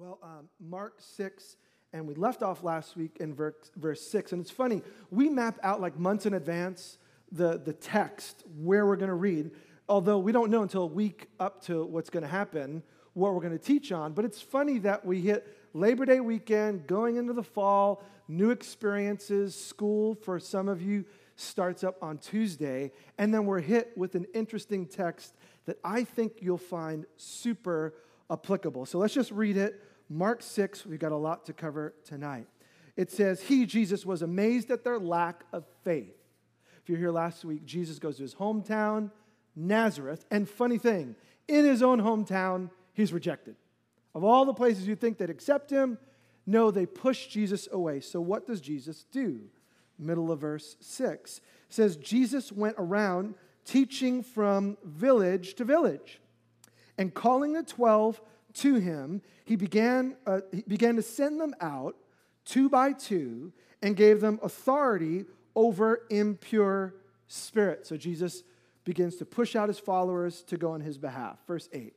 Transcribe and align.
Well, 0.00 0.18
um, 0.22 0.48
Mark 0.58 0.94
6, 0.96 1.58
and 1.92 2.08
we 2.08 2.14
left 2.14 2.42
off 2.42 2.64
last 2.64 2.96
week 2.96 3.18
in 3.20 3.34
verse, 3.34 3.70
verse 3.76 4.00
6. 4.00 4.32
And 4.32 4.40
it's 4.40 4.50
funny, 4.50 4.80
we 5.10 5.28
map 5.28 5.58
out 5.62 5.82
like 5.82 5.98
months 5.98 6.24
in 6.24 6.32
advance 6.32 6.96
the, 7.30 7.58
the 7.58 7.74
text 7.74 8.42
where 8.62 8.86
we're 8.86 8.96
going 8.96 9.10
to 9.10 9.14
read, 9.14 9.50
although 9.90 10.18
we 10.18 10.32
don't 10.32 10.50
know 10.50 10.62
until 10.62 10.84
a 10.84 10.86
week 10.86 11.26
up 11.38 11.62
to 11.66 11.84
what's 11.84 12.08
going 12.08 12.22
to 12.22 12.30
happen 12.30 12.82
what 13.12 13.34
we're 13.34 13.42
going 13.42 13.52
to 13.52 13.62
teach 13.62 13.92
on. 13.92 14.14
But 14.14 14.24
it's 14.24 14.40
funny 14.40 14.78
that 14.78 15.04
we 15.04 15.20
hit 15.20 15.54
Labor 15.74 16.06
Day 16.06 16.20
weekend, 16.20 16.86
going 16.86 17.16
into 17.16 17.34
the 17.34 17.42
fall, 17.42 18.02
new 18.26 18.52
experiences, 18.52 19.54
school 19.54 20.14
for 20.14 20.40
some 20.40 20.66
of 20.66 20.80
you 20.80 21.04
starts 21.36 21.84
up 21.84 22.02
on 22.02 22.16
Tuesday, 22.16 22.90
and 23.18 23.34
then 23.34 23.44
we're 23.44 23.60
hit 23.60 23.92
with 23.98 24.14
an 24.14 24.24
interesting 24.32 24.86
text 24.86 25.34
that 25.66 25.78
I 25.84 26.04
think 26.04 26.38
you'll 26.40 26.56
find 26.56 27.04
super 27.18 27.92
applicable. 28.30 28.86
So 28.86 28.98
let's 28.98 29.12
just 29.12 29.30
read 29.32 29.58
it 29.58 29.82
Mark 30.12 30.42
6, 30.42 30.84
we've 30.86 30.98
got 30.98 31.12
a 31.12 31.16
lot 31.16 31.46
to 31.46 31.52
cover 31.52 31.94
tonight. 32.04 32.48
It 32.96 33.12
says, 33.12 33.40
He, 33.40 33.64
Jesus, 33.64 34.04
was 34.04 34.22
amazed 34.22 34.72
at 34.72 34.82
their 34.82 34.98
lack 34.98 35.44
of 35.52 35.64
faith. 35.84 36.16
If 36.82 36.88
you're 36.88 36.98
here 36.98 37.12
last 37.12 37.44
week, 37.44 37.64
Jesus 37.64 38.00
goes 38.00 38.16
to 38.16 38.22
his 38.22 38.34
hometown, 38.34 39.12
Nazareth, 39.54 40.26
and 40.30 40.48
funny 40.48 40.78
thing, 40.78 41.14
in 41.46 41.64
his 41.64 41.80
own 41.80 42.00
hometown, 42.02 42.70
he's 42.92 43.12
rejected. 43.12 43.54
Of 44.12 44.24
all 44.24 44.44
the 44.44 44.52
places 44.52 44.88
you 44.88 44.96
think 44.96 45.16
they'd 45.16 45.30
accept 45.30 45.70
him, 45.70 45.96
no, 46.44 46.72
they 46.72 46.86
push 46.86 47.28
Jesus 47.28 47.68
away. 47.70 48.00
So 48.00 48.20
what 48.20 48.48
does 48.48 48.60
Jesus 48.60 49.04
do? 49.12 49.42
Middle 49.96 50.32
of 50.32 50.40
verse 50.40 50.76
6 50.80 51.40
says, 51.68 51.96
Jesus 51.96 52.50
went 52.50 52.74
around 52.78 53.34
teaching 53.64 54.24
from 54.24 54.76
village 54.82 55.54
to 55.54 55.64
village 55.64 56.20
and 56.98 57.14
calling 57.14 57.52
the 57.52 57.62
twelve 57.62 58.20
to 58.54 58.76
him, 58.76 59.22
he 59.44 59.56
began, 59.56 60.16
uh, 60.26 60.40
he 60.52 60.62
began 60.62 60.96
to 60.96 61.02
send 61.02 61.40
them 61.40 61.54
out 61.60 61.96
two 62.44 62.68
by 62.68 62.92
two 62.92 63.52
and 63.82 63.96
gave 63.96 64.20
them 64.20 64.38
authority 64.42 65.24
over 65.54 66.02
impure 66.10 66.94
spirits. 67.26 67.88
So 67.88 67.96
Jesus 67.96 68.42
begins 68.84 69.16
to 69.16 69.24
push 69.24 69.56
out 69.56 69.68
his 69.68 69.78
followers 69.78 70.42
to 70.44 70.56
go 70.56 70.72
on 70.72 70.80
his 70.80 70.98
behalf. 70.98 71.38
Verse 71.46 71.68
8. 71.72 71.94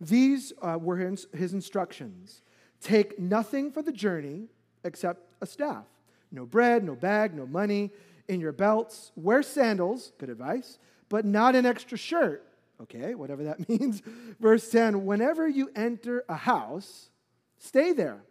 These 0.00 0.52
uh, 0.62 0.78
were 0.80 0.96
his, 0.96 1.26
his 1.34 1.52
instructions 1.52 2.42
Take 2.80 3.18
nothing 3.18 3.72
for 3.72 3.82
the 3.82 3.92
journey 3.92 4.46
except 4.84 5.22
a 5.40 5.46
staff. 5.46 5.84
No 6.30 6.46
bread, 6.46 6.84
no 6.84 6.94
bag, 6.94 7.34
no 7.34 7.46
money 7.46 7.90
in 8.28 8.40
your 8.40 8.52
belts. 8.52 9.12
Wear 9.16 9.42
sandals, 9.42 10.12
good 10.18 10.30
advice, 10.30 10.78
but 11.08 11.24
not 11.24 11.54
an 11.54 11.66
extra 11.66 11.98
shirt 11.98 12.46
Okay, 12.82 13.14
whatever 13.14 13.44
that 13.44 13.68
means. 13.68 14.02
Verse 14.40 14.70
10 14.70 15.04
Whenever 15.04 15.48
you 15.48 15.70
enter 15.74 16.24
a 16.28 16.36
house, 16.36 17.10
stay 17.58 17.92
there 17.92 18.22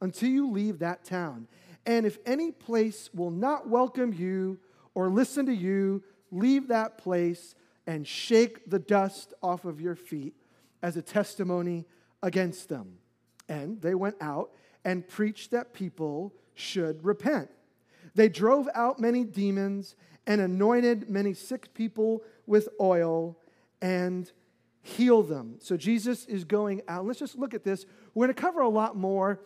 until 0.00 0.28
you 0.28 0.50
leave 0.50 0.80
that 0.80 1.04
town. 1.04 1.48
And 1.86 2.06
if 2.06 2.18
any 2.24 2.50
place 2.50 3.10
will 3.14 3.30
not 3.30 3.68
welcome 3.68 4.12
you 4.12 4.58
or 4.94 5.08
listen 5.08 5.46
to 5.46 5.54
you, 5.54 6.02
leave 6.30 6.68
that 6.68 6.98
place 6.98 7.54
and 7.86 8.06
shake 8.06 8.70
the 8.70 8.78
dust 8.78 9.34
off 9.42 9.64
of 9.64 9.80
your 9.80 9.94
feet 9.94 10.34
as 10.82 10.96
a 10.96 11.02
testimony 11.02 11.84
against 12.22 12.68
them. 12.68 12.98
And 13.48 13.80
they 13.82 13.94
went 13.94 14.16
out 14.20 14.50
and 14.84 15.06
preached 15.06 15.50
that 15.50 15.74
people 15.74 16.34
should 16.54 17.04
repent. 17.04 17.50
They 18.14 18.28
drove 18.28 18.68
out 18.74 18.98
many 18.98 19.24
demons 19.24 19.96
and 20.26 20.40
anointed 20.40 21.10
many 21.10 21.34
sick 21.34 21.74
people 21.74 22.22
with 22.46 22.68
oil 22.80 23.36
and 23.84 24.32
heal 24.80 25.22
them. 25.22 25.56
So 25.60 25.76
Jesus 25.76 26.24
is 26.24 26.44
going 26.44 26.80
out. 26.88 27.04
Let's 27.04 27.18
just 27.18 27.38
look 27.38 27.52
at 27.52 27.64
this. 27.64 27.84
We're 28.14 28.26
going 28.26 28.34
to 28.34 28.40
cover 28.40 28.62
a 28.62 28.68
lot 28.68 28.96
more, 28.96 29.40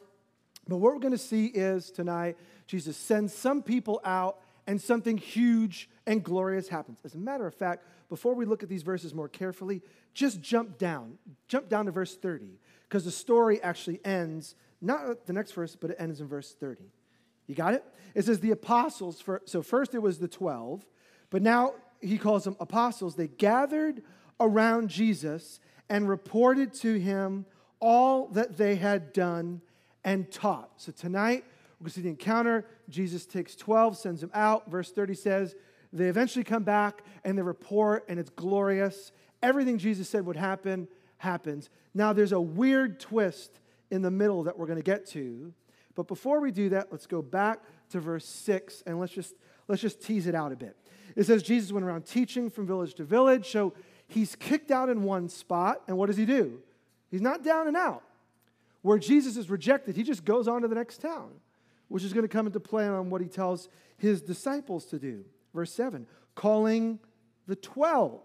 but 0.68 0.76
what 0.76 0.94
we're 0.94 1.00
going 1.00 1.10
to 1.10 1.18
see 1.18 1.46
is 1.46 1.90
tonight, 1.90 2.36
Jesus 2.68 2.96
sends 2.96 3.34
some 3.34 3.62
people 3.62 4.00
out 4.04 4.38
and 4.68 4.80
something 4.80 5.18
huge 5.18 5.90
and 6.06 6.22
glorious 6.22 6.68
happens. 6.68 7.00
As 7.04 7.16
a 7.16 7.18
matter 7.18 7.48
of 7.48 7.54
fact, 7.54 7.84
before 8.08 8.34
we 8.34 8.44
look 8.44 8.62
at 8.62 8.68
these 8.68 8.84
verses 8.84 9.12
more 9.12 9.28
carefully, 9.28 9.82
just 10.14 10.40
jump 10.40 10.78
down. 10.78 11.18
Jump 11.48 11.68
down 11.68 11.86
to 11.86 11.90
verse 11.90 12.14
30, 12.14 12.60
because 12.82 13.04
the 13.04 13.10
story 13.10 13.60
actually 13.60 14.00
ends, 14.04 14.54
not 14.80 15.26
the 15.26 15.32
next 15.32 15.50
verse, 15.50 15.74
but 15.74 15.90
it 15.90 15.96
ends 15.98 16.20
in 16.20 16.28
verse 16.28 16.54
30. 16.60 16.84
You 17.48 17.56
got 17.56 17.74
it? 17.74 17.84
It 18.14 18.24
says 18.26 18.38
the 18.38 18.52
apostles, 18.52 19.20
for, 19.20 19.42
so 19.46 19.62
first 19.62 19.96
it 19.96 20.02
was 20.02 20.18
the 20.18 20.28
12, 20.28 20.86
but 21.30 21.42
now 21.42 21.74
he 22.00 22.18
calls 22.18 22.44
them 22.44 22.56
apostles. 22.60 23.16
They 23.16 23.26
gathered 23.26 24.02
around 24.40 24.88
Jesus 24.88 25.60
and 25.88 26.08
reported 26.08 26.72
to 26.74 26.98
him 26.98 27.46
all 27.80 28.28
that 28.28 28.56
they 28.56 28.76
had 28.76 29.12
done 29.12 29.60
and 30.04 30.30
taught. 30.30 30.70
So 30.76 30.92
tonight, 30.92 31.44
we're 31.78 31.84
going 31.84 31.90
to 31.90 31.94
see 31.94 32.02
the 32.02 32.08
encounter. 32.08 32.66
Jesus 32.88 33.26
takes 33.26 33.54
12, 33.54 33.96
sends 33.96 34.20
them 34.20 34.30
out. 34.34 34.70
Verse 34.70 34.90
30 34.90 35.14
says, 35.14 35.54
they 35.92 36.06
eventually 36.06 36.44
come 36.44 36.64
back 36.64 37.02
and 37.24 37.38
they 37.38 37.42
report, 37.42 38.04
and 38.08 38.18
it's 38.18 38.30
glorious. 38.30 39.12
Everything 39.42 39.78
Jesus 39.78 40.08
said 40.08 40.26
would 40.26 40.36
happen 40.36 40.88
happens. 41.18 41.70
Now, 41.94 42.12
there's 42.12 42.32
a 42.32 42.40
weird 42.40 43.00
twist 43.00 43.60
in 43.90 44.02
the 44.02 44.10
middle 44.10 44.44
that 44.44 44.58
we're 44.58 44.66
going 44.66 44.78
to 44.78 44.82
get 44.82 45.06
to. 45.08 45.52
But 45.94 46.06
before 46.06 46.40
we 46.40 46.50
do 46.50 46.68
that, 46.70 46.88
let's 46.92 47.06
go 47.06 47.22
back 47.22 47.60
to 47.90 48.00
verse 48.00 48.26
6 48.26 48.82
and 48.86 49.00
let's 49.00 49.12
just, 49.12 49.34
let's 49.66 49.82
just 49.82 50.02
tease 50.02 50.26
it 50.26 50.34
out 50.34 50.52
a 50.52 50.56
bit. 50.56 50.76
It 51.16 51.24
says 51.24 51.42
Jesus 51.42 51.72
went 51.72 51.84
around 51.84 52.06
teaching 52.06 52.50
from 52.50 52.66
village 52.66 52.94
to 52.94 53.04
village. 53.04 53.50
So 53.50 53.72
he's 54.08 54.34
kicked 54.34 54.70
out 54.70 54.88
in 54.88 55.02
one 55.02 55.28
spot, 55.28 55.82
and 55.86 55.96
what 55.96 56.06
does 56.06 56.16
he 56.16 56.24
do? 56.26 56.60
He's 57.10 57.20
not 57.20 57.44
down 57.44 57.68
and 57.68 57.76
out. 57.76 58.02
Where 58.82 58.98
Jesus 58.98 59.36
is 59.36 59.50
rejected, 59.50 59.96
he 59.96 60.02
just 60.02 60.24
goes 60.24 60.48
on 60.48 60.62
to 60.62 60.68
the 60.68 60.74
next 60.74 61.00
town, 61.00 61.30
which 61.88 62.04
is 62.04 62.12
going 62.12 62.24
to 62.24 62.28
come 62.28 62.46
into 62.46 62.60
play 62.60 62.86
on 62.86 63.10
what 63.10 63.20
he 63.20 63.28
tells 63.28 63.68
his 63.96 64.22
disciples 64.22 64.86
to 64.86 64.98
do. 64.98 65.24
Verse 65.54 65.72
7 65.72 66.06
calling 66.34 67.00
the 67.48 67.56
12, 67.56 68.20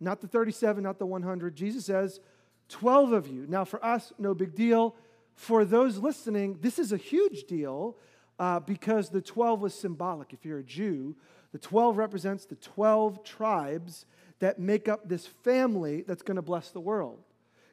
not 0.00 0.20
the 0.20 0.26
37, 0.26 0.82
not 0.82 0.98
the 0.98 1.06
100. 1.06 1.54
Jesus 1.54 1.84
says, 1.84 2.18
12 2.68 3.12
of 3.12 3.28
you. 3.28 3.46
Now, 3.48 3.64
for 3.64 3.84
us, 3.84 4.12
no 4.18 4.34
big 4.34 4.54
deal. 4.54 4.96
For 5.34 5.64
those 5.64 5.98
listening, 5.98 6.58
this 6.60 6.78
is 6.78 6.92
a 6.92 6.96
huge 6.96 7.44
deal 7.44 7.96
uh, 8.38 8.60
because 8.60 9.10
the 9.10 9.20
12 9.20 9.60
was 9.60 9.74
symbolic. 9.74 10.32
If 10.32 10.44
you're 10.44 10.58
a 10.58 10.64
Jew, 10.64 11.14
the 11.52 11.58
12 11.58 11.98
represents 11.98 12.46
the 12.46 12.56
12 12.56 13.22
tribes 13.22 14.06
that 14.40 14.58
make 14.58 14.88
up 14.88 15.08
this 15.08 15.26
family 15.26 16.02
that's 16.06 16.22
going 16.22 16.36
to 16.36 16.42
bless 16.42 16.70
the 16.70 16.80
world. 16.80 17.18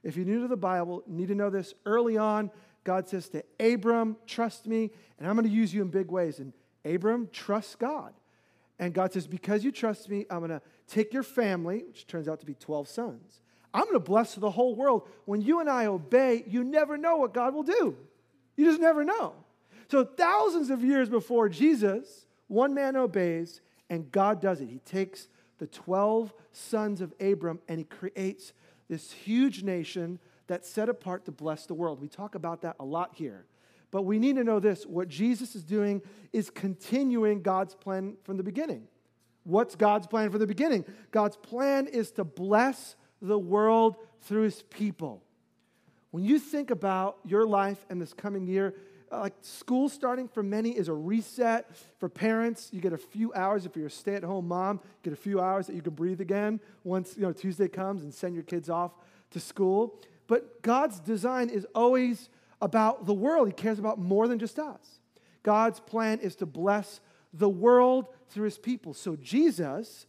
If 0.04 0.16
you're 0.16 0.26
new 0.26 0.42
to 0.42 0.48
the 0.48 0.56
Bible, 0.56 1.04
need 1.08 1.30
to 1.30 1.36
know 1.36 1.50
this 1.50 1.74
early 1.86 2.18
on. 2.18 2.52
God 2.84 3.10
says 3.10 3.28
to 3.30 3.44
Abram, 3.60 4.16
Trust 4.26 4.68
me, 4.68 4.92
and 5.18 5.28
I'm 5.28 5.36
going 5.36 5.48
to 5.48 5.54
use 5.54 5.74
you 5.74 5.82
in 5.82 5.90
big 5.90 6.12
ways. 6.12 6.40
And 6.40 6.54
Abram 6.86 7.30
trusts 7.34 7.76
God. 7.76 8.14
And 8.80 8.94
God 8.94 9.12
says, 9.12 9.28
Because 9.28 9.64
you 9.64 9.72
trust 9.72 10.10
me, 10.10 10.26
I'm 10.30 10.40
going 10.40 10.52
to 10.52 10.62
take 10.88 11.14
your 11.14 11.24
family, 11.24 11.84
which 11.88 12.08
turns 12.08 12.28
out 12.28 12.40
to 12.42 12.46
be 12.46 12.54
12 12.54 12.88
sons. 12.88 13.42
I'm 13.74 13.84
going 13.84 13.94
to 13.94 14.00
bless 14.00 14.36
the 14.36 14.52
whole 14.52 14.76
world. 14.76 15.08
When 15.26 15.42
you 15.42 15.60
and 15.60 15.70
I 15.70 15.88
obey, 15.88 16.44
you 16.48 16.64
never 16.64 16.98
know 16.98 17.18
what 17.18 17.34
God 17.34 17.54
will 17.54 17.64
do. 17.64 17.98
You 18.56 18.66
just 18.66 18.80
never 18.80 19.04
know. 19.04 19.34
So, 19.90 20.04
thousands 20.04 20.70
of 20.70 20.84
years 20.84 21.10
before 21.10 21.50
Jesus, 21.50 22.26
one 22.48 22.74
man 22.74 22.96
obeys, 22.96 23.62
and 23.90 24.12
God 24.12 24.42
does 24.42 24.62
it. 24.62 24.70
He 24.70 24.80
takes 24.80 25.28
the 25.58 25.68
12 25.68 26.34
sons 26.52 27.02
of 27.02 27.14
Abram 27.20 27.60
and 27.68 27.80
he 27.80 27.86
creates 27.86 28.54
this 28.90 29.12
huge 29.12 29.64
nation 29.64 30.20
that's 30.48 30.70
set 30.70 30.90
apart 30.90 31.26
to 31.26 31.32
bless 31.32 31.66
the 31.66 31.74
world. 31.74 32.00
We 32.02 32.08
talk 32.08 32.36
about 32.36 32.62
that 32.62 32.76
a 32.80 32.86
lot 32.86 33.12
here. 33.16 33.46
But 33.92 34.04
we 34.04 34.20
need 34.20 34.36
to 34.36 34.44
know 34.44 34.60
this 34.60 34.86
what 34.86 35.08
Jesus 35.08 35.56
is 35.56 35.64
doing 35.64 36.02
is 36.34 36.50
continuing 36.50 37.42
God's 37.42 37.76
plan 37.76 38.16
from 38.24 38.38
the 38.38 38.44
beginning. 38.44 38.88
What's 39.44 39.76
God's 39.76 40.08
plan 40.08 40.30
from 40.30 40.40
the 40.40 40.48
beginning? 40.48 40.86
God's 41.12 41.38
plan 41.38 41.88
is 41.88 42.12
to 42.12 42.26
bless 42.26 42.96
the 43.22 43.40
world 43.40 43.96
through 44.22 44.44
his 44.44 44.62
people. 44.64 45.24
When 46.12 46.24
you 46.24 46.40
think 46.40 46.70
about 46.70 47.18
your 47.26 47.46
life 47.46 47.86
and 47.90 48.02
this 48.02 48.14
coming 48.14 48.46
year, 48.46 48.76
uh, 49.12 49.20
like 49.20 49.34
school 49.42 49.90
starting 49.90 50.28
for 50.28 50.44
many 50.44 50.72
is 50.72 50.88
a 50.88 50.94
reset 50.94 51.70
for 52.00 52.10
parents. 52.10 52.70
You 52.72 52.82
get 52.82 52.94
a 52.94 52.98
few 52.98 53.34
hours 53.34 53.66
if 53.66 53.76
you're 53.76 53.88
a 53.88 53.92
stay-at-home 53.92 54.48
mom 54.48 54.80
get 55.04 55.14
a 55.14 55.18
few 55.18 55.40
hours 55.40 55.68
that 55.68 55.76
you 55.76 55.82
can 55.82 55.94
breathe 55.94 56.22
again 56.22 56.60
once 56.84 57.16
you 57.16 57.24
know 57.24 57.32
tuesday 57.32 57.68
comes 57.68 58.04
and 58.04 58.14
send 58.14 58.34
your 58.34 58.44
kids 58.44 58.70
off 58.70 58.92
to 59.32 59.40
school. 59.40 60.00
But 60.28 60.62
god's 60.62 61.00
design 61.00 61.50
is 61.50 61.66
always 61.74 62.30
about 62.62 63.06
the 63.06 63.14
world. 63.14 63.48
He 63.48 63.54
cares 63.54 63.80
about 63.80 64.00
more 64.00 64.28
than 64.28 64.40
just 64.40 64.60
us. 64.60 65.00
God's 65.44 65.80
plan 65.80 66.20
is 66.20 66.36
to 66.38 66.46
bless 66.46 67.00
the 67.34 67.50
world 67.50 68.08
through 68.30 68.46
his 68.46 68.58
people. 68.58 68.94
So 68.94 69.16
jesus 69.16 70.06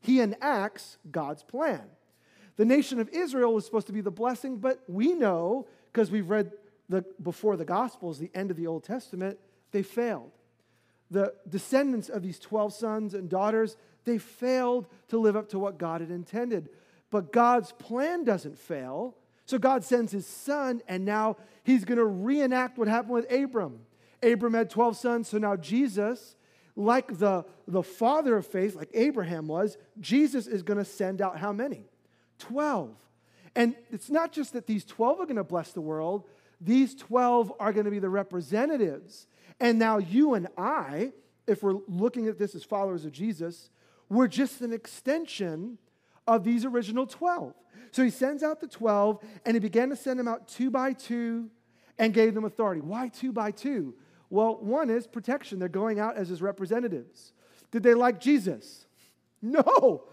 he 0.00 0.20
enacts 0.20 0.96
god's 1.10 1.42
plan. 1.42 1.82
The 2.56 2.64
nation 2.64 3.00
of 3.00 3.08
israel 3.10 3.52
was 3.52 3.64
supposed 3.64 3.88
to 3.88 3.92
be 3.92 4.00
the 4.00 4.10
blessing 4.10 4.58
but 4.58 4.82
we 4.88 5.12
know 5.12 5.66
because 5.92 6.10
we've 6.10 6.30
read 6.30 6.52
the, 6.88 7.04
before 7.22 7.56
the 7.56 7.64
Gospels, 7.64 8.18
the 8.18 8.30
end 8.34 8.50
of 8.50 8.56
the 8.56 8.66
Old 8.66 8.84
Testament, 8.84 9.38
they 9.72 9.82
failed. 9.82 10.30
The 11.10 11.34
descendants 11.48 12.08
of 12.08 12.22
these 12.22 12.38
12 12.38 12.72
sons 12.74 13.14
and 13.14 13.28
daughters, 13.28 13.76
they 14.04 14.18
failed 14.18 14.86
to 15.08 15.18
live 15.18 15.36
up 15.36 15.48
to 15.50 15.58
what 15.58 15.78
God 15.78 16.00
had 16.00 16.10
intended. 16.10 16.68
But 17.10 17.32
God's 17.32 17.72
plan 17.72 18.24
doesn't 18.24 18.58
fail. 18.58 19.16
So 19.46 19.58
God 19.58 19.84
sends 19.84 20.12
his 20.12 20.26
son, 20.26 20.82
and 20.88 21.04
now 21.04 21.36
he's 21.64 21.84
going 21.84 21.98
to 21.98 22.04
reenact 22.04 22.76
what 22.76 22.88
happened 22.88 23.14
with 23.14 23.32
Abram. 23.32 23.80
Abram 24.22 24.54
had 24.54 24.68
12 24.68 24.96
sons, 24.96 25.28
so 25.28 25.38
now 25.38 25.56
Jesus, 25.56 26.36
like 26.76 27.18
the, 27.18 27.44
the 27.66 27.82
father 27.82 28.36
of 28.36 28.46
faith, 28.46 28.74
like 28.74 28.90
Abraham 28.92 29.46
was, 29.46 29.78
Jesus 30.00 30.46
is 30.46 30.62
going 30.62 30.78
to 30.78 30.84
send 30.84 31.22
out 31.22 31.38
how 31.38 31.52
many? 31.52 31.86
12. 32.40 32.94
And 33.54 33.74
it's 33.90 34.10
not 34.10 34.32
just 34.32 34.52
that 34.52 34.66
these 34.66 34.84
12 34.84 35.20
are 35.20 35.24
going 35.24 35.36
to 35.36 35.44
bless 35.44 35.72
the 35.72 35.80
world, 35.80 36.24
these 36.60 36.94
12 36.94 37.52
are 37.60 37.72
going 37.72 37.84
to 37.84 37.90
be 37.90 37.98
the 37.98 38.08
representatives. 38.08 39.26
And 39.60 39.78
now 39.78 39.98
you 39.98 40.34
and 40.34 40.48
I, 40.56 41.12
if 41.46 41.62
we're 41.62 41.78
looking 41.86 42.28
at 42.28 42.38
this 42.38 42.54
as 42.54 42.64
followers 42.64 43.04
of 43.04 43.12
Jesus, 43.12 43.70
we're 44.08 44.28
just 44.28 44.60
an 44.60 44.72
extension 44.72 45.78
of 46.26 46.44
these 46.44 46.64
original 46.64 47.06
12. 47.06 47.54
So 47.90 48.04
he 48.04 48.10
sends 48.10 48.42
out 48.42 48.60
the 48.60 48.68
12, 48.68 49.24
and 49.44 49.54
he 49.54 49.60
began 49.60 49.88
to 49.90 49.96
send 49.96 50.18
them 50.20 50.28
out 50.28 50.48
two 50.48 50.70
by 50.70 50.92
two 50.92 51.50
and 51.98 52.12
gave 52.12 52.34
them 52.34 52.44
authority. 52.44 52.80
Why 52.80 53.08
two 53.08 53.32
by 53.32 53.50
two? 53.50 53.94
Well, 54.30 54.56
one 54.56 54.90
is 54.90 55.06
protection. 55.06 55.58
They're 55.58 55.68
going 55.68 55.98
out 55.98 56.16
as 56.16 56.28
his 56.28 56.42
representatives. 56.42 57.32
Did 57.70 57.82
they 57.82 57.94
like 57.94 58.20
Jesus? 58.20 58.86
No. 59.40 60.04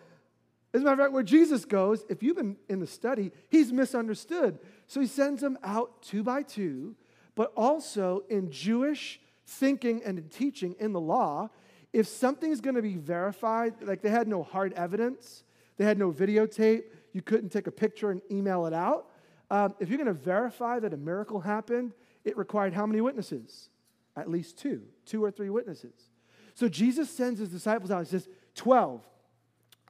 As 0.75 0.81
a 0.81 0.83
matter 0.83 0.93
of 0.95 0.99
fact, 1.05 1.13
where 1.13 1.23
Jesus 1.23 1.63
goes, 1.63 2.03
if 2.09 2.21
you've 2.21 2.35
been 2.35 2.57
in 2.67 2.81
the 2.81 2.87
study, 2.87 3.31
he's 3.47 3.71
misunderstood. 3.71 4.59
So 4.87 4.99
he 4.99 5.07
sends 5.07 5.39
them 5.39 5.57
out 5.63 6.01
two 6.01 6.21
by 6.21 6.43
two, 6.43 6.95
but 7.33 7.53
also 7.55 8.23
in 8.29 8.51
Jewish 8.51 9.21
thinking 9.45 10.03
and 10.03 10.29
teaching 10.29 10.75
in 10.77 10.91
the 10.91 10.99
law, 10.99 11.49
if 11.93 12.09
something's 12.09 12.59
going 12.59 12.75
to 12.75 12.81
be 12.81 12.97
verified, 12.97 13.75
like 13.83 14.01
they 14.01 14.09
had 14.09 14.27
no 14.27 14.43
hard 14.43 14.73
evidence, 14.73 15.45
they 15.77 15.85
had 15.85 15.97
no 15.97 16.11
videotape, 16.11 16.83
you 17.13 17.21
couldn't 17.21 17.51
take 17.51 17.67
a 17.67 17.71
picture 17.71 18.11
and 18.11 18.21
email 18.29 18.65
it 18.65 18.73
out. 18.73 19.07
Um, 19.49 19.75
if 19.79 19.87
you're 19.87 19.97
going 19.97 20.07
to 20.07 20.13
verify 20.13 20.79
that 20.79 20.93
a 20.93 20.97
miracle 20.97 21.39
happened, 21.39 21.93
it 22.25 22.35
required 22.35 22.73
how 22.73 22.85
many 22.85 22.99
witnesses? 22.99 23.69
At 24.17 24.29
least 24.29 24.57
two, 24.57 24.81
two 25.05 25.23
or 25.23 25.31
three 25.31 25.49
witnesses. 25.49 26.09
So 26.53 26.67
Jesus 26.67 27.09
sends 27.09 27.39
his 27.39 27.47
disciples 27.47 27.91
out. 27.91 28.03
He 28.03 28.09
says, 28.09 28.27
12. 28.55 29.07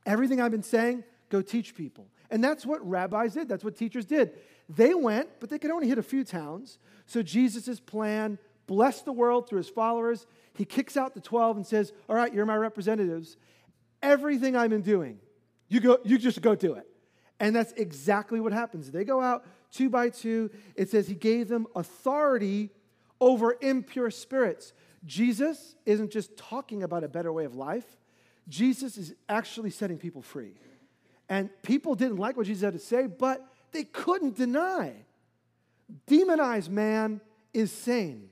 Everything 0.05 0.41
I've 0.41 0.51
been 0.51 0.63
saying, 0.63 1.03
go 1.29 1.41
teach 1.41 1.75
people. 1.75 2.07
And 2.29 2.43
that's 2.43 2.65
what 2.65 2.87
rabbis 2.87 3.33
did. 3.33 3.47
That's 3.47 3.63
what 3.63 3.75
teachers 3.75 4.05
did. 4.05 4.31
They 4.69 4.93
went, 4.93 5.29
but 5.39 5.49
they 5.49 5.59
could 5.59 5.71
only 5.71 5.87
hit 5.87 5.97
a 5.97 6.03
few 6.03 6.23
towns. 6.23 6.79
So 7.05 7.21
Jesus' 7.21 7.79
plan 7.79 8.39
blessed 8.67 9.05
the 9.05 9.13
world 9.13 9.47
through 9.47 9.59
his 9.59 9.69
followers. 9.69 10.25
He 10.55 10.65
kicks 10.65 10.97
out 10.97 11.13
the 11.13 11.21
12 11.21 11.57
and 11.57 11.67
says, 11.67 11.93
All 12.09 12.15
right, 12.15 12.33
you're 12.33 12.45
my 12.45 12.55
representatives. 12.55 13.37
Everything 14.01 14.55
I've 14.55 14.69
been 14.69 14.81
doing, 14.81 15.19
you, 15.67 15.79
go, 15.79 15.99
you 16.03 16.17
just 16.17 16.41
go 16.41 16.55
do 16.55 16.73
it. 16.73 16.87
And 17.39 17.55
that's 17.55 17.73
exactly 17.73 18.39
what 18.39 18.53
happens. 18.53 18.91
They 18.91 19.03
go 19.03 19.21
out 19.21 19.45
two 19.71 19.89
by 19.89 20.09
two. 20.09 20.49
It 20.75 20.89
says 20.89 21.07
he 21.07 21.15
gave 21.15 21.47
them 21.47 21.67
authority 21.75 22.71
over 23.19 23.55
impure 23.61 24.09
spirits. 24.09 24.73
Jesus 25.05 25.75
isn't 25.85 26.11
just 26.11 26.35
talking 26.37 26.83
about 26.83 27.03
a 27.03 27.07
better 27.07 27.31
way 27.31 27.45
of 27.45 27.55
life, 27.55 27.85
Jesus 28.47 28.97
is 28.97 29.13
actually 29.27 29.71
setting 29.71 29.97
people 29.97 30.21
free. 30.21 30.53
And 31.29 31.49
people 31.63 31.95
didn't 31.95 32.17
like 32.17 32.37
what 32.37 32.45
Jesus 32.45 32.63
had 32.63 32.73
to 32.73 32.79
say, 32.79 33.07
but 33.07 33.45
they 33.71 33.83
couldn't 33.83 34.35
deny. 34.35 34.93
Demonized 36.07 36.71
man 36.71 37.21
is 37.53 37.71
sane. 37.71 38.29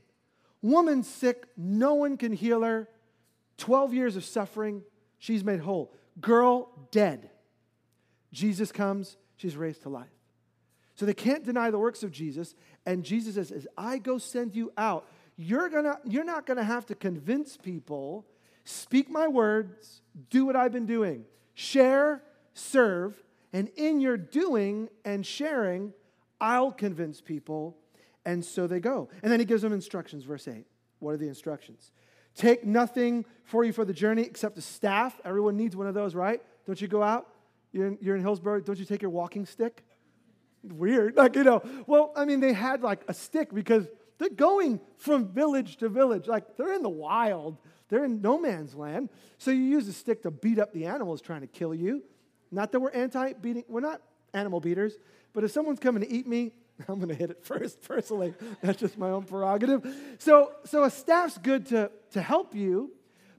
Woman 0.61 1.03
sick, 1.03 1.47
no 1.57 1.95
one 1.95 2.17
can 2.17 2.31
heal 2.31 2.61
her. 2.61 2.87
12 3.57 3.93
years 3.93 4.15
of 4.15 4.23
suffering, 4.23 4.83
she's 5.19 5.43
made 5.43 5.59
whole. 5.59 5.93
Girl 6.21 6.69
dead. 6.91 7.29
Jesus 8.31 8.71
comes, 8.71 9.17
she's 9.35 9.55
raised 9.55 9.83
to 9.83 9.89
life. 9.89 10.07
So 10.95 11.05
they 11.05 11.13
can't 11.13 11.43
deny 11.43 11.71
the 11.71 11.79
works 11.79 12.03
of 12.03 12.11
Jesus. 12.11 12.55
And 12.85 13.03
Jesus 13.03 13.35
says, 13.35 13.51
As 13.51 13.67
I 13.77 13.97
go 13.97 14.17
send 14.17 14.55
you 14.55 14.71
out, 14.77 15.07
you're, 15.35 15.69
gonna, 15.69 15.99
you're 16.05 16.23
not 16.23 16.45
going 16.45 16.57
to 16.57 16.63
have 16.63 16.85
to 16.87 16.95
convince 16.95 17.57
people. 17.57 18.25
Speak 18.63 19.09
my 19.09 19.27
words, 19.27 20.01
do 20.29 20.45
what 20.45 20.55
I've 20.55 20.71
been 20.71 20.85
doing. 20.85 21.25
Share, 21.53 22.23
serve, 22.53 23.21
and 23.51 23.69
in 23.75 23.99
your 23.99 24.17
doing 24.17 24.89
and 25.05 25.25
sharing, 25.25 25.93
I'll 26.39 26.71
convince 26.71 27.21
people. 27.21 27.77
And 28.25 28.43
so 28.43 28.67
they 28.67 28.79
go. 28.79 29.09
And 29.21 29.31
then 29.31 29.39
he 29.39 29.45
gives 29.45 29.61
them 29.61 29.73
instructions, 29.73 30.23
verse 30.23 30.47
8. 30.47 30.65
What 30.99 31.11
are 31.11 31.17
the 31.17 31.27
instructions? 31.27 31.91
Take 32.35 32.65
nothing 32.65 33.25
for 33.43 33.63
you 33.63 33.73
for 33.73 33.85
the 33.85 33.93
journey 33.93 34.23
except 34.23 34.57
a 34.57 34.61
staff. 34.61 35.19
Everyone 35.23 35.57
needs 35.57 35.75
one 35.75 35.87
of 35.87 35.93
those, 35.93 36.15
right? 36.15 36.41
Don't 36.65 36.81
you 36.81 36.87
go 36.87 37.03
out? 37.03 37.27
You're 37.71 37.87
in, 37.87 37.97
you're 38.01 38.15
in 38.15 38.21
Hillsboro. 38.21 38.61
Don't 38.61 38.79
you 38.79 38.85
take 38.85 39.01
your 39.01 39.11
walking 39.11 39.45
stick? 39.45 39.83
Weird. 40.63 41.17
Like, 41.17 41.35
you 41.35 41.43
know, 41.43 41.61
well, 41.85 42.13
I 42.15 42.25
mean, 42.25 42.39
they 42.39 42.53
had 42.53 42.81
like 42.81 43.01
a 43.07 43.13
stick 43.13 43.53
because 43.53 43.85
they're 44.17 44.29
going 44.29 44.79
from 44.97 45.27
village 45.27 45.77
to 45.77 45.89
village. 45.89 46.27
Like, 46.27 46.57
they're 46.57 46.73
in 46.73 46.83
the 46.83 46.89
wild. 46.89 47.57
They're 47.89 48.05
in 48.05 48.21
no 48.21 48.39
man's 48.39 48.75
land. 48.75 49.09
So 49.37 49.51
you 49.51 49.61
use 49.61 49.87
a 49.87 49.93
stick 49.93 50.23
to 50.23 50.31
beat 50.31 50.59
up 50.59 50.73
the 50.73 50.85
animals 50.85 51.21
trying 51.21 51.41
to 51.41 51.47
kill 51.47 51.75
you. 51.75 52.03
Not 52.51 52.71
that 52.71 52.79
we're 52.79 52.91
anti 52.91 53.33
beating, 53.33 53.65
we're 53.67 53.81
not 53.81 54.01
animal 54.33 54.59
beaters, 54.59 54.93
but 55.33 55.43
if 55.43 55.51
someone's 55.51 55.79
coming 55.79 56.01
to 56.03 56.11
eat 56.11 56.27
me, 56.27 56.51
I'm 56.87 56.95
going 56.95 57.09
to 57.09 57.15
hit 57.15 57.29
it 57.29 57.43
first, 57.43 57.81
personally. 57.81 58.33
That's 58.61 58.79
just 58.79 58.97
my 58.97 59.09
own 59.09 59.23
prerogative. 59.23 59.85
So, 60.19 60.51
so 60.65 60.83
a 60.83 60.89
staff's 60.89 61.37
good 61.37 61.67
to, 61.67 61.91
to 62.11 62.21
help 62.21 62.55
you, 62.55 62.91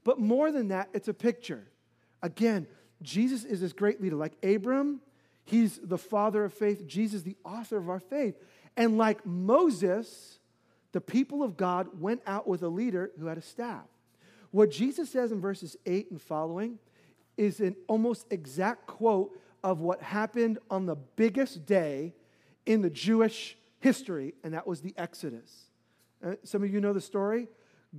but 0.03 0.19
more 0.19 0.51
than 0.51 0.69
that, 0.69 0.89
it's 0.93 1.07
a 1.07 1.13
picture. 1.13 1.67
Again, 2.21 2.67
Jesus 3.01 3.43
is 3.43 3.61
this 3.61 3.73
great 3.73 4.01
leader. 4.01 4.15
Like 4.15 4.33
Abram, 4.43 5.01
he's 5.43 5.79
the 5.81 5.97
father 5.97 6.45
of 6.45 6.53
faith. 6.53 6.85
Jesus, 6.87 7.23
the 7.23 7.37
author 7.43 7.77
of 7.77 7.89
our 7.89 7.99
faith. 7.99 8.35
And 8.77 8.97
like 8.97 9.25
Moses, 9.25 10.39
the 10.95 11.01
people 11.01 11.43
of 11.43 11.57
God 11.57 11.99
went 11.99 12.21
out 12.25 12.47
with 12.47 12.63
a 12.63 12.69
leader 12.69 13.11
who 13.19 13.25
had 13.25 13.37
a 13.37 13.41
staff. 13.41 13.83
What 14.51 14.71
Jesus 14.71 15.09
says 15.09 15.33
in 15.33 15.41
verses 15.41 15.75
8 15.85 16.09
and 16.11 16.21
following 16.21 16.79
is 17.35 17.59
an 17.59 17.75
almost 17.89 18.27
exact 18.31 18.87
quote 18.87 19.37
of 19.61 19.81
what 19.81 20.01
happened 20.01 20.57
on 20.69 20.85
the 20.85 20.95
biggest 20.95 21.65
day 21.65 22.13
in 22.65 22.81
the 22.81 22.89
Jewish 22.89 23.57
history, 23.81 24.35
and 24.41 24.53
that 24.53 24.65
was 24.65 24.79
the 24.79 24.93
Exodus. 24.95 25.65
Uh, 26.25 26.35
some 26.45 26.63
of 26.63 26.73
you 26.73 26.79
know 26.79 26.93
the 26.93 27.01
story. 27.01 27.49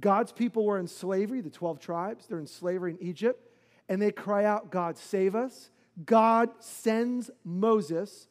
God's 0.00 0.32
people 0.32 0.64
were 0.64 0.78
in 0.78 0.88
slavery, 0.88 1.42
the 1.42 1.50
12 1.50 1.78
tribes, 1.78 2.26
they're 2.26 2.38
in 2.38 2.46
slavery 2.46 2.92
in 2.92 3.06
Egypt, 3.06 3.46
and 3.90 4.00
they 4.00 4.10
cry 4.10 4.46
out, 4.46 4.70
God, 4.70 4.96
save 4.96 5.34
us. 5.34 5.68
God 6.06 6.48
sends 6.60 7.30
Moses 7.44 8.26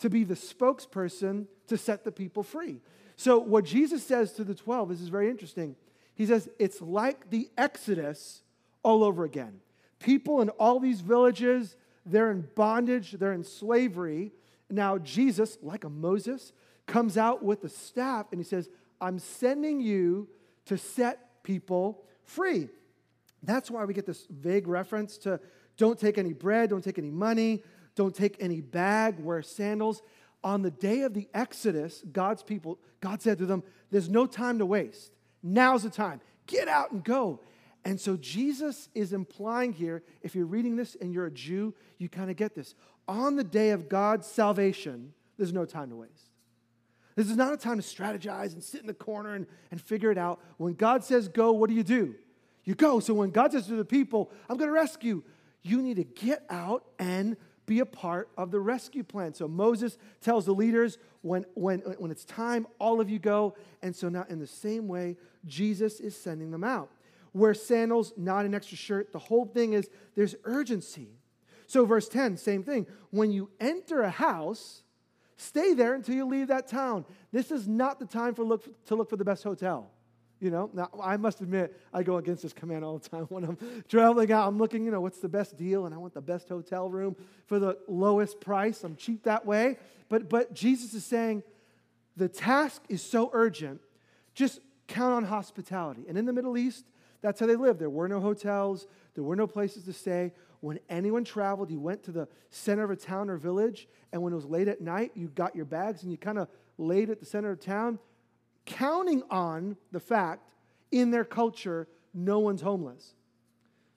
to 0.00 0.10
be 0.10 0.24
the 0.24 0.34
spokesperson 0.34 1.46
to 1.68 1.78
set 1.78 2.04
the 2.04 2.12
people 2.12 2.42
free. 2.42 2.82
So, 3.20 3.38
what 3.38 3.66
Jesus 3.66 4.02
says 4.02 4.32
to 4.32 4.44
the 4.44 4.54
12, 4.54 4.88
this 4.88 5.02
is 5.02 5.10
very 5.10 5.28
interesting. 5.28 5.76
He 6.14 6.24
says, 6.24 6.48
It's 6.58 6.80
like 6.80 7.28
the 7.28 7.50
Exodus 7.58 8.40
all 8.82 9.04
over 9.04 9.24
again. 9.24 9.60
People 9.98 10.40
in 10.40 10.48
all 10.48 10.80
these 10.80 11.02
villages, 11.02 11.76
they're 12.06 12.30
in 12.30 12.48
bondage, 12.54 13.12
they're 13.12 13.34
in 13.34 13.44
slavery. 13.44 14.32
Now, 14.70 14.96
Jesus, 14.96 15.58
like 15.60 15.84
a 15.84 15.90
Moses, 15.90 16.54
comes 16.86 17.18
out 17.18 17.44
with 17.44 17.60
the 17.60 17.68
staff 17.68 18.28
and 18.32 18.40
he 18.40 18.44
says, 18.44 18.70
I'm 19.02 19.18
sending 19.18 19.82
you 19.82 20.26
to 20.64 20.78
set 20.78 21.42
people 21.42 22.02
free. 22.24 22.70
That's 23.42 23.70
why 23.70 23.84
we 23.84 23.92
get 23.92 24.06
this 24.06 24.26
vague 24.30 24.66
reference 24.66 25.18
to 25.18 25.40
don't 25.76 26.00
take 26.00 26.16
any 26.16 26.32
bread, 26.32 26.70
don't 26.70 26.82
take 26.82 26.96
any 26.96 27.10
money, 27.10 27.64
don't 27.96 28.14
take 28.14 28.38
any 28.40 28.62
bag, 28.62 29.20
wear 29.20 29.42
sandals. 29.42 30.00
On 30.42 30.62
the 30.62 30.70
day 30.70 31.02
of 31.02 31.14
the 31.14 31.28
Exodus, 31.34 32.02
God's 32.12 32.42
people, 32.42 32.78
God 33.00 33.20
said 33.20 33.38
to 33.38 33.46
them, 33.46 33.62
There's 33.90 34.08
no 34.08 34.26
time 34.26 34.58
to 34.58 34.66
waste. 34.66 35.12
Now's 35.42 35.82
the 35.82 35.90
time. 35.90 36.20
Get 36.46 36.68
out 36.68 36.92
and 36.92 37.04
go. 37.04 37.40
And 37.84 38.00
so 38.00 38.16
Jesus 38.16 38.88
is 38.94 39.12
implying 39.12 39.72
here, 39.72 40.02
if 40.22 40.34
you're 40.34 40.46
reading 40.46 40.76
this 40.76 40.96
and 41.00 41.12
you're 41.12 41.26
a 41.26 41.30
Jew, 41.30 41.74
you 41.98 42.08
kind 42.08 42.30
of 42.30 42.36
get 42.36 42.54
this. 42.54 42.74
On 43.08 43.36
the 43.36 43.44
day 43.44 43.70
of 43.70 43.88
God's 43.88 44.26
salvation, 44.26 45.14
there's 45.38 45.52
no 45.52 45.64
time 45.64 45.90
to 45.90 45.96
waste. 45.96 46.30
This 47.16 47.28
is 47.28 47.36
not 47.36 47.52
a 47.52 47.56
time 47.56 47.80
to 47.80 47.82
strategize 47.82 48.52
and 48.52 48.62
sit 48.62 48.80
in 48.82 48.86
the 48.86 48.94
corner 48.94 49.34
and, 49.34 49.46
and 49.70 49.80
figure 49.80 50.10
it 50.10 50.18
out. 50.18 50.40
When 50.58 50.74
God 50.74 51.04
says 51.04 51.28
go, 51.28 51.52
what 51.52 51.68
do 51.68 51.76
you 51.76 51.82
do? 51.82 52.14
You 52.64 52.74
go. 52.74 53.00
So 53.00 53.14
when 53.14 53.30
God 53.30 53.52
says 53.52 53.66
to 53.66 53.76
the 53.76 53.84
people, 53.84 54.30
I'm 54.48 54.56
going 54.56 54.68
to 54.68 54.74
rescue, 54.74 55.22
you 55.62 55.82
need 55.82 55.96
to 55.96 56.04
get 56.04 56.44
out 56.48 56.84
and 56.98 57.36
be 57.70 57.78
a 57.78 57.86
part 57.86 58.28
of 58.36 58.50
the 58.50 58.58
rescue 58.58 59.04
plan. 59.04 59.32
So 59.32 59.46
Moses 59.46 59.96
tells 60.20 60.44
the 60.44 60.52
leaders, 60.52 60.98
when, 61.22 61.46
when, 61.54 61.78
when 61.98 62.10
it's 62.10 62.24
time, 62.24 62.66
all 62.80 63.00
of 63.00 63.08
you 63.08 63.20
go. 63.20 63.54
And 63.80 63.94
so 63.94 64.08
now, 64.08 64.26
in 64.28 64.40
the 64.40 64.46
same 64.46 64.88
way, 64.88 65.16
Jesus 65.46 66.00
is 66.00 66.20
sending 66.20 66.50
them 66.50 66.64
out. 66.64 66.90
Wear 67.32 67.54
sandals, 67.54 68.12
not 68.16 68.44
an 68.44 68.56
extra 68.56 68.76
shirt. 68.76 69.12
The 69.12 69.20
whole 69.20 69.46
thing 69.46 69.74
is 69.74 69.88
there's 70.16 70.34
urgency. 70.42 71.10
So, 71.68 71.84
verse 71.84 72.08
10, 72.08 72.38
same 72.38 72.64
thing. 72.64 72.88
When 73.10 73.30
you 73.30 73.50
enter 73.60 74.02
a 74.02 74.10
house, 74.10 74.82
stay 75.36 75.72
there 75.72 75.94
until 75.94 76.16
you 76.16 76.26
leave 76.26 76.48
that 76.48 76.66
town. 76.66 77.04
This 77.30 77.52
is 77.52 77.68
not 77.68 78.00
the 78.00 78.06
time 78.06 78.34
for 78.34 78.42
look, 78.42 78.84
to 78.86 78.96
look 78.96 79.08
for 79.08 79.16
the 79.16 79.24
best 79.24 79.44
hotel. 79.44 79.92
You 80.40 80.50
know, 80.50 80.70
now 80.72 80.88
I 81.02 81.18
must 81.18 81.42
admit, 81.42 81.78
I 81.92 82.02
go 82.02 82.16
against 82.16 82.42
this 82.42 82.54
command 82.54 82.82
all 82.82 82.98
the 82.98 83.08
time. 83.08 83.24
When 83.28 83.44
I'm 83.44 83.58
traveling 83.88 84.32
out, 84.32 84.48
I'm 84.48 84.58
looking, 84.58 84.84
you 84.84 84.90
know, 84.90 85.00
what's 85.00 85.18
the 85.18 85.28
best 85.28 85.56
deal, 85.56 85.84
and 85.84 85.94
I 85.94 85.98
want 85.98 86.14
the 86.14 86.22
best 86.22 86.48
hotel 86.48 86.88
room 86.88 87.14
for 87.46 87.58
the 87.58 87.76
lowest 87.86 88.40
price. 88.40 88.82
I'm 88.82 88.96
cheap 88.96 89.24
that 89.24 89.44
way. 89.44 89.76
But, 90.08 90.30
but 90.30 90.54
Jesus 90.54 90.94
is 90.94 91.04
saying 91.04 91.42
the 92.16 92.28
task 92.28 92.82
is 92.88 93.02
so 93.02 93.30
urgent, 93.34 93.80
just 94.34 94.60
count 94.88 95.12
on 95.12 95.24
hospitality. 95.24 96.06
And 96.08 96.16
in 96.16 96.24
the 96.24 96.32
Middle 96.32 96.56
East, 96.56 96.86
that's 97.20 97.38
how 97.38 97.46
they 97.46 97.56
lived. 97.56 97.78
There 97.78 97.90
were 97.90 98.08
no 98.08 98.18
hotels, 98.18 98.86
there 99.14 99.24
were 99.24 99.36
no 99.36 99.46
places 99.46 99.84
to 99.84 99.92
stay. 99.92 100.32
When 100.60 100.78
anyone 100.88 101.24
traveled, 101.24 101.70
you 101.70 101.80
went 101.80 102.02
to 102.04 102.12
the 102.12 102.28
center 102.50 102.84
of 102.84 102.90
a 102.90 102.96
town 102.96 103.30
or 103.30 103.36
village, 103.36 103.88
and 104.12 104.22
when 104.22 104.32
it 104.32 104.36
was 104.36 104.46
late 104.46 104.68
at 104.68 104.80
night, 104.80 105.12
you 105.14 105.28
got 105.28 105.54
your 105.54 105.64
bags 105.66 106.02
and 106.02 106.10
you 106.10 106.18
kind 106.18 106.38
of 106.38 106.48
laid 106.78 107.10
at 107.10 107.20
the 107.20 107.26
center 107.26 107.50
of 107.50 107.60
town 107.60 107.98
counting 108.66 109.22
on 109.30 109.76
the 109.92 110.00
fact 110.00 110.48
in 110.90 111.10
their 111.10 111.24
culture, 111.24 111.88
no 112.12 112.38
one's 112.38 112.62
homeless. 112.62 113.14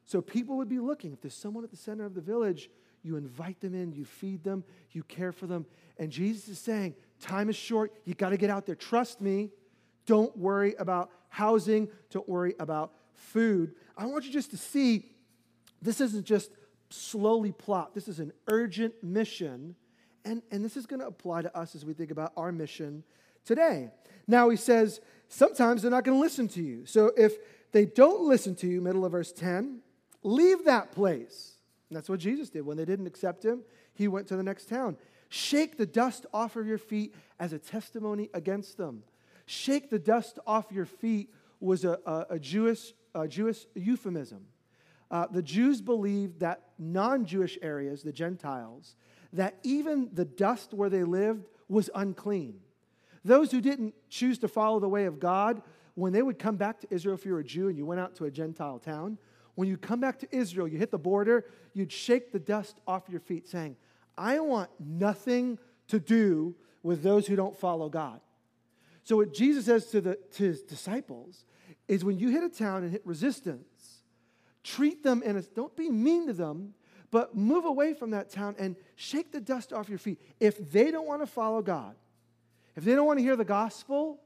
So 0.06 0.22
people 0.22 0.58
would 0.58 0.70
be 0.70 0.80
looking. 0.80 1.14
If 1.14 1.22
there's 1.22 1.34
someone 1.34 1.64
at 1.64 1.72
the 1.72 1.78
center 1.78 2.06
of 2.06 2.14
the 2.14 2.22
village, 2.22 2.70
you 3.04 3.18
invite 3.18 3.60
them 3.60 3.74
in, 3.74 3.92
you 3.94 4.06
feed 4.06 4.44
them, 4.44 4.64
you 4.92 5.04
care 5.04 5.32
for 5.32 5.48
them. 5.48 5.66
And 5.98 6.12
Jesus 6.12 6.48
is 6.48 6.60
saying, 6.60 6.96
time 7.20 7.50
is 7.50 7.56
short. 7.56 7.94
You 8.06 8.14
got 8.14 8.30
to 8.30 8.38
get 8.38 8.50
out 8.50 8.66
there. 8.66 8.76
Trust 8.76 9.22
me. 9.22 9.50
Don't 10.06 10.36
worry 10.38 10.76
about 10.80 11.10
housing. 11.30 11.90
Don't 12.12 12.28
worry 12.28 12.56
about 12.60 12.94
food. 13.14 13.74
I 13.98 14.06
want 14.06 14.26
you 14.26 14.32
just 14.32 14.52
to 14.52 14.58
see 14.58 15.06
this 15.82 16.00
isn't 16.02 16.26
just 16.26 16.52
slowly 16.90 17.52
plot. 17.52 17.94
This 17.94 18.08
is 18.08 18.20
an 18.20 18.32
urgent 18.48 18.94
mission. 19.04 19.76
And, 20.26 20.42
and 20.52 20.64
this 20.64 20.78
is 20.78 20.86
going 20.86 21.02
to 21.02 21.08
apply 21.08 21.42
to 21.42 21.58
us 21.58 21.76
as 21.76 21.86
we 21.86 21.94
think 21.94 22.12
about 22.12 22.32
our 22.38 22.52
mission 22.52 23.04
today. 23.46 23.90
Now 24.28 24.50
he 24.50 24.58
says, 24.58 25.02
sometimes 25.28 25.82
they're 25.82 25.92
not 25.92 26.04
going 26.04 26.18
to 26.18 26.22
listen 26.22 26.48
to 26.50 26.62
you. 26.62 26.86
So 26.86 27.12
if 27.18 27.38
they 27.72 27.86
don't 27.86 28.28
listen 28.28 28.56
to 28.56 28.68
you, 28.68 28.82
middle 28.82 29.06
of 29.06 29.12
verse 29.12 29.32
10, 29.32 29.80
leave 30.24 30.66
that 30.66 30.92
place. 30.92 31.58
And 31.90 31.98
that's 31.98 32.10
what 32.10 32.20
Jesus 32.20 32.50
did. 32.50 32.66
When 32.66 32.78
they 32.78 32.86
didn't 32.86 33.08
accept 33.08 33.44
him, 33.44 33.64
he 33.94 34.08
went 34.08 34.28
to 34.28 34.36
the 34.36 34.44
next 34.44 34.70
town. 34.70 34.98
Shake 35.30 35.78
the 35.78 35.86
dust 35.86 36.26
off 36.34 36.56
of 36.56 36.68
your 36.68 36.78
feet 36.78 37.16
as 37.40 37.54
a 37.54 37.60
testimony 37.60 38.30
against 38.34 38.78
them. 38.78 39.04
Shake 39.46 39.90
the 39.90 40.00
dust 40.00 40.40
off 40.46 40.72
your 40.72 40.86
feet 40.86 41.34
was 41.60 41.86
a, 41.86 42.00
a, 42.06 42.26
a 42.32 42.40
Jewish, 42.40 42.94
a 43.16 43.28
Jewish 43.28 43.66
euphemism. 43.74 44.46
Uh, 45.10 45.28
the 45.32 45.42
Jews 45.42 45.82
believed 45.82 46.40
that 46.40 46.62
non 46.78 47.26
Jewish 47.26 47.58
areas, 47.62 48.04
the 48.04 48.12
Gentiles, 48.12 48.96
that 49.32 49.58
even 49.64 50.10
the 50.14 50.26
dust 50.26 50.74
where 50.74 50.90
they 50.90 51.04
lived 51.04 51.48
was 51.68 51.90
unclean. 51.96 52.60
Those 53.26 53.52
who 53.52 53.62
didn't 53.62 53.94
choose 54.10 54.38
to 54.40 54.48
follow 54.48 54.80
the 54.80 54.90
way 54.90 55.06
of 55.06 55.20
God, 55.20 55.62
when 55.96 56.12
they 56.12 56.22
would 56.22 56.40
come 56.40 56.58
back 56.58 56.80
to 56.82 56.88
Israel, 56.90 57.16
if 57.16 57.26
you 57.26 57.34
were 57.34 57.40
a 57.40 57.44
Jew 57.44 57.70
and 57.70 57.78
you 57.78 57.86
went 57.86 58.02
out 58.02 58.16
to 58.16 58.26
a 58.26 58.32
Gentile 58.32 58.80
town, 58.80 59.18
when 59.56 59.68
you 59.68 59.78
come 59.78 60.00
back 60.00 60.20
to 60.20 60.36
Israel, 60.36 60.68
you 60.68 60.78
hit 60.78 60.92
the 60.92 60.98
border, 60.98 61.46
you'd 61.74 61.92
shake 61.92 62.32
the 62.32 62.40
dust 62.40 62.80
off 62.88 63.04
your 63.10 63.20
feet, 63.20 63.48
saying, 63.48 63.76
I 64.18 64.40
want 64.40 64.70
nothing 64.80 65.60
to 65.88 66.00
do 66.00 66.56
with 66.82 67.04
those 67.04 67.28
who 67.28 67.36
don't 67.36 67.56
follow 67.56 67.90
God. 67.90 68.20
So, 69.04 69.18
what 69.18 69.34
Jesus 69.34 69.66
says 69.66 69.88
to, 69.88 70.02
the, 70.02 70.18
to 70.34 70.44
his 70.44 70.62
disciples 70.62 71.46
is 71.88 72.06
when 72.06 72.18
you 72.18 72.30
hit 72.30 72.44
a 72.44 72.50
town 72.50 72.84
and 72.84 72.92
hit 72.92 73.06
resistance, 73.06 74.04
treat 74.64 75.04
them 75.04 75.22
and 75.26 75.46
don't 75.54 75.76
be 75.76 75.90
mean 75.90 76.28
to 76.28 76.34
them, 76.34 76.74
but 77.12 77.36
move 77.36 77.66
away 77.66 77.94
from 77.94 78.12
that 78.12 78.30
town 78.30 78.56
and 78.58 78.76
shake 78.96 79.32
the 79.32 79.42
dust 79.42 79.74
off 79.74 79.90
your 79.90 79.98
feet. 79.98 80.20
If 80.40 80.72
they 80.72 80.90
don't 80.90 81.06
want 81.06 81.22
to 81.22 81.28
follow 81.28 81.62
God, 81.62 81.96
if 82.76 82.84
they 82.84 82.96
don't 82.96 83.06
want 83.06 83.20
to 83.20 83.24
hear 83.24 83.36
the 83.36 83.46
gospel, 83.46 84.20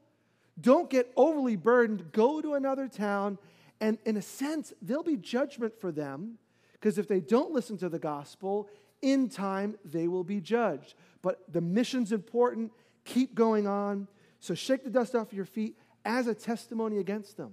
don't 0.60 0.90
get 0.90 1.12
overly 1.16 1.56
burdened. 1.56 2.12
Go 2.12 2.40
to 2.40 2.54
another 2.54 2.88
town, 2.88 3.38
and 3.80 3.98
in 4.04 4.16
a 4.16 4.22
sense, 4.22 4.72
there'll 4.82 5.02
be 5.02 5.16
judgment 5.16 5.78
for 5.80 5.92
them 5.92 6.38
because 6.72 6.98
if 6.98 7.08
they 7.08 7.20
don't 7.20 7.52
listen 7.52 7.76
to 7.78 7.88
the 7.88 7.98
gospel, 7.98 8.68
in 9.02 9.28
time 9.28 9.76
they 9.84 10.08
will 10.08 10.24
be 10.24 10.40
judged. 10.40 10.94
But 11.22 11.52
the 11.52 11.60
mission's 11.60 12.12
important. 12.12 12.72
Keep 13.04 13.34
going 13.34 13.66
on. 13.66 14.08
So 14.40 14.54
shake 14.54 14.84
the 14.84 14.90
dust 14.90 15.14
off 15.14 15.32
your 15.32 15.44
feet 15.44 15.76
as 16.04 16.26
a 16.26 16.34
testimony 16.34 16.98
against 16.98 17.36
them. 17.36 17.52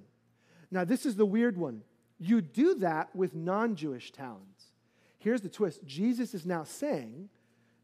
Now, 0.72 0.84
this 0.84 1.06
is 1.06 1.16
the 1.16 1.26
weird 1.26 1.58
one. 1.58 1.82
You 2.20 2.42
do 2.42 2.76
that 2.76 3.16
with 3.16 3.36
non 3.36 3.76
Jewish 3.76 4.12
towns. 4.12 4.72
Here's 5.18 5.42
the 5.42 5.50
twist 5.50 5.86
Jesus 5.86 6.34
is 6.34 6.46
now 6.46 6.64
saying, 6.64 7.30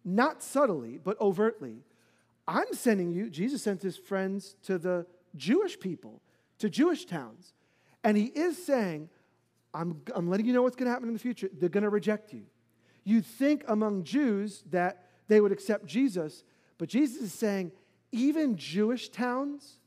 not 0.04 0.42
subtly, 0.42 0.98
but 0.98 1.20
overtly, 1.20 1.84
I'm 2.52 2.74
sending 2.74 3.12
you, 3.12 3.30
Jesus 3.30 3.64
sent 3.64 3.82
his 3.82 3.96
friends 3.96 4.58
to 4.64 4.78
the 4.78 5.06
Jewish 5.38 5.80
people, 5.80 6.22
to 6.60 6.70
Jewish 6.70 7.06
towns. 7.06 7.54
And 8.04 8.18
he 8.18 8.26
is 8.26 8.64
saying, 8.64 9.08
I'm, 9.74 10.02
I'm 10.14 10.30
letting 10.30 10.46
you 10.46 10.52
know 10.52 10.62
what's 10.62 10.76
going 10.76 10.88
to 10.88 10.92
happen 10.92 11.08
in 11.08 11.14
the 11.14 11.20
future. 11.20 11.50
They're 11.58 11.70
going 11.70 11.86
to 11.86 11.90
reject 11.90 12.34
you. 12.34 12.44
You'd 13.06 13.26
think 13.26 13.64
among 13.70 14.04
Jews 14.04 14.66
that 14.70 15.06
they 15.30 15.40
would 15.40 15.54
accept 15.54 15.86
Jesus, 15.86 16.44
but 16.78 16.90
Jesus 16.90 17.22
is 17.22 17.34
saying, 17.34 17.72
even 18.12 18.58
Jewish 18.58 19.08
towns, 19.08 19.78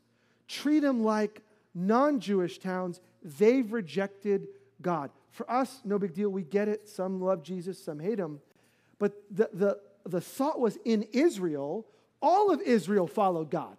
treat 0.49 0.81
them 0.81 1.05
like 1.05 1.43
non 1.75 2.19
Jewish 2.19 2.59
towns. 2.59 3.03
They've 3.23 3.71
rejected 3.71 4.49
God. 4.81 5.11
For 5.33 5.51
us, 5.51 5.83
no 5.85 5.99
big 5.99 6.15
deal. 6.15 6.31
We 6.31 6.45
get 6.45 6.69
it. 6.69 6.89
Some 6.89 7.21
love 7.21 7.43
Jesus, 7.43 7.79
some 7.79 7.99
hate 7.99 8.19
him. 8.19 8.41
But 8.99 9.13
the, 9.31 9.51
the, 9.53 9.81
the 10.07 10.21
thought 10.23 10.59
was 10.59 10.79
in 10.87 11.03
Israel, 11.13 11.87
all 12.25 12.51
of 12.51 12.63
Israel 12.63 13.07
followed 13.07 13.51
God. 13.51 13.77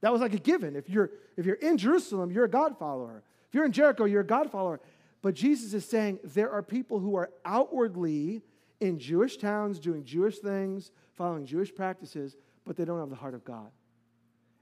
That 0.00 0.10
was 0.10 0.22
like 0.22 0.32
a 0.32 0.38
given. 0.38 0.74
If 0.74 0.88
you're, 0.88 1.10
if 1.36 1.44
you're 1.44 1.56
in 1.56 1.76
Jerusalem, 1.76 2.32
you're 2.32 2.46
a 2.46 2.50
God 2.50 2.78
follower. 2.78 3.22
If 3.46 3.54
you're 3.54 3.66
in 3.66 3.72
Jericho, 3.72 4.06
you're 4.06 4.22
a 4.22 4.26
God 4.26 4.50
follower. 4.50 4.80
But 5.20 5.34
Jesus 5.34 5.74
is 5.74 5.84
saying 5.84 6.20
there 6.24 6.50
are 6.50 6.62
people 6.62 6.98
who 6.98 7.16
are 7.16 7.30
outwardly 7.44 8.40
in 8.80 8.98
Jewish 8.98 9.36
towns 9.36 9.78
doing 9.78 10.02
Jewish 10.02 10.38
things, 10.38 10.92
following 11.12 11.44
Jewish 11.44 11.74
practices, 11.74 12.36
but 12.64 12.76
they 12.76 12.86
don't 12.86 12.98
have 12.98 13.10
the 13.10 13.16
heart 13.16 13.34
of 13.34 13.44
God. 13.44 13.70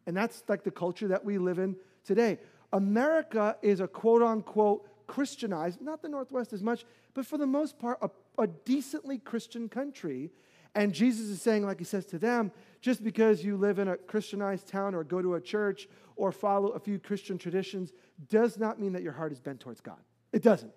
And 0.09 0.17
that's 0.17 0.43
like 0.49 0.65
the 0.65 0.73
culture 0.73 1.07
that 1.09 1.25
we 1.25 1.39
live 1.39 1.61
in 1.61 1.77
today. 2.05 2.39
America 2.73 3.57
is 3.63 3.79
a 3.79 3.87
quote 3.87 4.23
unquote 4.23 4.85
Christianized, 5.07 5.81
not 5.81 6.03
the 6.03 6.09
Northwest 6.09 6.53
as 6.53 6.63
much, 6.63 6.85
but 7.15 7.25
for 7.25 7.39
the 7.39 7.47
most 7.47 7.79
part, 7.79 7.99
a, 8.03 8.11
a 8.37 8.49
decently 8.49 9.19
Christian 9.19 9.69
country. 9.69 10.33
And 10.75 10.93
Jesus 10.93 11.27
is 11.29 11.43
saying, 11.43 11.65
like 11.67 11.79
he 11.79 11.85
says 11.85 12.07
to 12.07 12.19
them, 12.19 12.53
just 12.81 13.03
because 13.03 13.45
you 13.45 13.57
live 13.57 13.79
in 13.79 13.89
a 13.89 13.97
Christianized 13.97 14.69
town 14.69 14.95
or 14.95 15.03
go 15.03 15.21
to 15.21 15.35
a 15.35 15.41
church 15.41 15.89
or 16.17 16.31
follow 16.31 16.69
a 16.69 16.79
few 16.79 16.99
Christian 16.99 17.39
traditions 17.39 17.93
does 18.29 18.59
not 18.59 18.81
mean 18.81 18.93
that 18.93 19.03
your 19.03 19.13
heart 19.13 19.33
is 19.33 19.41
bent 19.41 19.61
towards 19.61 19.81
God. 19.81 19.99
It 20.33 20.43
doesn't. 20.43 20.73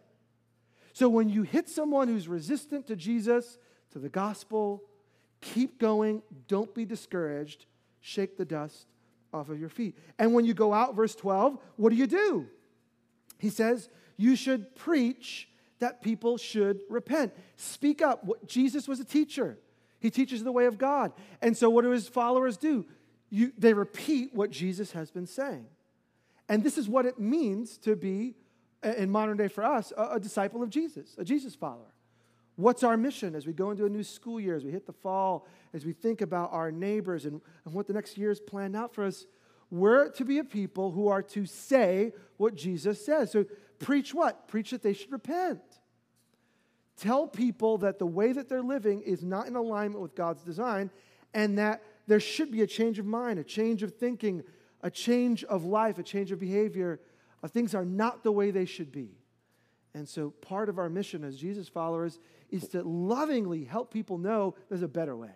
So 0.93 1.07
when 1.09 1.29
you 1.29 1.43
hit 1.43 1.69
someone 1.69 2.07
who's 2.07 2.27
resistant 2.27 2.87
to 2.87 2.95
Jesus, 2.95 3.57
to 3.91 3.99
the 3.99 4.09
gospel, 4.09 4.83
keep 5.41 5.79
going. 5.79 6.21
Don't 6.47 6.73
be 6.73 6.85
discouraged. 6.85 7.65
Shake 7.99 8.37
the 8.37 8.45
dust 8.45 8.87
off 9.33 9.49
of 9.49 9.59
your 9.59 9.69
feet. 9.69 9.97
And 10.19 10.33
when 10.33 10.45
you 10.45 10.53
go 10.53 10.73
out, 10.73 10.95
verse 10.95 11.15
12, 11.15 11.57
what 11.75 11.89
do 11.89 11.95
you 11.95 12.07
do? 12.07 12.47
He 13.37 13.49
says, 13.49 13.89
You 14.17 14.35
should 14.35 14.75
preach 14.75 15.49
that 15.79 16.01
people 16.01 16.37
should 16.37 16.79
repent. 16.89 17.33
Speak 17.55 18.01
up. 18.01 18.27
Jesus 18.45 18.87
was 18.87 18.99
a 18.99 19.05
teacher. 19.05 19.57
He 20.01 20.09
teaches 20.09 20.43
the 20.43 20.51
way 20.51 20.65
of 20.65 20.77
God. 20.77 21.13
And 21.41 21.55
so, 21.55 21.69
what 21.69 21.83
do 21.83 21.91
his 21.91 22.07
followers 22.07 22.57
do? 22.57 22.85
You, 23.29 23.53
they 23.57 23.73
repeat 23.73 24.33
what 24.33 24.49
Jesus 24.49 24.91
has 24.91 25.11
been 25.11 25.27
saying. 25.27 25.67
And 26.49 26.63
this 26.63 26.77
is 26.77 26.89
what 26.89 27.05
it 27.05 27.19
means 27.19 27.77
to 27.79 27.95
be, 27.95 28.35
uh, 28.83 28.89
in 28.97 29.09
modern 29.09 29.37
day 29.37 29.47
for 29.47 29.63
us, 29.63 29.93
a, 29.95 30.15
a 30.15 30.19
disciple 30.19 30.63
of 30.63 30.69
Jesus, 30.69 31.15
a 31.17 31.23
Jesus 31.23 31.55
follower. 31.55 31.93
What's 32.55 32.83
our 32.83 32.97
mission 32.97 33.35
as 33.35 33.47
we 33.47 33.53
go 33.53 33.71
into 33.71 33.85
a 33.85 33.89
new 33.89 34.03
school 34.03 34.39
year, 34.39 34.55
as 34.55 34.65
we 34.65 34.71
hit 34.71 34.85
the 34.85 34.93
fall, 34.93 35.47
as 35.73 35.85
we 35.85 35.93
think 35.93 36.21
about 36.21 36.51
our 36.51 36.71
neighbors 36.71 37.25
and, 37.25 37.39
and 37.63 37.73
what 37.73 37.87
the 37.87 37.93
next 37.93 38.17
year 38.17 38.31
is 38.31 38.39
planned 38.39 38.75
out 38.75 38.93
for 38.93 39.05
us? 39.05 39.25
We're 39.69 40.09
to 40.09 40.25
be 40.25 40.39
a 40.39 40.43
people 40.43 40.91
who 40.91 41.07
are 41.07 41.21
to 41.21 41.45
say 41.45 42.11
what 42.37 42.55
Jesus 42.55 43.05
says. 43.05 43.31
So, 43.31 43.45
preach 43.79 44.13
what? 44.13 44.47
Preach 44.47 44.71
that 44.71 44.81
they 44.81 44.93
should 44.93 45.11
repent. 45.11 45.61
Tell 47.01 47.27
people 47.27 47.79
that 47.79 47.97
the 47.97 48.05
way 48.05 48.31
that 48.31 48.47
they're 48.47 48.61
living 48.61 49.01
is 49.01 49.23
not 49.23 49.47
in 49.47 49.55
alignment 49.55 50.03
with 50.03 50.13
God's 50.13 50.43
design 50.43 50.91
and 51.33 51.57
that 51.57 51.81
there 52.05 52.19
should 52.19 52.51
be 52.51 52.61
a 52.61 52.67
change 52.67 52.99
of 52.99 53.07
mind, 53.07 53.39
a 53.39 53.43
change 53.43 53.81
of 53.81 53.95
thinking, 53.95 54.43
a 54.81 54.91
change 54.91 55.43
of 55.45 55.65
life, 55.65 55.97
a 55.97 56.03
change 56.03 56.31
of 56.31 56.39
behavior. 56.39 56.99
Uh, 57.41 57.47
things 57.47 57.73
are 57.73 57.85
not 57.85 58.23
the 58.23 58.31
way 58.31 58.51
they 58.51 58.65
should 58.65 58.91
be. 58.91 59.17
And 59.95 60.07
so, 60.07 60.29
part 60.29 60.69
of 60.69 60.77
our 60.77 60.89
mission 60.89 61.23
as 61.23 61.37
Jesus 61.37 61.67
followers 61.67 62.19
is 62.51 62.67
to 62.67 62.83
lovingly 62.83 63.63
help 63.63 63.91
people 63.91 64.19
know 64.19 64.53
there's 64.69 64.83
a 64.83 64.87
better 64.87 65.15
way. 65.15 65.33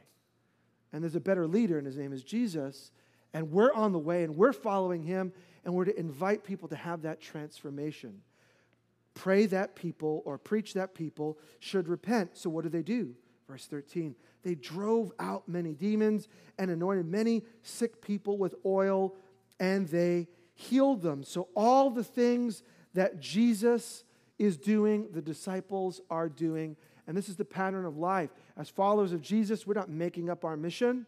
And 0.93 1.03
there's 1.03 1.15
a 1.15 1.19
better 1.19 1.47
leader, 1.47 1.79
and 1.79 1.87
his 1.87 1.97
name 1.97 2.13
is 2.13 2.23
Jesus. 2.23 2.91
And 3.33 3.51
we're 3.51 3.73
on 3.73 3.91
the 3.91 3.97
way, 3.97 4.23
and 4.23 4.37
we're 4.37 4.53
following 4.53 5.01
him, 5.01 5.33
and 5.63 5.73
we're 5.73 5.85
to 5.85 5.99
invite 5.99 6.43
people 6.43 6.69
to 6.69 6.75
have 6.75 7.01
that 7.01 7.21
transformation 7.21 8.21
pray 9.15 9.47
that 9.47 9.75
people 9.75 10.21
or 10.25 10.37
preach 10.37 10.73
that 10.75 10.93
people 10.93 11.39
should 11.59 11.87
repent. 11.87 12.37
So, 12.37 12.49
what 12.49 12.63
do 12.63 12.69
they 12.69 12.83
do? 12.83 13.15
Verse 13.47 13.65
13 13.65 14.15
they 14.43 14.53
drove 14.53 15.11
out 15.17 15.49
many 15.49 15.73
demons 15.73 16.27
and 16.59 16.69
anointed 16.69 17.07
many 17.07 17.43
sick 17.63 17.99
people 17.99 18.37
with 18.37 18.53
oil, 18.63 19.15
and 19.59 19.87
they 19.87 20.27
healed 20.53 21.01
them. 21.01 21.23
So, 21.23 21.47
all 21.55 21.89
the 21.89 22.03
things 22.03 22.61
that 22.93 23.19
Jesus 23.19 24.03
is 24.37 24.57
doing, 24.57 25.07
the 25.11 25.21
disciples 25.21 25.99
are 26.11 26.29
doing. 26.29 26.77
And 27.07 27.15
this 27.17 27.29
is 27.29 27.35
the 27.35 27.45
pattern 27.45 27.85
of 27.85 27.97
life. 27.97 28.29
As 28.57 28.69
followers 28.69 29.13
of 29.13 29.21
Jesus, 29.21 29.65
we're 29.65 29.73
not 29.73 29.89
making 29.89 30.29
up 30.29 30.45
our 30.45 30.57
mission. 30.57 31.05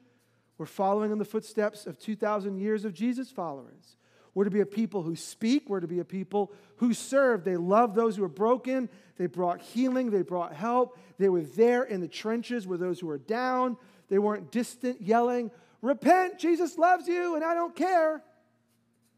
We're 0.58 0.66
following 0.66 1.12
in 1.12 1.18
the 1.18 1.26
footsteps 1.26 1.86
of 1.86 2.00
2,000 2.00 2.58
years 2.58 2.86
of 2.86 2.94
Jesus 2.94 3.30
followers. 3.30 3.98
We're 4.38 4.44
to 4.44 4.51
be 4.51 4.60
a 4.60 4.67
people 4.67 5.01
who 5.01 5.15
speak. 5.15 5.67
We're 5.67 5.79
to 5.79 5.88
be 5.88 5.98
a 5.98 6.06
people 6.06 6.51
who 6.75 6.94
serve. 6.94 7.44
They 7.44 7.58
love 7.58 7.96
those 7.96 8.15
who 8.15 8.24
are 8.24 8.29
broken. 8.29 8.88
They 9.17 9.25
brought 9.25 9.62
healing. 9.62 10.12
They 10.12 10.22
brought 10.22 10.53
help. 10.53 10.96
They 11.17 11.27
were 11.27 11.41
there 11.41 11.82
in 11.82 12.01
the 12.01 12.08
trenches 12.08 12.67
with 12.67 12.79
those 12.79 13.00
who 13.00 13.08
were 13.08 13.17
down. 13.17 13.77
They 14.10 14.20
weren't 14.20 14.51
distant 14.51 15.01
yelling, 15.01 15.50
Repent, 15.82 16.38
Jesus 16.38 16.77
loves 16.77 17.08
you, 17.08 17.34
and 17.34 17.44
I 17.44 17.56
don't 17.56 17.75
care. 17.75 18.22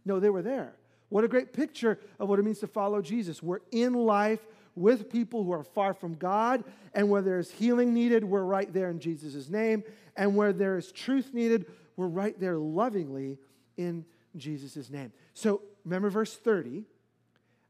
No, 0.05 0.21
they 0.21 0.29
were 0.29 0.41
there. 0.41 0.77
What 1.09 1.25
a 1.25 1.27
great 1.27 1.51
picture 1.51 1.99
of 2.17 2.29
what 2.29 2.39
it 2.39 2.45
means 2.45 2.59
to 2.59 2.67
follow 2.67 3.01
Jesus. 3.01 3.43
We're 3.43 3.59
in 3.73 3.95
life 3.95 4.39
with 4.73 5.11
people 5.11 5.43
who 5.43 5.51
are 5.51 5.65
far 5.65 5.93
from 5.93 6.15
God, 6.15 6.63
and 6.93 7.09
where 7.09 7.21
there's 7.21 7.51
healing 7.51 7.93
needed, 7.93 8.23
we're 8.23 8.43
right 8.43 8.71
there 8.71 8.89
in 8.89 9.01
Jesus' 9.01 9.49
name. 9.49 9.83
And 10.15 10.37
where 10.37 10.53
there 10.53 10.77
is 10.77 10.93
truth 10.93 11.33
needed, 11.33 11.65
we're 11.97 12.07
right 12.07 12.39
there 12.39 12.57
lovingly 12.57 13.37
in 13.75 14.05
Jesus' 14.37 14.89
name. 14.89 15.11
So 15.33 15.61
remember 15.85 16.09
verse 16.09 16.35
30. 16.35 16.85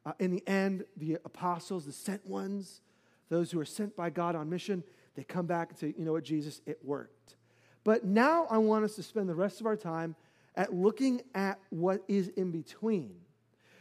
Uh, 0.06 0.14
in 0.20 0.32
the 0.32 0.48
end, 0.48 0.86
the 0.98 1.18
apostles, 1.26 1.86
the 1.86 1.92
sent 1.92 2.26
ones, 2.26 2.82
those 3.30 3.52
who 3.52 3.60
are 3.60 3.66
sent 3.66 3.96
by 3.96 4.10
God 4.10 4.36
on 4.36 4.50
mission, 4.50 4.84
they 5.16 5.24
come 5.24 5.46
back 5.46 5.70
and 5.70 5.78
say, 5.78 5.94
you 5.98 6.06
know 6.06 6.14
what, 6.14 6.24
Jesus, 6.24 6.62
it 6.66 6.80
worked. 6.84 7.36
But 7.84 8.06
now 8.06 8.48
I 8.50 8.58
want 8.58 8.86
us 8.86 8.96
to 8.96 9.04
spend 9.04 9.28
the 9.28 9.36
rest 9.36 9.60
of 9.60 9.66
our 9.66 9.76
time 9.76 10.16
at 10.56 10.74
looking 10.74 11.22
at 11.36 11.60
what 11.70 12.04
is 12.08 12.30
in 12.30 12.52
between. 12.52 13.16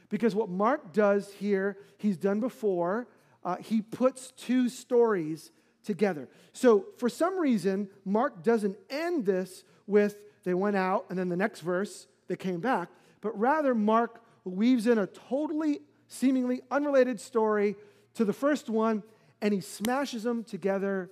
Because 0.09 0.35
what 0.35 0.49
Mark 0.49 0.93
does 0.93 1.33
here, 1.33 1.77
he's 1.99 2.17
done 2.17 2.41
before, 2.41 3.07
uh, 3.45 3.57
he 3.57 3.83
puts 3.83 4.33
two 4.33 4.69
stories 4.69 5.51
together. 5.85 6.29
So 6.53 6.87
for 6.97 7.09
some 7.09 7.39
reason, 7.39 7.89
Mark 8.05 8.43
doesn't 8.43 8.77
end 8.91 9.27
this 9.27 9.65
with 9.87 10.17
they 10.45 10.55
went 10.55 10.77
out 10.77 11.07
and 11.11 11.19
then 11.19 11.29
the 11.29 11.37
next 11.37 11.61
verse 11.61 12.07
they 12.29 12.37
came 12.37 12.61
back, 12.61 12.89
but 13.21 13.39
rather 13.39 13.75
Mark 13.75 14.23
weaves 14.45 14.87
in 14.87 14.99
a 14.99 15.07
totally 15.07 15.81
seemingly 16.07 16.63
unrelated 16.71 17.21
story 17.21 17.77
to 18.15 18.25
the 18.25 18.33
first 18.33 18.69
one 18.69 19.03
and 19.41 19.55
he 19.55 19.61
smashes 19.61 20.23
them 20.23 20.43
together 20.43 21.11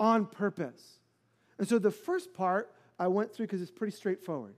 on 0.00 0.26
purpose. 0.26 0.98
And 1.58 1.68
so 1.68 1.78
the 1.78 1.90
first 1.90 2.32
part 2.32 2.72
I 2.98 3.08
went 3.08 3.32
through 3.32 3.46
because 3.46 3.62
it's 3.62 3.70
pretty 3.70 3.96
straightforward. 3.96 4.54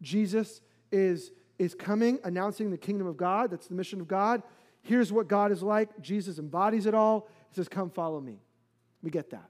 Jesus 0.00 0.60
is, 0.90 1.32
is 1.58 1.74
coming, 1.74 2.18
announcing 2.24 2.70
the 2.70 2.78
kingdom 2.78 3.06
of 3.06 3.16
God. 3.16 3.50
That's 3.50 3.66
the 3.66 3.74
mission 3.74 4.00
of 4.00 4.08
God. 4.08 4.42
Here's 4.82 5.12
what 5.12 5.28
God 5.28 5.52
is 5.52 5.62
like. 5.62 6.00
Jesus 6.00 6.38
embodies 6.38 6.86
it 6.86 6.94
all. 6.94 7.28
He 7.50 7.56
says, 7.56 7.68
Come 7.68 7.90
follow 7.90 8.20
me. 8.20 8.40
We 9.02 9.10
get 9.10 9.30
that. 9.30 9.48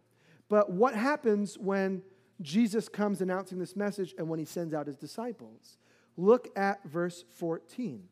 But 0.49 0.71
what 0.71 0.95
happens 0.95 1.57
when 1.57 2.02
Jesus 2.40 2.88
comes 2.88 3.23
announcing 3.23 3.59
this 3.59 3.76
message 3.76 4.14
and 4.19 4.28
when 4.28 4.38
he 4.38 4.45
sends 4.45 4.75
out 4.75 4.87
his 4.87 4.97
disciples? 4.97 5.78
Look 6.16 6.49
at 6.57 6.85
verse 6.85 7.25
14. 7.35 8.02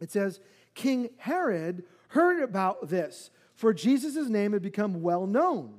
It 0.00 0.10
says, 0.10 0.40
King 0.74 1.10
Herod 1.18 1.84
heard 2.08 2.42
about 2.42 2.88
this, 2.88 3.30
for 3.54 3.72
Jesus' 3.72 4.28
name 4.28 4.52
had 4.52 4.62
become 4.62 5.02
well 5.02 5.26
known. 5.26 5.74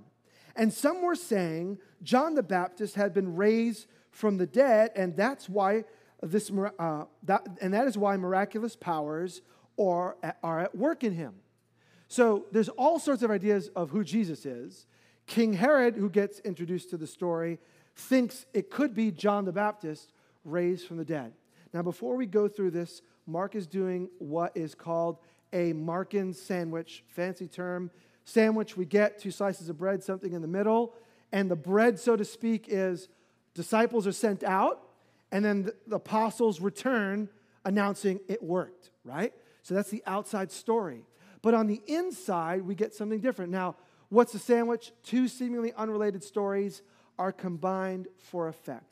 And 0.56 0.74
some 0.74 1.02
were 1.02 1.16
saying 1.16 1.80
John 2.04 2.36
the 2.36 2.44
Baptist 2.44 2.96
had 2.96 3.14
been 3.14 3.36
raised 3.36 3.88
from 4.12 4.38
the 4.38 4.46
dead, 4.46 4.92
and 4.96 5.16
that's 5.16 5.50
why 5.50 5.86
this, 6.22 6.52
uh, 6.80 7.06
that, 7.24 7.48
and 7.62 7.74
that 7.74 7.88
is 7.88 7.98
why 7.98 8.18
miraculous 8.18 8.76
powers 8.76 9.42
are, 9.80 10.18
are 10.44 10.60
at 10.60 10.76
work 10.76 11.04
in 11.04 11.14
him. 11.14 11.36
So 12.08 12.46
there's 12.52 12.70
all 12.70 13.00
sorts 13.00 13.24
of 13.24 13.32
ideas 13.32 13.70
of 13.76 13.90
who 13.90 14.04
Jesus 14.04 14.46
is. 14.46 14.86
King 15.28 15.54
Herod, 15.54 15.96
who 15.96 16.10
gets 16.10 16.40
introduced 16.40 16.90
to 16.90 16.98
the 16.98 17.08
story, 17.08 17.58
thinks 17.96 18.46
it 18.54 18.70
could 18.70 18.94
be 18.94 19.12
John 19.12 19.46
the 19.46 19.52
Baptist 19.52 20.12
raised 20.44 20.88
from 20.88 20.98
the 20.98 21.06
dead. 21.06 21.34
Now, 21.74 21.82
before 21.82 22.16
we 22.16 22.26
go 22.26 22.48
through 22.48 22.72
this, 22.72 23.02
Mark 23.26 23.56
is 23.56 23.68
doing 23.68 24.10
what 24.20 24.56
is 24.56 24.76
called 24.76 25.20
a 25.54 25.74
Markan 25.74 26.34
sandwich, 26.34 27.04
fancy 27.08 27.48
term. 27.48 27.92
Sandwich, 28.26 28.78
we 28.78 28.86
get 28.86 29.20
two 29.20 29.32
slices 29.32 29.70
of 29.70 29.78
bread, 29.78 30.04
something 30.04 30.34
in 30.34 30.42
the 30.42 30.48
middle, 30.48 30.94
and 31.32 31.50
the 31.50 31.56
bread, 31.56 32.00
so 32.00 32.16
to 32.16 32.26
speak, 32.26 32.66
is 32.68 33.08
disciples 33.54 34.06
are 34.06 34.12
sent 34.12 34.44
out, 34.44 34.82
and 35.32 35.44
then 35.44 35.70
the 35.88 35.96
apostles 35.96 36.60
return 36.60 37.30
announcing 37.66 38.20
it 38.28 38.44
worked, 38.44 38.92
right? 39.04 39.34
So 39.64 39.74
that's 39.74 39.90
the 39.90 40.04
outside 40.06 40.52
story. 40.52 41.06
But 41.42 41.54
on 41.54 41.68
the 41.68 41.82
inside, 41.88 42.62
we 42.64 42.76
get 42.76 42.94
something 42.94 43.20
different. 43.20 43.52
Now, 43.52 43.76
what's 44.10 44.34
the 44.34 44.40
sandwich? 44.40 44.92
Two 45.04 45.28
seemingly 45.28 45.74
unrelated 45.74 46.24
stories 46.24 46.82
are 47.18 47.32
combined 47.32 48.08
for 48.18 48.48
effect. 48.48 48.86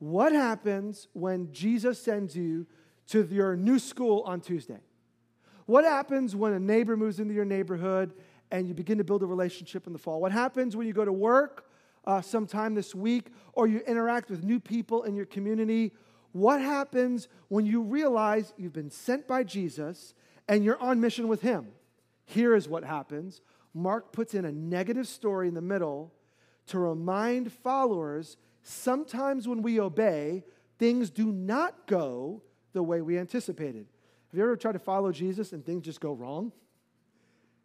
What 0.00 0.32
happens 0.32 1.08
when 1.12 1.52
Jesus 1.52 2.02
sends 2.02 2.34
you 2.34 2.66
to 3.08 3.22
your 3.30 3.54
new 3.54 3.78
school 3.78 4.22
on 4.22 4.40
Tuesday? 4.40 4.80
What 5.66 5.84
happens 5.84 6.34
when 6.34 6.54
a 6.54 6.58
neighbor 6.58 6.96
moves 6.96 7.20
into 7.20 7.34
your 7.34 7.44
neighborhood 7.44 8.14
and 8.50 8.66
you 8.66 8.74
begin 8.74 8.96
to 8.98 9.04
build 9.04 9.22
a 9.22 9.26
relationship 9.26 9.86
in 9.86 9.92
the 9.92 9.98
fall? 9.98 10.18
What 10.18 10.32
happens 10.32 10.74
when 10.74 10.86
you 10.86 10.94
go 10.94 11.04
to 11.04 11.12
work 11.12 11.66
uh, 12.06 12.22
sometime 12.22 12.74
this 12.74 12.94
week 12.94 13.26
or 13.52 13.66
you 13.66 13.80
interact 13.86 14.30
with 14.30 14.42
new 14.42 14.58
people 14.58 15.02
in 15.02 15.14
your 15.14 15.26
community? 15.26 15.92
What 16.32 16.62
happens 16.62 17.28
when 17.48 17.66
you 17.66 17.82
realize 17.82 18.54
you've 18.56 18.72
been 18.72 18.90
sent 18.90 19.28
by 19.28 19.44
Jesus 19.44 20.14
and 20.48 20.64
you're 20.64 20.80
on 20.80 20.98
mission 20.98 21.28
with 21.28 21.42
Him? 21.42 21.68
Here 22.24 22.54
is 22.54 22.68
what 22.68 22.84
happens 22.84 23.42
Mark 23.74 24.12
puts 24.12 24.34
in 24.34 24.46
a 24.46 24.50
negative 24.50 25.06
story 25.06 25.46
in 25.46 25.54
the 25.54 25.60
middle 25.60 26.12
to 26.68 26.78
remind 26.78 27.52
followers 27.52 28.36
sometimes 28.62 29.48
when 29.48 29.62
we 29.62 29.80
obey, 29.80 30.44
things 30.78 31.10
do 31.10 31.32
not 31.32 31.86
go 31.86 32.42
the 32.72 32.82
way 32.82 33.00
we 33.00 33.18
anticipated. 33.18 33.86
Have 34.30 34.38
you 34.38 34.44
ever 34.44 34.56
tried 34.56 34.72
to 34.72 34.78
follow 34.78 35.10
Jesus 35.10 35.52
and 35.52 35.64
things 35.64 35.84
just 35.84 36.00
go 36.00 36.12
wrong? 36.12 36.52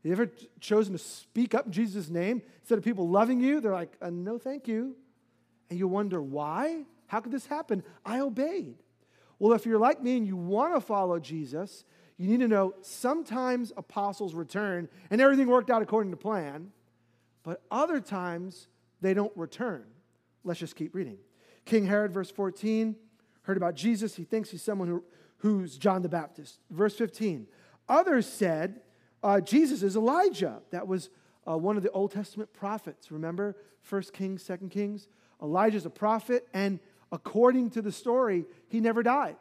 Have 0.04 0.06
you 0.06 0.12
ever 0.12 0.32
chosen 0.60 0.94
to 0.94 1.00
speak 1.00 1.54
up 1.54 1.68
in 1.68 1.72
Jesus' 1.72 2.10
name 2.10 2.42
instead 2.60 2.78
of 2.78 2.84
people 2.84 3.10
loving 3.10 3.40
you? 3.40 3.60
They're 3.60 3.74
like, 3.74 3.96
uh, 4.02 4.10
no, 4.10 4.38
thank 4.38 4.68
you. 4.68 4.96
And 5.70 5.80
you 5.80 5.88
wonder 5.88 6.22
why? 6.22 6.84
How 7.08 7.20
could 7.20 7.32
this 7.32 7.46
happen? 7.46 7.84
I 8.06 8.20
obeyed. 8.20 8.76
Well, 9.40 9.54
if 9.54 9.66
you're 9.66 9.80
like 9.80 10.02
me 10.02 10.18
and 10.18 10.26
you 10.26 10.36
want 10.36 10.76
to 10.76 10.82
follow 10.82 11.20
Jesus, 11.20 11.86
you 12.18 12.30
need 12.30 12.40
to 12.40 12.48
know 12.48 12.76
sometimes 12.82 13.74
apostles 13.76 14.34
return 14.34 14.88
and 15.10 15.20
everything 15.20 15.48
worked 15.48 15.70
out 15.70 15.82
according 15.82 16.12
to 16.12 16.18
plan, 16.18 16.72
but 17.44 17.62
other 17.70 18.00
times 18.00 18.68
they 19.06 19.14
don't 19.14 19.32
return. 19.36 19.84
Let's 20.44 20.60
just 20.60 20.76
keep 20.76 20.96
reading. 20.96 21.18
King 21.66 21.86
Herod, 21.86 22.12
verse 22.12 22.32
14, 22.32 22.96
heard 23.44 23.58
about 23.58 23.76
Jesus. 23.76 24.16
He 24.16 24.24
thinks 24.24 24.50
he's 24.50 24.62
someone 24.62 24.88
who, 24.88 25.04
who's 25.38 25.78
John 25.78 26.02
the 26.02 26.10
Baptist. 26.10 26.60
Verse 26.70 26.96
15, 26.96 27.48
others 27.90 28.28
said, 28.28 28.82
uh, 29.24 29.42
Jesus 29.42 29.82
is 29.82 29.96
Elijah. 29.96 30.62
That 30.72 30.88
was 30.88 31.10
uh, 31.48 31.58
one 31.58 31.78
of 31.78 31.84
the 31.84 31.92
Old 31.92 32.12
Testament 32.12 32.54
prophets. 32.54 33.12
Remember, 33.12 33.56
First 33.82 34.14
Kings, 34.14 34.44
Second 34.44 34.70
Kings? 34.70 35.08
Elijah's 35.42 35.86
a 35.86 35.90
prophet, 35.90 36.48
and 36.54 36.80
according 37.12 37.72
to 37.72 37.82
the 37.82 37.92
story, 37.92 38.46
he 38.68 38.80
never 38.80 39.04
dies. 39.04 39.36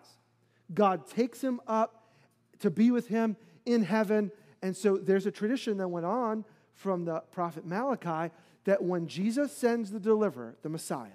God 0.73 1.07
takes 1.07 1.43
him 1.43 1.61
up 1.67 2.09
to 2.61 2.71
be 2.71 2.91
with 2.91 3.09
him 3.09 3.37
in 3.67 3.83
heaven. 3.83 4.31
And 4.63 4.77
so 4.77 4.97
there's 4.97 5.27
a 5.27 5.31
tradition 5.31 5.77
that 5.79 5.89
went 5.89 6.07
on 6.07 6.45
from 6.75 7.05
the 7.05 7.21
prophet 7.31 7.65
Malachi 7.67 8.33
that 8.65 8.83
when 8.83 9.07
Jesus 9.07 9.57
sends 9.57 9.91
the 9.91 10.01
deliverer, 10.01 10.57
the 10.63 10.69
Messiah, 10.69 11.09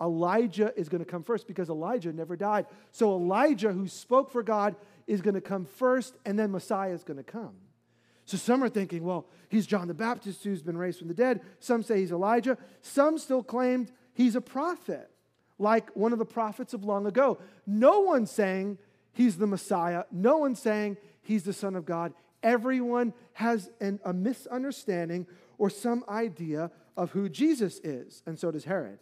Elijah 0.00 0.72
is 0.76 0.88
going 0.88 1.04
to 1.04 1.10
come 1.10 1.22
first 1.22 1.46
because 1.46 1.68
Elijah 1.68 2.12
never 2.12 2.36
died. 2.36 2.66
So 2.92 3.14
Elijah, 3.14 3.72
who 3.72 3.88
spoke 3.88 4.30
for 4.30 4.42
God, 4.42 4.74
is 5.06 5.20
going 5.20 5.34
to 5.34 5.40
come 5.40 5.64
first, 5.64 6.16
and 6.24 6.38
then 6.38 6.50
Messiah 6.50 6.92
is 6.92 7.04
going 7.04 7.16
to 7.16 7.22
come. 7.22 7.54
So 8.26 8.36
some 8.36 8.64
are 8.64 8.68
thinking, 8.68 9.04
well, 9.04 9.26
he's 9.48 9.66
John 9.66 9.86
the 9.86 9.94
Baptist 9.94 10.44
who's 10.44 10.62
been 10.62 10.78
raised 10.78 10.98
from 10.98 11.08
the 11.08 11.14
dead. 11.14 11.40
Some 11.60 11.82
say 11.82 12.00
he's 12.00 12.12
Elijah. 12.12 12.56
Some 12.80 13.18
still 13.18 13.42
claimed 13.42 13.92
he's 14.14 14.34
a 14.34 14.40
prophet, 14.40 15.10
like 15.58 15.90
one 15.94 16.12
of 16.12 16.18
the 16.18 16.24
prophets 16.24 16.72
of 16.74 16.84
long 16.84 17.06
ago. 17.06 17.38
No 17.66 18.00
one's 18.00 18.30
saying 18.30 18.78
he's 19.12 19.36
the 19.36 19.46
Messiah. 19.46 20.04
No 20.10 20.38
one's 20.38 20.58
saying 20.58 20.96
he's 21.22 21.42
the 21.44 21.52
Son 21.52 21.76
of 21.76 21.84
God. 21.84 22.14
Everyone 22.42 23.12
has 23.34 23.70
an, 23.80 24.00
a 24.04 24.12
misunderstanding 24.12 25.26
or 25.58 25.70
some 25.70 26.04
idea 26.08 26.70
of 26.96 27.12
who 27.12 27.28
Jesus 27.28 27.80
is, 27.84 28.22
and 28.26 28.38
so 28.38 28.50
does 28.50 28.64
Herod. 28.64 28.98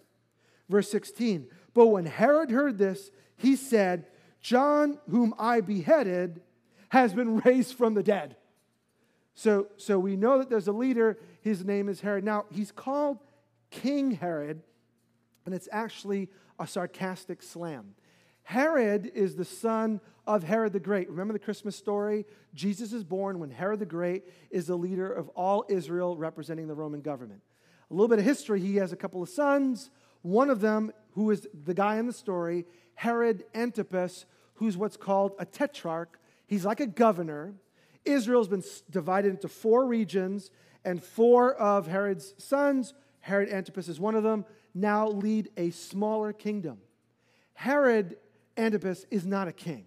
Verse 0.68 0.90
16 0.90 1.48
But 1.74 1.88
when 1.88 2.06
Herod 2.06 2.50
heard 2.50 2.78
this, 2.78 3.10
he 3.36 3.56
said, 3.56 4.06
John, 4.40 4.98
whom 5.08 5.34
I 5.38 5.60
beheaded, 5.60 6.42
has 6.88 7.12
been 7.14 7.38
raised 7.44 7.74
from 7.74 7.94
the 7.94 8.02
dead. 8.02 8.36
So, 9.34 9.68
so 9.76 9.98
we 9.98 10.16
know 10.16 10.38
that 10.38 10.50
there's 10.50 10.68
a 10.68 10.72
leader. 10.72 11.18
His 11.40 11.64
name 11.64 11.88
is 11.88 12.00
Herod. 12.00 12.24
Now, 12.24 12.44
he's 12.50 12.70
called 12.70 13.18
King 13.70 14.10
Herod, 14.10 14.62
and 15.46 15.54
it's 15.54 15.68
actually 15.72 16.28
a 16.58 16.66
sarcastic 16.66 17.42
slam. 17.42 17.94
Herod 18.44 19.10
is 19.14 19.36
the 19.36 19.44
son 19.44 20.00
of 20.26 20.42
Herod 20.42 20.72
the 20.72 20.80
Great. 20.80 21.08
Remember 21.08 21.32
the 21.32 21.38
Christmas 21.38 21.76
story? 21.76 22.26
Jesus 22.54 22.92
is 22.92 23.04
born 23.04 23.38
when 23.38 23.50
Herod 23.50 23.80
the 23.80 23.86
Great 23.86 24.24
is 24.50 24.66
the 24.66 24.76
leader 24.76 25.10
of 25.12 25.28
all 25.30 25.64
Israel 25.68 26.16
representing 26.16 26.68
the 26.68 26.74
Roman 26.74 27.00
government. 27.00 27.40
A 27.90 27.94
little 27.94 28.08
bit 28.08 28.18
of 28.18 28.24
history 28.24 28.60
he 28.60 28.76
has 28.76 28.92
a 28.92 28.96
couple 28.96 29.22
of 29.22 29.28
sons. 29.28 29.90
One 30.22 30.50
of 30.50 30.60
them, 30.60 30.92
who 31.12 31.30
is 31.30 31.48
the 31.64 31.74
guy 31.74 31.96
in 31.96 32.06
the 32.06 32.12
story, 32.12 32.64
Herod 32.94 33.44
Antipas, 33.54 34.26
who's 34.54 34.76
what's 34.76 34.96
called 34.96 35.32
a 35.38 35.44
tetrarch. 35.44 36.18
He's 36.46 36.64
like 36.64 36.80
a 36.80 36.86
governor. 36.86 37.54
Israel's 38.04 38.48
been 38.48 38.64
divided 38.90 39.30
into 39.30 39.48
four 39.48 39.86
regions, 39.86 40.50
and 40.84 41.02
four 41.02 41.54
of 41.54 41.86
Herod's 41.86 42.34
sons, 42.38 42.94
Herod 43.20 43.48
Antipas 43.48 43.88
is 43.88 44.00
one 44.00 44.14
of 44.14 44.22
them, 44.22 44.44
now 44.74 45.08
lead 45.08 45.50
a 45.56 45.70
smaller 45.70 46.32
kingdom. 46.32 46.78
Herod 47.54 48.16
Antipas 48.56 49.06
is 49.10 49.26
not 49.26 49.48
a 49.48 49.52
king. 49.52 49.86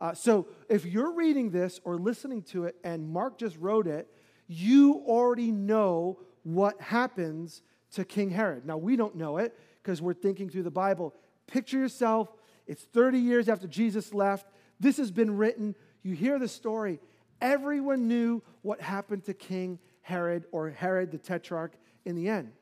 Uh, 0.00 0.12
so 0.14 0.48
if 0.68 0.84
you're 0.84 1.12
reading 1.12 1.50
this 1.50 1.80
or 1.84 1.96
listening 1.96 2.42
to 2.42 2.64
it 2.64 2.76
and 2.82 3.08
Mark 3.08 3.38
just 3.38 3.56
wrote 3.58 3.86
it, 3.86 4.08
you 4.48 5.02
already 5.06 5.52
know 5.52 6.18
what 6.42 6.80
happens 6.80 7.62
to 7.92 8.04
King 8.04 8.30
Herod. 8.30 8.66
Now, 8.66 8.76
we 8.76 8.96
don't 8.96 9.14
know 9.14 9.38
it 9.38 9.56
because 9.82 10.02
we're 10.02 10.14
thinking 10.14 10.48
through 10.48 10.64
the 10.64 10.70
Bible. 10.70 11.14
Picture 11.46 11.78
yourself, 11.78 12.28
it's 12.66 12.82
30 12.82 13.18
years 13.18 13.48
after 13.48 13.66
Jesus 13.66 14.12
left. 14.12 14.46
This 14.80 14.96
has 14.96 15.10
been 15.10 15.36
written. 15.36 15.76
You 16.02 16.14
hear 16.14 16.38
the 16.38 16.48
story. 16.48 17.00
Everyone 17.40 18.08
knew 18.08 18.42
what 18.62 18.80
happened 18.80 19.24
to 19.24 19.34
King 19.34 19.78
Herod 20.00 20.44
or 20.52 20.70
Herod 20.70 21.10
the 21.10 21.18
Tetrarch 21.18 21.74
in 22.04 22.16
the 22.16 22.28
end. 22.28 22.52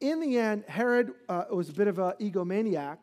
In 0.00 0.20
the 0.20 0.38
end, 0.38 0.64
Herod 0.66 1.12
uh, 1.28 1.44
was 1.52 1.68
a 1.68 1.72
bit 1.72 1.86
of 1.86 1.98
an 1.98 2.14
egomaniac 2.20 2.98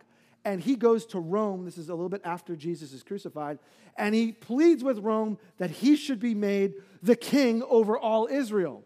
and 0.47 0.61
he 0.61 0.77
goes 0.77 1.05
to 1.07 1.19
Rome. 1.19 1.65
This 1.65 1.77
is 1.77 1.89
a 1.89 1.93
little 1.93 2.07
bit 2.07 2.21
after 2.23 2.55
Jesus 2.55 2.93
is 2.93 3.03
crucified. 3.03 3.59
And 3.97 4.15
he 4.15 4.31
pleads 4.31 4.81
with 4.81 4.99
Rome 4.99 5.37
that 5.57 5.69
he 5.69 5.97
should 5.97 6.21
be 6.21 6.33
made 6.33 6.75
the 7.03 7.17
king 7.17 7.61
over 7.63 7.97
all 7.97 8.29
Israel. 8.31 8.85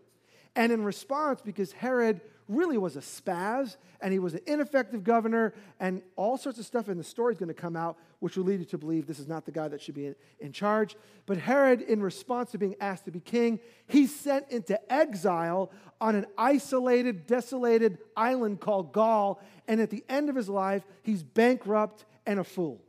And 0.56 0.72
in 0.72 0.84
response, 0.84 1.40
because 1.40 1.72
Herod 1.74 2.20
really 2.52 2.78
was 2.78 2.96
a 2.96 3.00
spaz 3.00 3.78
and 4.02 4.12
he 4.12 4.20
was 4.20 4.34
an 4.34 4.42
ineffective 4.46 5.04
governor 5.04 5.54
and 5.80 6.02
all 6.16 6.38
sorts 6.38 6.60
of 6.60 6.66
stuff 6.66 6.90
in 6.90 6.98
the 6.98 7.04
story 7.04 7.34
is 7.34 7.40
going 7.40 7.48
to 7.48 7.54
come 7.54 7.76
out 7.76 7.98
which 8.20 8.36
will 8.38 8.44
lead 8.44 8.60
you 8.60 8.66
to 8.66 8.78
believe 8.78 9.08
this 9.08 9.20
is 9.20 9.28
not 9.28 9.46
the 9.46 9.52
guy 9.52 9.68
that 9.68 9.82
should 9.82 9.96
be 9.96 10.08
in, 10.08 10.16
in 10.40 10.52
charge. 10.52 10.96
But 11.26 11.38
herod 11.38 11.82
in 11.82 12.02
response 12.02 12.52
to 12.52 12.58
being 12.58 12.76
asked 12.80 13.06
to 13.06 13.12
be 13.12 13.20
king 13.20 13.60
he's 13.88 14.14
sent 14.14 14.50
into 14.50 14.80
exile 14.92 15.72
on 16.00 16.16
an 16.16 16.26
isolated 16.38 17.26
desolated 17.26 17.98
island 18.16 18.60
called 18.60 18.92
gaul 18.92 19.42
and 19.68 19.80
at 19.80 19.90
the 19.90 20.04
end 20.10 20.30
of 20.30 20.36
his 20.36 20.50
life 20.50 20.84
he's 21.04 21.24
bankrupt 21.24 22.06
and 22.26 22.40
a 22.40 22.44
fool. 22.44 22.82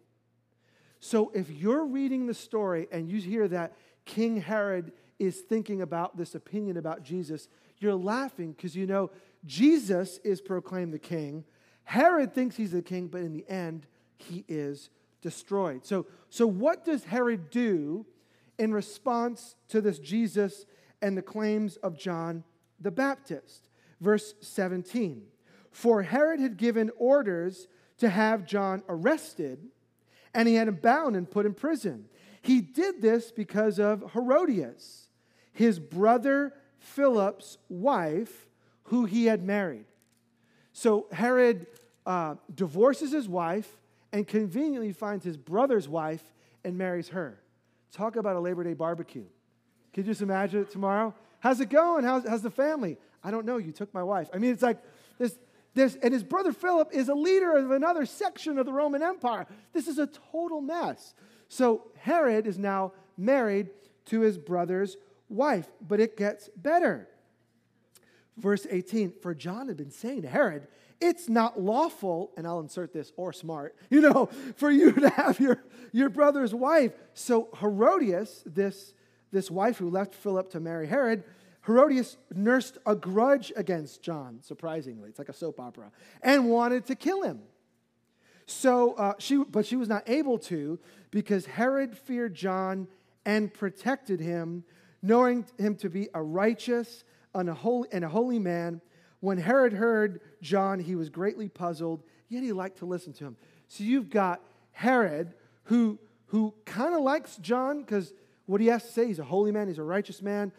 So 1.01 1.31
if 1.35 1.51
you're 1.51 1.85
reading 1.85 2.27
the 2.27 2.35
story 2.35 2.88
and 2.90 3.09
you 3.09 3.20
hear 3.20 3.48
that 3.48 3.77
king 4.05 4.40
herod 4.40 4.92
is 5.18 5.38
thinking 5.38 5.83
about 5.83 6.16
this 6.16 6.35
opinion 6.35 6.77
about 6.77 7.05
jesus 7.05 7.48
you're 7.83 7.94
laughing 7.94 8.53
because 8.53 8.77
you 8.77 8.87
know 8.87 9.11
Jesus 9.44 10.18
is 10.24 10.40
proclaimed 10.40 10.92
the 10.92 10.98
king. 10.98 11.44
Herod 11.85 12.35
thinks 12.35 12.57
he's 12.57 12.72
the 12.72 12.83
king, 12.83 13.09
but 13.09 13.22
in 13.22 13.33
the 13.33 13.48
end, 13.48 13.87
he 14.16 14.44
is 14.48 14.90
destroyed. 15.20 15.85
So, 15.85 16.07
so 16.31 16.46
what 16.46 16.85
does 16.85 17.05
Herod 17.05 17.50
do 17.50 18.07
in 18.59 18.72
response 18.72 19.57
to 19.68 19.81
this 19.81 19.98
Jesus 19.98 20.64
and 21.00 21.16
the 21.16 21.22
claims 21.22 21.76
of 21.76 21.98
John 21.98 22.44
the 22.81 22.90
Baptist? 22.90 23.68
Verse 24.00 24.35
17 24.40 25.22
For 25.70 26.02
Herod 26.02 26.40
had 26.40 26.57
given 26.57 26.90
orders 26.96 27.68
to 27.98 28.09
have 28.09 28.46
John 28.46 28.83
arrested, 28.88 29.68
and 30.35 30.48
he 30.48 30.55
had 30.55 30.68
him 30.68 30.76
bound 30.76 31.16
and 31.16 31.31
put 31.31 31.46
in 31.46 31.55
prison. 31.55 32.07
He 32.42 32.61
did 32.61 33.00
this 33.00 33.31
because 33.31 33.78
of 33.78 34.12
Herodias, 34.12 35.09
his 35.52 35.78
brother 35.78 36.55
Philip's 36.78 37.59
wife 37.68 38.48
who 38.92 39.07
he 39.07 39.24
had 39.24 39.42
married. 39.42 39.87
So 40.74 41.07
Herod 41.11 41.66
uh, 42.05 42.35
divorces 42.55 43.11
his 43.11 43.26
wife 43.26 43.66
and 44.12 44.28
conveniently 44.28 44.92
finds 44.92 45.24
his 45.24 45.38
brother's 45.38 45.88
wife 45.88 46.22
and 46.62 46.76
marries 46.76 47.09
her. 47.09 47.40
Talk 47.90 48.16
about 48.16 48.37
a 48.37 48.40
Labor 48.40 48.64
Day 48.64 48.74
barbecue. 48.74 49.24
Can 49.94 50.05
you 50.05 50.11
just 50.11 50.20
imagine 50.20 50.61
it 50.61 50.70
tomorrow? 50.70 51.14
How's 51.40 51.59
it 51.62 51.70
going? 51.70 52.05
How's, 52.05 52.28
how's 52.28 52.42
the 52.42 52.50
family? 52.50 52.98
I 53.24 53.31
don't 53.31 53.46
know. 53.46 53.57
You 53.57 53.72
took 53.72 53.94
my 53.94 54.02
wife. 54.02 54.28
I 54.35 54.37
mean, 54.37 54.52
it's 54.52 54.62
like 54.62 54.83
this, 55.16 55.38
this, 55.72 55.96
and 56.02 56.12
his 56.12 56.22
brother 56.22 56.52
Philip 56.52 56.90
is 56.92 57.09
a 57.09 57.14
leader 57.14 57.57
of 57.57 57.70
another 57.70 58.05
section 58.05 58.59
of 58.59 58.66
the 58.66 58.74
Roman 58.74 59.02
Empire. 59.02 59.46
This 59.72 59.88
is 59.88 59.98
a 59.98 60.07
total 60.07 60.61
mess. 60.61 61.14
So 61.48 61.85
Herod 61.96 62.46
is 62.46 62.59
now 62.59 62.92
married 63.16 63.70
to 64.07 64.20
his 64.20 64.37
brother's 64.37 64.98
wife, 65.31 65.66
but 65.81 65.98
it 65.98 66.14
gets 66.14 66.50
better. 66.55 67.09
Verse 68.37 68.66
18 68.68 69.12
For 69.23 69.35
John 69.35 69.68
had 69.68 69.77
been 69.77 69.90
saying 69.90 70.23
to 70.23 70.29
Herod, 70.29 70.66
It's 71.01 71.29
not 71.29 71.61
lawful, 71.61 72.33
and 72.37 72.47
I'll 72.47 72.61
insert 72.61 72.92
this, 72.92 73.12
or 73.16 73.33
smart, 73.33 73.77
you 73.90 74.01
know, 74.01 74.27
for 74.57 74.71
you 74.71 74.92
to 74.92 75.09
have 75.11 75.40
your, 75.40 75.62
your 75.92 76.09
brother's 76.09 76.55
wife. 76.55 76.92
So 77.14 77.49
Herodias, 77.61 78.42
this, 78.47 78.95
this 79.31 79.51
wife 79.51 79.79
who 79.79 79.90
left 79.90 80.14
Philip 80.14 80.51
to 80.51 80.61
marry 80.61 80.87
Herod, 80.87 81.25
Herodias 81.66 82.16
nursed 82.35 82.79
a 82.87 82.97
grudge 82.97 83.53
against 83.55 84.03
John, 84.03 84.38
surprisingly. 84.42 85.09
It's 85.11 85.18
like 85.18 85.29
a 85.29 85.35
soap 85.35 85.61
opera, 85.61 85.92
and 86.23 86.51
wanted 86.51 86.87
to 86.87 86.97
kill 86.97 87.23
him. 87.23 87.40
So 88.47 88.95
uh, 88.95 89.14
she, 89.18 89.37
but 89.37 89.66
she 89.66 89.77
was 89.77 89.88
not 89.88 90.09
able 90.09 90.38
to 90.40 90.81
because 91.11 91.47
Herod 91.47 91.97
feared 91.97 92.35
John 92.35 92.88
and 93.25 93.55
protected 93.55 94.18
him, 94.18 94.64
knowing 95.01 95.47
him 95.57 95.77
to 95.77 95.88
be 95.88 96.09
a 96.14 96.23
righteous 96.23 97.05
and 97.35 97.49
a 97.49 97.55
holy, 98.09 98.38
man. 98.38 98.81
When 99.21 99.38
Herod 99.38 99.73
heard 99.73 100.21
John, 100.40 100.81
he 100.81 100.97
was 100.97 101.09
greatly 101.09 101.49
puzzled, 101.49 102.03
yet 102.29 102.42
he 102.42 102.53
liked 102.53 102.79
to 102.79 102.87
listen 102.87 103.12
to 103.14 103.25
him. 103.25 103.37
So 103.68 103.85
you've 103.85 104.11
got 104.11 104.42
Herod, 104.73 105.35
who, 105.64 105.99
who 106.27 106.55
kind 106.64 106.95
of 106.95 107.03
likes 107.03 107.37
John 107.37 107.81
because 107.81 108.12
what 108.47 108.61
he 108.61 108.66
has 108.66 108.83
to 108.83 108.90
say, 108.90 109.07
he's 109.07 109.18
a 109.18 109.25
holy 109.25 109.53
man, 109.53 109.68
he's 109.68 109.79
a 109.79 109.83
righteous 109.83 110.23
man, 110.23 110.53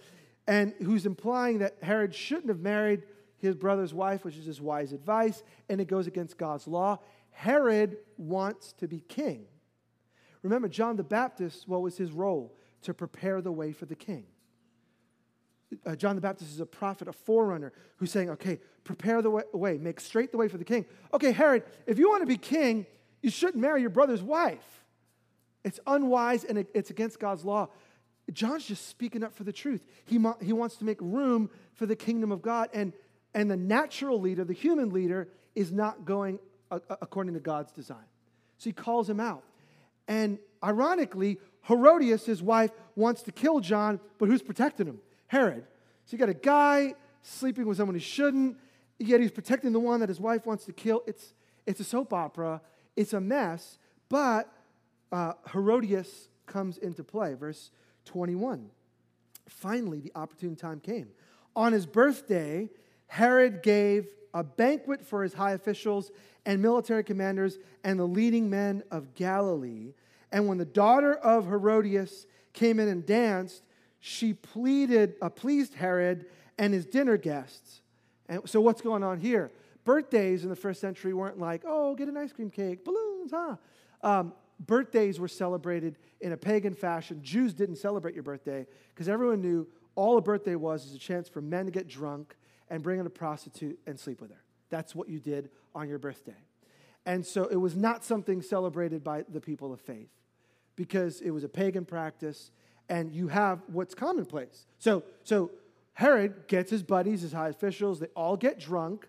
and 0.48 0.74
who's 0.82 1.06
implying 1.06 1.60
that 1.60 1.78
Herod 1.82 2.16
shouldn't 2.16 2.50
have 2.50 2.60
married 2.60 3.04
his 3.38 3.56
brother's 3.56 3.94
wife, 3.94 4.24
which 4.24 4.38
is 4.38 4.46
his 4.46 4.62
wise 4.62 4.94
advice, 4.94 5.44
and 5.68 5.82
it 5.82 5.86
goes 5.86 6.08
against 6.08 6.38
God's 6.38 6.68
law. 6.68 7.00
Herod 7.32 7.98
wants 8.18 8.74
to 8.74 8.88
be 8.88 9.02
king. 9.02 9.46
Remember, 10.42 10.70
John 10.70 10.96
the 10.96 11.04
Baptist, 11.04 11.68
what 11.68 11.82
was 11.82 11.98
his 11.98 12.12
role? 12.12 12.56
To 12.84 12.94
prepare 12.94 13.42
the 13.42 13.52
way 13.52 13.72
for 13.72 13.86
the 13.86 13.96
king 13.96 14.26
uh, 15.86 15.96
John 15.96 16.16
the 16.16 16.22
Baptist 16.22 16.52
is 16.52 16.60
a 16.60 16.66
prophet, 16.66 17.08
a 17.08 17.14
forerunner, 17.14 17.74
who's 17.98 18.12
saying, 18.12 18.30
okay, 18.32 18.60
prepare 18.84 19.22
the 19.22 19.30
way, 19.30 19.78
make 19.78 20.00
straight 20.00 20.32
the 20.32 20.38
way 20.38 20.48
for 20.48 20.58
the 20.58 20.66
king. 20.66 20.86
Okay, 21.14 21.32
Herod, 21.32 21.64
if 21.88 21.98
you 21.98 22.10
want 22.10 22.22
to 22.22 22.28
be 22.28 22.38
king, 22.38 22.86
you 23.22 23.30
shouldn't 23.30 23.62
marry 23.62 23.82
your 23.82 23.90
brother's 23.90 24.22
wife. 24.22 24.84
It's 25.64 25.80
unwise 25.88 26.44
and 26.44 26.66
it's 26.74 26.90
against 26.90 27.20
God's 27.20 27.46
law. 27.46 27.70
John's 28.32 28.66
just 28.66 28.88
speaking 28.88 29.24
up 29.24 29.34
for 29.34 29.44
the 29.44 29.54
truth. 29.54 29.86
He, 30.06 30.20
he 30.42 30.54
wants 30.54 30.78
to 30.78 30.86
make 30.86 30.98
room 31.02 31.50
for 31.74 31.86
the 31.86 31.96
kingdom 31.96 32.32
of 32.32 32.42
God, 32.42 32.70
and, 32.74 32.94
and 33.34 33.50
the 33.50 33.58
natural 33.58 34.20
leader, 34.20 34.44
the 34.44 34.54
human 34.54 34.90
leader, 34.90 35.30
is 35.56 35.72
not 35.72 36.06
going 36.06 36.40
according 36.72 37.34
to 37.34 37.40
God's 37.40 37.72
design. 37.72 38.06
So 38.58 38.70
he 38.70 38.74
calls 38.74 39.10
him 39.10 39.20
out. 39.20 39.44
And 40.08 40.40
ironically, 40.64 41.40
Herodias, 41.68 42.26
his 42.26 42.42
wife, 42.42 42.72
wants 42.96 43.24
to 43.24 43.32
kill 43.32 43.60
John, 43.60 44.00
but 44.18 44.28
who's 44.28 44.42
protecting 44.42 44.88
him? 44.88 45.00
Herod. 45.34 45.64
So 46.06 46.12
you 46.12 46.20
got 46.20 46.30
a 46.30 46.36
guy 46.36 46.94
sleeping 47.24 47.66
with 47.66 47.78
someone 47.78 47.96
he 47.96 48.02
shouldn't, 48.02 48.56
yet 49.00 49.20
he's 49.20 49.32
protecting 49.32 49.72
the 49.72 49.80
one 49.80 50.00
that 50.02 50.10
his 50.10 50.20
wife 50.20 50.46
wants 50.46 50.64
to 50.66 50.74
kill. 50.74 51.02
It's, 51.08 51.34
it's 51.66 51.80
a 51.80 51.84
soap 51.84 52.14
opera, 52.14 52.62
it's 52.96 53.14
a 53.14 53.20
mess, 53.20 53.80
but 54.10 54.48
uh, 55.12 55.34
Herodias 55.52 56.30
comes 56.46 56.78
into 56.78 57.04
play. 57.04 57.34
Verse 57.34 57.72
21. 58.06 58.70
Finally, 59.50 60.02
the 60.02 60.12
opportune 60.14 60.56
time 60.56 60.80
came. 60.80 61.08
On 61.56 61.74
his 61.74 61.88
birthday, 61.88 62.70
Herod 63.08 63.64
gave 63.64 64.06
a 64.36 64.44
banquet 64.44 65.04
for 65.04 65.24
his 65.24 65.34
high 65.34 65.54
officials 65.54 66.12
and 66.46 66.62
military 66.62 67.04
commanders 67.04 67.58
and 67.84 68.00
the 68.00 68.06
leading 68.06 68.52
men 68.52 68.84
of 68.92 69.16
Galilee. 69.16 69.94
And 70.32 70.48
when 70.48 70.60
the 70.60 70.66
daughter 70.66 71.16
of 71.16 71.48
Herodias 71.48 72.28
came 72.54 72.80
in 72.80 72.88
and 72.88 73.04
danced, 73.04 73.64
she 74.06 74.34
pleaded, 74.34 75.16
uh, 75.22 75.30
pleased 75.30 75.76
Herod 75.76 76.26
and 76.58 76.74
his 76.74 76.86
dinner 76.86 77.16
guests. 77.16 77.80
And 78.28 78.42
so, 78.50 78.60
what's 78.60 78.82
going 78.82 79.02
on 79.02 79.22
here? 79.22 79.50
Birthdays 79.86 80.44
in 80.44 80.50
the 80.50 80.58
first 80.58 80.82
century 80.82 81.14
weren't 81.14 81.40
like, 81.40 81.64
oh, 81.66 81.96
get 81.96 82.10
an 82.10 82.18
ice 82.18 82.34
cream 82.34 82.50
cake, 82.50 82.84
balloons, 82.84 83.32
huh? 83.32 83.56
Um, 84.02 84.34
birthdays 84.60 85.22
were 85.22 85.30
celebrated 85.30 85.98
in 86.20 86.34
a 86.34 86.38
pagan 86.38 86.74
fashion. 86.74 87.22
Jews 87.24 87.54
didn't 87.54 87.78
celebrate 87.78 88.14
your 88.14 88.24
birthday 88.24 88.68
because 88.90 89.08
everyone 89.08 89.40
knew 89.40 89.66
all 89.96 90.18
a 90.18 90.22
birthday 90.22 90.56
was 90.56 90.86
is 90.86 90.96
a 90.96 91.00
chance 91.00 91.30
for 91.30 91.40
men 91.40 91.66
to 91.66 91.72
get 91.72 91.88
drunk 91.88 92.36
and 92.70 92.84
bring 92.84 93.00
in 93.00 93.06
a 93.06 93.10
prostitute 93.10 93.80
and 93.88 93.98
sleep 93.98 94.20
with 94.20 94.32
her. 94.32 94.44
That's 94.70 94.94
what 94.94 95.08
you 95.08 95.22
did 95.22 95.50
on 95.74 95.88
your 95.88 95.98
birthday. 95.98 96.44
And 97.06 97.26
so 97.26 97.46
it 97.46 97.56
was 97.56 97.78
not 97.78 98.04
something 98.04 98.42
celebrated 98.42 99.02
by 99.02 99.24
the 99.30 99.40
people 99.40 99.72
of 99.72 99.80
faith 99.80 100.10
because 100.76 101.22
it 101.22 101.30
was 101.30 101.46
a 101.46 101.50
pagan 101.50 101.86
practice 101.86 102.52
and 102.94 103.12
you 103.12 103.28
have 103.28 103.60
what's 103.66 103.96
commonplace. 103.96 104.68
So, 104.78 105.02
so 105.24 105.50
Herod 105.94 106.48
gets 106.48 106.70
his 106.70 106.84
buddies, 106.84 107.22
his 107.22 107.34
high 107.34 107.50
officials, 107.50 108.00
they 108.00 108.06
all 108.16 108.38
get 108.38 108.60
drunk. 108.60 109.08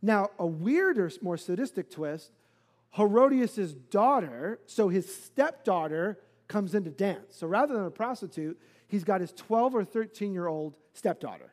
Now, 0.00 0.30
a 0.38 0.46
weirder, 0.46 1.10
more 1.20 1.36
sadistic 1.36 1.90
twist 1.90 2.32
Herodias' 2.96 3.74
daughter, 3.90 4.60
so 4.64 4.88
his 4.88 5.14
stepdaughter, 5.14 6.18
comes 6.48 6.74
in 6.74 6.84
to 6.84 6.90
dance. 6.90 7.36
So 7.36 7.46
rather 7.46 7.74
than 7.74 7.84
a 7.84 7.90
prostitute, 7.90 8.58
he's 8.86 9.04
got 9.04 9.20
his 9.20 9.32
12 9.32 9.74
or 9.74 9.84
13 9.84 10.32
year 10.32 10.46
old 10.46 10.74
stepdaughter 10.94 11.52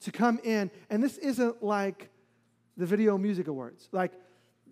to 0.00 0.10
come 0.10 0.40
in. 0.42 0.72
And 0.90 1.04
this 1.04 1.18
isn't 1.18 1.62
like 1.62 2.10
the 2.76 2.84
Video 2.84 3.16
Music 3.16 3.46
Awards. 3.46 3.88
Like, 3.92 4.10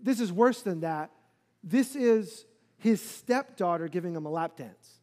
this 0.02 0.18
is 0.18 0.32
worse 0.32 0.62
than 0.62 0.80
that. 0.80 1.12
This 1.62 1.94
is 1.94 2.44
his 2.76 3.00
stepdaughter 3.00 3.86
giving 3.86 4.16
him 4.16 4.26
a 4.26 4.30
lap 4.30 4.56
dance. 4.56 5.00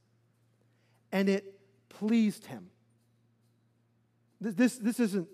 And 1.11 1.29
it 1.29 1.59
pleased 1.89 2.45
him. 2.45 2.69
This, 4.39 4.55
this, 4.55 4.77
this, 4.77 4.99
isn't, 4.99 5.27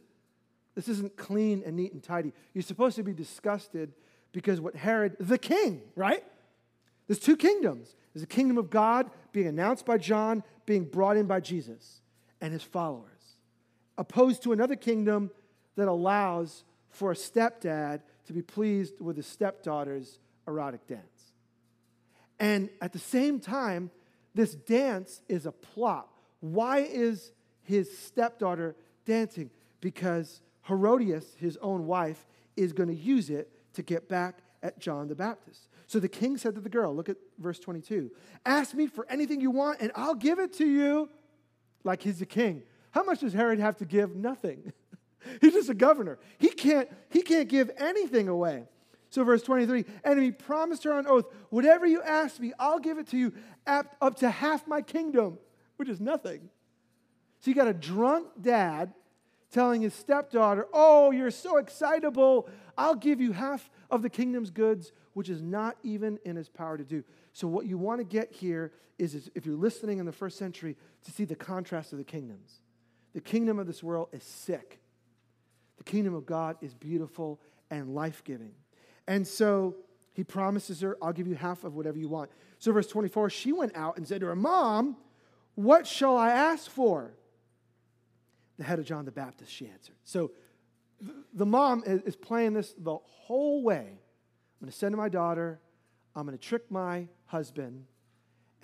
this 0.76 0.88
isn't 0.88 1.16
clean 1.16 1.64
and 1.66 1.76
neat 1.76 1.94
and 1.94 2.04
tidy. 2.04 2.34
You're 2.54 2.62
supposed 2.62 2.96
to 2.98 3.04
be 3.04 3.14
disgusted 3.14 3.94
because 4.32 4.60
what 4.60 4.76
Herod, 4.76 5.16
the 5.20 5.38
king, 5.38 5.82
right? 5.96 6.24
There's 7.08 7.20
two 7.20 7.38
kingdoms. 7.38 7.96
There's 8.14 8.24
the 8.24 8.28
kingdom 8.28 8.58
of 8.58 8.70
God 8.70 9.10
being 9.32 9.48
announced 9.48 9.86
by 9.86 9.98
John, 9.98 10.44
being 10.66 10.84
brought 10.84 11.18
in 11.18 11.26
by 11.26 11.40
Jesus 11.40 12.02
and 12.42 12.52
his 12.52 12.64
followers, 12.64 13.38
opposed 13.98 14.44
to 14.44 14.52
another 14.52 14.76
kingdom 14.76 15.32
that 15.76 15.88
allows 15.88 16.64
for 16.90 17.12
a 17.12 17.16
stepdad 17.16 18.02
to 18.26 18.34
be 18.34 18.42
pleased 18.42 19.00
with 19.00 19.16
his 19.16 19.28
stepdaughter's 19.28 20.20
erotic 20.48 20.86
dance. 20.88 21.34
And 22.40 22.70
at 22.82 22.94
the 22.94 23.00
same 23.00 23.40
time, 23.40 23.90
this 24.38 24.54
dance 24.54 25.24
is 25.28 25.48
a 25.48 25.52
plot. 25.52 26.08
Why 26.42 26.80
is 26.80 27.32
his 27.64 27.98
stepdaughter 27.98 28.76
dancing? 29.04 29.50
Because 29.82 30.42
Herodias, 30.68 31.26
his 31.40 31.58
own 31.58 31.88
wife, 31.88 32.28
is 32.56 32.72
going 32.72 32.90
to 32.90 32.96
use 32.96 33.32
it 33.32 33.52
to 33.74 33.82
get 33.82 34.08
back 34.08 34.38
at 34.62 34.80
John 34.80 35.08
the 35.08 35.16
Baptist. 35.16 35.70
So 35.88 36.00
the 36.00 36.08
king 36.08 36.38
said 36.38 36.54
to 36.54 36.62
the 36.62 36.70
girl, 36.70 36.96
look 36.96 37.10
at 37.10 37.18
verse 37.40 37.58
22 37.60 38.12
Ask 38.46 38.76
me 38.76 38.86
for 38.86 39.08
anything 39.10 39.42
you 39.42 39.50
want, 39.50 39.82
and 39.82 39.92
I'll 39.96 40.16
give 40.16 40.38
it 40.38 40.54
to 40.54 40.68
you. 40.68 41.10
Like 41.84 42.04
he's 42.04 42.20
the 42.20 42.26
king. 42.28 42.62
How 42.92 43.04
much 43.04 43.22
does 43.22 43.34
Herod 43.34 43.60
have 43.60 43.78
to 43.78 43.86
give? 43.86 44.16
Nothing. 44.16 44.72
he's 45.42 45.54
just 45.54 45.70
a 45.70 45.74
governor. 45.74 46.20
He 46.38 46.50
can't, 46.50 46.90
he 47.10 47.24
can't 47.24 47.50
give 47.50 47.72
anything 47.78 48.28
away. 48.28 48.66
So, 49.18 49.24
verse 49.24 49.42
23 49.42 49.84
and 50.04 50.22
he 50.22 50.30
promised 50.30 50.84
her 50.84 50.94
on 50.94 51.08
oath, 51.08 51.26
Whatever 51.50 51.88
you 51.88 52.04
ask 52.04 52.40
me, 52.40 52.54
I'll 52.60 52.78
give 52.78 53.00
it 53.00 53.08
to 53.08 53.18
you 53.18 53.34
up 53.66 54.18
to 54.18 54.30
half 54.30 54.68
my 54.68 54.84
kingdom, 54.84 55.40
which 55.78 55.90
is 55.90 56.00
nothing. 56.00 56.52
So, 57.40 57.50
you 57.50 57.56
got 57.56 57.68
a 57.68 57.74
drunk 57.74 58.28
dad 58.40 58.94
telling 59.52 59.82
his 59.82 59.96
stepdaughter, 59.96 60.68
Oh, 60.72 61.10
you're 61.10 61.32
so 61.32 61.58
excitable. 61.58 62.48
I'll 62.78 62.94
give 62.94 63.20
you 63.20 63.32
half 63.32 63.72
of 63.90 64.04
the 64.04 64.10
kingdom's 64.12 64.52
goods, 64.52 64.92
which 65.14 65.30
is 65.30 65.42
not 65.42 65.78
even 65.82 66.20
in 66.24 66.36
his 66.36 66.48
power 66.48 66.78
to 66.78 66.84
do. 66.84 67.04
So, 67.34 67.48
what 67.48 67.66
you 67.66 67.80
want 67.80 68.00
to 68.02 68.06
get 68.06 68.32
here 68.32 68.72
is, 69.00 69.16
is 69.16 69.32
if 69.34 69.48
you're 69.48 69.56
listening 69.56 69.98
in 69.98 70.06
the 70.06 70.12
first 70.12 70.38
century, 70.38 70.78
to 71.06 71.12
see 71.12 71.26
the 71.26 71.36
contrast 71.36 71.92
of 71.92 71.98
the 71.98 72.06
kingdoms. 72.06 72.62
The 73.16 73.22
kingdom 73.22 73.58
of 73.58 73.66
this 73.66 73.82
world 73.82 74.10
is 74.12 74.24
sick, 74.24 74.80
the 75.80 75.84
kingdom 75.86 76.14
of 76.14 76.28
God 76.28 76.58
is 76.62 76.76
beautiful 76.76 77.40
and 77.72 77.96
life 77.96 78.24
giving. 78.24 78.52
And 79.08 79.26
so 79.26 79.76
he 80.14 80.24
promises 80.24 80.82
her, 80.82 80.98
I'll 81.02 81.14
give 81.14 81.28
you 81.28 81.36
half 81.36 81.64
of 81.64 81.76
whatever 81.76 81.98
you 81.98 82.10
want. 82.10 82.32
So, 82.60 82.72
verse 82.72 82.88
24, 82.88 83.30
she 83.30 83.54
went 83.54 83.76
out 83.76 83.98
and 83.98 84.08
said 84.08 84.22
to 84.22 84.28
her, 84.28 84.36
Mom, 84.36 84.98
what 85.56 85.86
shall 85.86 86.18
I 86.18 86.32
ask 86.32 86.70
for? 86.70 87.14
The 88.58 88.64
head 88.64 88.80
of 88.80 88.86
John 88.86 89.06
the 89.06 89.12
Baptist, 89.12 89.52
she 89.52 89.68
answered. 89.68 89.96
So, 90.04 90.32
the 91.34 91.46
mom 91.46 91.84
is 91.86 92.16
playing 92.16 92.54
this 92.54 92.74
the 92.78 92.98
whole 92.98 93.62
way. 93.64 93.86
I'm 93.86 94.66
going 94.66 94.72
to 94.72 94.78
send 94.78 94.96
my 94.96 95.10
daughter, 95.10 95.60
I'm 96.16 96.26
going 96.26 96.38
to 96.38 96.44
trick 96.44 96.72
my 96.72 97.08
husband, 97.28 97.86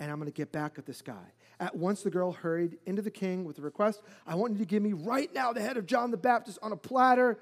and 0.00 0.10
I'm 0.10 0.18
going 0.18 0.30
to 0.30 0.36
get 0.36 0.50
back 0.50 0.78
at 0.78 0.86
this 0.86 1.00
guy. 1.02 1.32
At 1.60 1.76
once, 1.76 2.02
the 2.02 2.10
girl 2.10 2.32
hurried 2.32 2.78
into 2.84 3.00
the 3.00 3.12
king 3.12 3.44
with 3.44 3.56
the 3.56 3.62
request 3.62 4.02
I 4.26 4.34
want 4.34 4.54
you 4.54 4.58
to 4.58 4.64
give 4.64 4.82
me 4.82 4.92
right 4.92 5.32
now 5.32 5.52
the 5.52 5.60
head 5.60 5.76
of 5.76 5.86
John 5.86 6.10
the 6.10 6.16
Baptist 6.16 6.58
on 6.62 6.72
a 6.72 6.76
platter. 6.76 7.38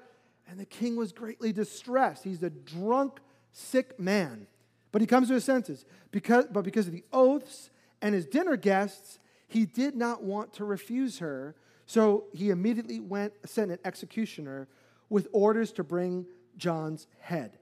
And 0.47 0.59
the 0.59 0.65
king 0.65 0.95
was 0.95 1.11
greatly 1.11 1.51
distressed. 1.53 2.23
He's 2.23 2.43
a 2.43 2.49
drunk, 2.49 3.19
sick 3.51 3.99
man. 3.99 4.47
But 4.91 5.01
he 5.01 5.07
comes 5.07 5.27
to 5.29 5.33
his 5.33 5.43
senses. 5.43 5.85
Because, 6.11 6.45
but 6.51 6.63
because 6.63 6.87
of 6.87 6.93
the 6.93 7.05
oaths 7.11 7.69
and 8.01 8.13
his 8.13 8.25
dinner 8.25 8.57
guests, 8.57 9.19
he 9.47 9.65
did 9.65 9.95
not 9.95 10.23
want 10.23 10.53
to 10.53 10.65
refuse 10.65 11.19
her. 11.19 11.55
So 11.85 12.25
he 12.33 12.49
immediately 12.49 12.99
went, 12.99 13.33
sent 13.45 13.71
an 13.71 13.79
executioner 13.85 14.67
with 15.09 15.27
orders 15.31 15.71
to 15.73 15.83
bring 15.83 16.25
John's 16.57 17.07
head. 17.19 17.57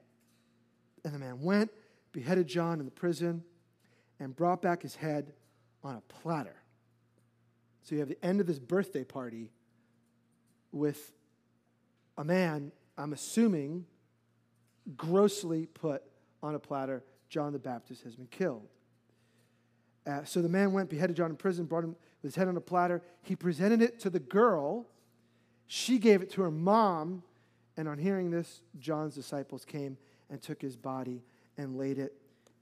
And 1.04 1.14
the 1.14 1.18
man 1.18 1.40
went, 1.40 1.70
beheaded 2.12 2.46
John 2.46 2.78
in 2.78 2.84
the 2.84 2.90
prison, 2.92 3.42
and 4.20 4.36
brought 4.36 4.62
back 4.62 4.82
his 4.82 4.94
head 4.94 5.32
on 5.82 5.96
a 5.96 6.00
platter. 6.00 6.56
So 7.82 7.94
you 7.94 8.00
have 8.00 8.08
the 8.08 8.24
end 8.24 8.40
of 8.40 8.46
this 8.46 8.58
birthday 8.58 9.04
party 9.04 9.50
with 10.70 11.12
a 12.16 12.24
man, 12.24 12.72
I'm 12.96 13.12
assuming, 13.12 13.86
grossly 14.96 15.66
put 15.66 16.02
on 16.42 16.54
a 16.54 16.58
platter. 16.58 17.04
John 17.28 17.52
the 17.52 17.58
Baptist 17.58 18.02
has 18.02 18.14
been 18.14 18.26
killed. 18.26 18.68
Uh, 20.06 20.24
so 20.24 20.42
the 20.42 20.48
man 20.48 20.72
went, 20.72 20.90
beheaded 20.90 21.16
John 21.16 21.30
in 21.30 21.36
prison, 21.36 21.64
brought 21.64 21.84
him 21.84 21.90
with 21.90 22.32
his 22.32 22.34
head 22.34 22.48
on 22.48 22.56
a 22.56 22.60
platter. 22.60 23.02
He 23.22 23.36
presented 23.36 23.80
it 23.80 24.00
to 24.00 24.10
the 24.10 24.18
girl. 24.18 24.86
She 25.66 25.98
gave 25.98 26.22
it 26.22 26.30
to 26.32 26.42
her 26.42 26.50
mom. 26.50 27.22
And 27.76 27.88
on 27.88 27.98
hearing 27.98 28.30
this, 28.30 28.62
John's 28.78 29.14
disciples 29.14 29.64
came 29.64 29.96
and 30.28 30.42
took 30.42 30.60
his 30.60 30.76
body 30.76 31.22
and 31.56 31.78
laid 31.78 31.98
it 31.98 32.14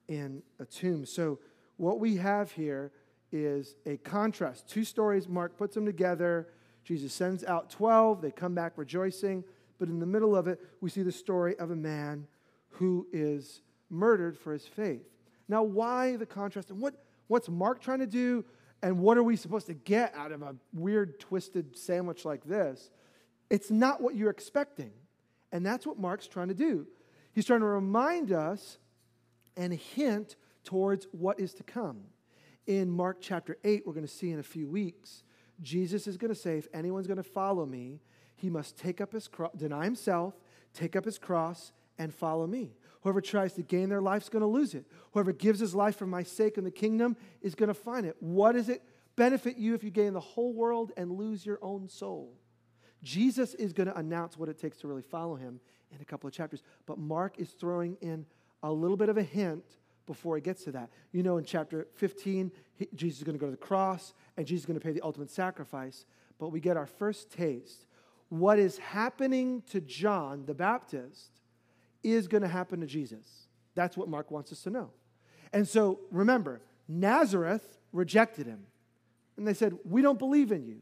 in 0.08 0.42
a 0.58 0.64
tomb. 0.64 1.06
So 1.06 1.38
what 1.76 1.98
we 1.98 2.16
have 2.16 2.52
here 2.52 2.92
is 3.32 3.76
a 3.86 3.96
contrast. 3.98 4.68
Two 4.68 4.84
stories, 4.84 5.28
Mark 5.28 5.56
puts 5.56 5.74
them 5.74 5.86
together. 5.86 6.48
Jesus 6.84 7.12
sends 7.12 7.44
out 7.44 7.70
12, 7.70 8.22
they 8.22 8.30
come 8.30 8.54
back 8.54 8.72
rejoicing. 8.76 9.44
But 9.78 9.88
in 9.88 9.98
the 9.98 10.06
middle 10.06 10.36
of 10.36 10.46
it, 10.46 10.60
we 10.80 10.90
see 10.90 11.02
the 11.02 11.12
story 11.12 11.58
of 11.58 11.70
a 11.70 11.76
man 11.76 12.26
who 12.68 13.06
is 13.12 13.62
murdered 13.88 14.38
for 14.38 14.52
his 14.52 14.66
faith. 14.66 15.08
Now, 15.48 15.62
why 15.62 16.16
the 16.16 16.26
contrast? 16.26 16.70
And 16.70 16.80
what, 16.80 16.94
what's 17.26 17.48
Mark 17.48 17.80
trying 17.80 17.98
to 18.00 18.06
do? 18.06 18.44
And 18.82 19.00
what 19.00 19.18
are 19.18 19.22
we 19.22 19.36
supposed 19.36 19.66
to 19.66 19.74
get 19.74 20.14
out 20.14 20.32
of 20.32 20.42
a 20.42 20.54
weird, 20.72 21.18
twisted 21.18 21.76
sandwich 21.76 22.24
like 22.24 22.44
this? 22.44 22.90
It's 23.50 23.70
not 23.70 24.00
what 24.00 24.14
you're 24.14 24.30
expecting. 24.30 24.92
And 25.52 25.66
that's 25.66 25.86
what 25.86 25.98
Mark's 25.98 26.26
trying 26.26 26.48
to 26.48 26.54
do. 26.54 26.86
He's 27.32 27.44
trying 27.44 27.60
to 27.60 27.66
remind 27.66 28.32
us 28.32 28.78
and 29.56 29.72
hint 29.72 30.36
towards 30.64 31.06
what 31.12 31.40
is 31.40 31.54
to 31.54 31.62
come. 31.62 32.02
In 32.66 32.90
Mark 32.90 33.18
chapter 33.20 33.58
8, 33.64 33.82
we're 33.86 33.92
going 33.92 34.06
to 34.06 34.12
see 34.12 34.30
in 34.30 34.38
a 34.38 34.44
few 34.44 34.68
weeks, 34.68 35.24
Jesus 35.62 36.06
is 36.06 36.16
going 36.16 36.32
to 36.32 36.38
say, 36.38 36.58
if 36.58 36.68
anyone's 36.72 37.06
going 37.06 37.16
to 37.16 37.22
follow 37.22 37.66
me, 37.66 38.00
he 38.36 38.48
must 38.48 38.78
take 38.78 39.00
up 39.00 39.12
his 39.12 39.28
cross, 39.28 39.52
deny 39.56 39.84
himself, 39.84 40.34
take 40.72 40.96
up 40.96 41.04
his 41.04 41.18
cross, 41.18 41.72
and 41.98 42.14
follow 42.14 42.46
me. 42.46 42.74
Whoever 43.02 43.20
tries 43.20 43.54
to 43.54 43.62
gain 43.62 43.88
their 43.88 44.00
life 44.00 44.22
is 44.22 44.28
going 44.28 44.42
to 44.42 44.46
lose 44.48 44.74
it. 44.74 44.86
Whoever 45.12 45.32
gives 45.32 45.60
his 45.60 45.74
life 45.74 45.96
for 45.96 46.06
my 46.06 46.22
sake 46.22 46.58
in 46.58 46.64
the 46.64 46.70
kingdom 46.70 47.16
is 47.42 47.54
going 47.54 47.68
to 47.68 47.74
find 47.74 48.06
it. 48.06 48.16
What 48.20 48.52
does 48.52 48.68
it 48.68 48.82
benefit 49.16 49.56
you 49.56 49.74
if 49.74 49.84
you 49.84 49.90
gain 49.90 50.12
the 50.12 50.20
whole 50.20 50.52
world 50.52 50.92
and 50.96 51.12
lose 51.12 51.44
your 51.44 51.58
own 51.62 51.88
soul? 51.88 52.34
Jesus 53.02 53.54
is 53.54 53.72
going 53.72 53.88
to 53.88 53.96
announce 53.96 54.36
what 54.36 54.48
it 54.48 54.58
takes 54.58 54.78
to 54.78 54.88
really 54.88 55.02
follow 55.02 55.34
him 55.34 55.60
in 55.94 56.00
a 56.00 56.04
couple 56.04 56.28
of 56.28 56.34
chapters. 56.34 56.62
But 56.86 56.98
Mark 56.98 57.38
is 57.38 57.50
throwing 57.50 57.96
in 58.00 58.26
a 58.62 58.70
little 58.70 58.96
bit 58.96 59.08
of 59.08 59.16
a 59.16 59.22
hint 59.22 59.64
before 60.10 60.34
he 60.34 60.42
gets 60.42 60.64
to 60.64 60.72
that. 60.72 60.90
You 61.12 61.22
know, 61.22 61.36
in 61.36 61.44
chapter 61.44 61.86
15, 61.94 62.50
he, 62.74 62.88
Jesus 62.96 63.18
is 63.18 63.24
going 63.24 63.38
to 63.38 63.40
go 63.40 63.46
to 63.46 63.52
the 63.52 63.56
cross 63.56 64.12
and 64.36 64.44
Jesus 64.44 64.62
is 64.62 64.66
going 64.66 64.78
to 64.78 64.84
pay 64.84 64.90
the 64.90 65.02
ultimate 65.02 65.30
sacrifice. 65.30 66.04
But 66.36 66.48
we 66.48 66.58
get 66.58 66.76
our 66.76 66.88
first 66.88 67.30
taste. 67.30 67.86
What 68.28 68.58
is 68.58 68.78
happening 68.78 69.62
to 69.70 69.80
John 69.80 70.46
the 70.46 70.54
Baptist 70.54 71.30
is 72.02 72.26
going 72.26 72.42
to 72.42 72.48
happen 72.48 72.80
to 72.80 72.86
Jesus. 72.86 73.46
That's 73.76 73.96
what 73.96 74.08
Mark 74.08 74.32
wants 74.32 74.50
us 74.50 74.64
to 74.64 74.70
know. 74.70 74.90
And 75.52 75.68
so 75.68 76.00
remember, 76.10 76.60
Nazareth 76.88 77.78
rejected 77.92 78.46
him. 78.48 78.66
And 79.36 79.46
they 79.46 79.54
said, 79.54 79.78
We 79.84 80.02
don't 80.02 80.18
believe 80.18 80.50
in 80.50 80.66
you. 80.66 80.80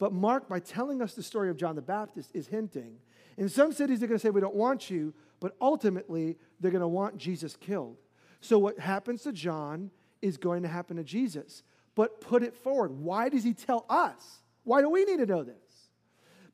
But 0.00 0.12
Mark, 0.12 0.48
by 0.48 0.58
telling 0.58 1.00
us 1.00 1.14
the 1.14 1.22
story 1.22 1.48
of 1.48 1.56
John 1.56 1.76
the 1.76 1.82
Baptist, 1.82 2.32
is 2.34 2.48
hinting. 2.48 2.96
In 3.36 3.48
some 3.48 3.72
cities, 3.72 4.00
they're 4.00 4.08
going 4.08 4.18
to 4.18 4.26
say, 4.26 4.30
We 4.30 4.40
don't 4.40 4.56
want 4.56 4.90
you, 4.90 5.14
but 5.38 5.54
ultimately, 5.60 6.38
they're 6.58 6.72
going 6.72 6.80
to 6.80 6.88
want 6.88 7.18
Jesus 7.18 7.54
killed. 7.54 7.98
So, 8.44 8.58
what 8.58 8.78
happens 8.78 9.22
to 9.22 9.32
John 9.32 9.90
is 10.20 10.36
going 10.36 10.64
to 10.64 10.68
happen 10.68 10.98
to 10.98 11.02
Jesus. 11.02 11.62
But 11.94 12.20
put 12.20 12.42
it 12.42 12.54
forward. 12.54 12.90
Why 12.90 13.30
does 13.30 13.42
he 13.42 13.54
tell 13.54 13.86
us? 13.88 14.42
Why 14.64 14.82
do 14.82 14.90
we 14.90 15.06
need 15.06 15.16
to 15.18 15.26
know 15.26 15.42
this? 15.42 15.54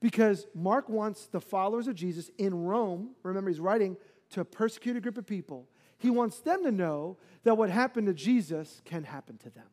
Because 0.01 0.47
Mark 0.55 0.89
wants 0.89 1.27
the 1.27 1.41
followers 1.41 1.89
of 1.89 1.97
Jesus 1.97 2.31
in 2.39 2.55
Rome, 2.55 3.11
remember, 3.25 3.51
he's 3.51 3.59
writing 3.59 3.97
to 4.31 4.41
a 4.41 4.45
persecuted 4.45 5.03
group 5.03 5.19
of 5.19 5.27
people. 5.27 5.67
He 5.99 6.11
wants 6.11 6.39
them 6.39 6.63
to 6.63 6.71
know 6.71 7.19
that 7.43 7.59
what 7.59 7.71
happened 7.71 8.07
to 8.07 8.15
Jesus 8.15 8.81
can 8.85 9.03
happen 9.03 9.37
to 9.39 9.51
them. 9.51 9.67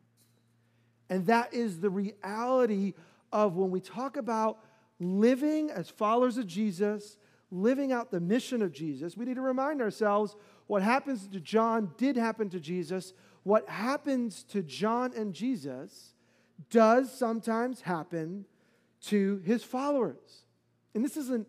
And 1.08 1.24
that 1.26 1.54
is 1.54 1.78
the 1.78 1.88
reality 1.88 2.94
of 3.32 3.54
when 3.54 3.70
we 3.70 3.80
talk 3.80 4.16
about 4.16 4.58
living 4.98 5.70
as 5.70 5.88
followers 5.88 6.36
of 6.36 6.48
Jesus, 6.48 7.16
living 7.52 7.92
out 7.92 8.10
the 8.10 8.20
mission 8.20 8.60
of 8.60 8.72
Jesus, 8.72 9.16
we 9.16 9.24
need 9.24 9.36
to 9.36 9.40
remind 9.40 9.80
ourselves 9.80 10.34
what 10.68 10.82
happens 10.82 11.26
to 11.26 11.40
John 11.40 11.90
did 11.96 12.16
happen 12.16 12.48
to 12.50 12.60
Jesus. 12.60 13.12
What 13.42 13.68
happens 13.68 14.44
to 14.44 14.62
John 14.62 15.12
and 15.16 15.34
Jesus 15.34 16.14
does 16.70 17.12
sometimes 17.12 17.80
happen 17.80 18.44
to 19.06 19.42
his 19.44 19.64
followers. 19.64 20.44
And 20.94 21.04
this 21.04 21.16
isn't, 21.16 21.48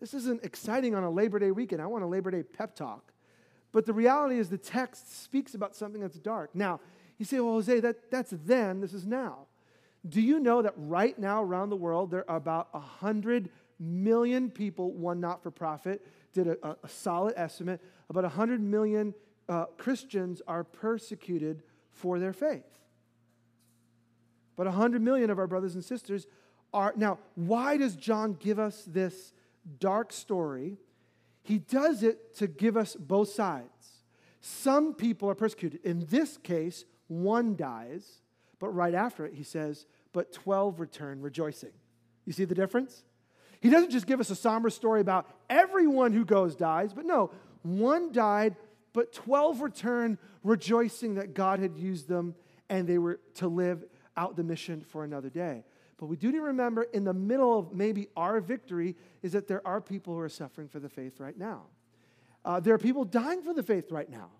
this 0.00 0.14
isn't 0.14 0.44
exciting 0.44 0.94
on 0.94 1.02
a 1.02 1.10
Labor 1.10 1.38
Day 1.38 1.50
weekend. 1.50 1.82
I 1.82 1.86
want 1.86 2.04
a 2.04 2.06
Labor 2.06 2.30
Day 2.30 2.44
pep 2.44 2.74
talk. 2.76 3.12
But 3.72 3.84
the 3.84 3.92
reality 3.92 4.38
is 4.38 4.48
the 4.48 4.58
text 4.58 5.22
speaks 5.22 5.54
about 5.54 5.74
something 5.74 6.00
that's 6.00 6.18
dark. 6.18 6.54
Now, 6.54 6.80
you 7.18 7.24
say, 7.24 7.40
well, 7.40 7.54
Jose, 7.54 7.80
that, 7.80 8.10
that's 8.10 8.32
then, 8.44 8.80
this 8.80 8.94
is 8.94 9.06
now. 9.06 9.46
Do 10.08 10.20
you 10.20 10.38
know 10.38 10.62
that 10.62 10.74
right 10.76 11.18
now 11.18 11.42
around 11.42 11.70
the 11.70 11.76
world 11.76 12.10
there 12.10 12.28
are 12.30 12.36
about 12.36 12.72
100 12.74 13.48
million 13.80 14.50
people, 14.50 14.92
one 14.92 15.20
not 15.20 15.42
for 15.42 15.50
profit, 15.50 16.06
did 16.32 16.48
a, 16.48 16.76
a, 16.82 16.88
solid 16.88 17.34
estimate, 17.36 17.80
about 18.12 18.24
100 18.24 18.60
million 18.60 19.14
uh, 19.48 19.64
Christians 19.78 20.42
are 20.46 20.64
persecuted 20.64 21.62
for 21.90 22.18
their 22.18 22.32
faith. 22.32 22.78
But 24.54 24.66
100 24.66 25.00
million 25.00 25.30
of 25.30 25.38
our 25.38 25.46
brothers 25.46 25.74
and 25.74 25.84
sisters 25.84 26.26
are. 26.74 26.92
Now, 26.94 27.18
why 27.34 27.78
does 27.78 27.96
John 27.96 28.34
give 28.34 28.58
us 28.58 28.84
this 28.86 29.32
dark 29.78 30.12
story? 30.12 30.76
He 31.42 31.58
does 31.58 32.02
it 32.02 32.36
to 32.36 32.46
give 32.46 32.76
us 32.76 32.94
both 32.94 33.30
sides. 33.30 34.02
Some 34.40 34.92
people 34.92 35.30
are 35.30 35.34
persecuted. 35.34 35.80
In 35.82 36.06
this 36.10 36.36
case, 36.36 36.84
one 37.08 37.56
dies, 37.56 38.20
but 38.58 38.68
right 38.68 38.94
after 38.94 39.24
it, 39.24 39.34
he 39.34 39.42
says, 39.42 39.86
but 40.12 40.32
12 40.32 40.80
return 40.80 41.22
rejoicing. 41.22 41.72
You 42.26 42.32
see 42.32 42.44
the 42.44 42.54
difference? 42.54 43.04
He 43.60 43.70
doesn't 43.70 43.90
just 43.90 44.06
give 44.06 44.20
us 44.20 44.28
a 44.28 44.34
somber 44.34 44.68
story 44.68 45.00
about 45.00 45.28
everyone 45.48 46.12
who 46.12 46.24
goes 46.24 46.56
dies, 46.56 46.92
but 46.92 47.06
no, 47.06 47.30
one 47.62 48.12
died, 48.12 48.56
but 48.92 49.12
12 49.12 49.60
returned, 49.60 50.18
rejoicing 50.42 51.14
that 51.14 51.34
God 51.34 51.60
had 51.60 51.76
used 51.76 52.08
them 52.08 52.34
and 52.68 52.86
they 52.88 52.98
were 52.98 53.20
to 53.34 53.48
live 53.48 53.84
out 54.16 54.36
the 54.36 54.44
mission 54.44 54.84
for 54.88 55.04
another 55.04 55.30
day. 55.30 55.64
But 55.98 56.06
we 56.06 56.16
do 56.16 56.32
need 56.32 56.38
to 56.38 56.44
remember 56.44 56.82
in 56.82 57.04
the 57.04 57.14
middle 57.14 57.58
of 57.58 57.72
maybe 57.72 58.08
our 58.16 58.40
victory 58.40 58.96
is 59.22 59.32
that 59.32 59.46
there 59.46 59.64
are 59.66 59.80
people 59.80 60.14
who 60.14 60.20
are 60.20 60.28
suffering 60.28 60.68
for 60.68 60.80
the 60.80 60.88
faith 60.88 61.20
right 61.20 61.38
now. 61.38 61.62
Uh, 62.44 62.58
there 62.60 62.74
are 62.74 62.78
people 62.78 63.04
dying 63.04 63.42
for 63.42 63.54
the 63.54 63.62
faith 63.62 63.92
right 63.92 64.10
now. 64.10 64.30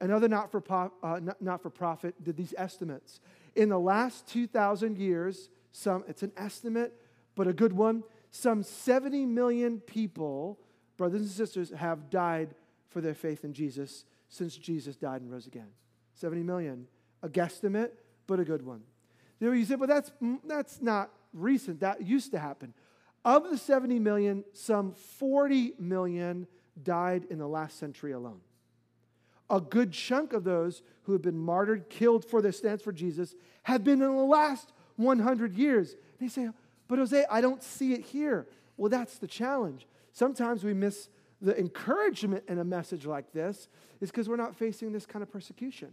Another 0.00 0.28
not 0.28 0.50
for, 0.50 0.62
uh, 1.02 1.20
not, 1.20 1.40
not 1.40 1.62
for 1.62 1.70
profit 1.70 2.22
did 2.22 2.36
these 2.36 2.52
estimates. 2.58 3.20
In 3.54 3.68
the 3.68 3.78
last 3.78 4.26
2,000 4.26 4.98
years, 4.98 5.50
some, 5.70 6.04
it's 6.08 6.22
an 6.22 6.32
estimate, 6.36 7.00
but 7.36 7.46
a 7.46 7.52
good 7.52 7.72
one, 7.72 8.02
some 8.30 8.62
70 8.62 9.26
million 9.26 9.78
people, 9.80 10.58
brothers 10.96 11.20
and 11.20 11.30
sisters, 11.30 11.70
have 11.70 12.10
died 12.10 12.54
for 12.94 13.00
their 13.00 13.12
faith 13.12 13.44
in 13.44 13.52
Jesus 13.52 14.04
since 14.28 14.56
Jesus 14.56 14.96
died 14.96 15.20
and 15.20 15.30
rose 15.30 15.46
again. 15.48 15.68
70 16.14 16.44
million. 16.44 16.86
A 17.22 17.28
guesstimate, 17.28 17.90
but 18.26 18.38
a 18.38 18.44
good 18.44 18.64
one. 18.64 18.82
You 19.40 19.64
say, 19.64 19.74
but 19.74 19.88
that's, 19.88 20.12
mm, 20.22 20.38
that's 20.46 20.80
not 20.80 21.10
recent. 21.34 21.80
That 21.80 22.06
used 22.06 22.30
to 22.30 22.38
happen. 22.38 22.72
Of 23.24 23.50
the 23.50 23.58
70 23.58 23.98
million, 23.98 24.44
some 24.52 24.92
40 24.92 25.74
million 25.78 26.46
died 26.82 27.26
in 27.28 27.38
the 27.38 27.48
last 27.48 27.78
century 27.78 28.12
alone. 28.12 28.40
A 29.50 29.60
good 29.60 29.92
chunk 29.92 30.32
of 30.32 30.44
those 30.44 30.82
who 31.02 31.12
have 31.12 31.22
been 31.22 31.36
martyred, 31.36 31.90
killed 31.90 32.24
for 32.24 32.40
their 32.40 32.52
stance 32.52 32.80
for 32.80 32.92
Jesus, 32.92 33.34
have 33.64 33.82
been 33.82 34.00
in 34.00 34.16
the 34.16 34.22
last 34.22 34.72
100 34.96 35.54
years. 35.54 35.96
They 36.20 36.28
say, 36.28 36.48
but 36.86 36.98
Jose, 36.98 37.26
I 37.30 37.40
don't 37.40 37.62
see 37.62 37.92
it 37.92 38.02
here. 38.02 38.46
Well, 38.76 38.88
that's 38.88 39.18
the 39.18 39.26
challenge. 39.26 39.86
Sometimes 40.12 40.62
we 40.62 40.74
miss 40.74 41.08
the 41.44 41.58
encouragement 41.58 42.44
in 42.48 42.58
a 42.58 42.64
message 42.64 43.04
like 43.04 43.32
this 43.32 43.68
is 44.00 44.10
because 44.10 44.28
we're 44.28 44.36
not 44.36 44.56
facing 44.56 44.92
this 44.92 45.04
kind 45.04 45.22
of 45.22 45.30
persecution. 45.30 45.90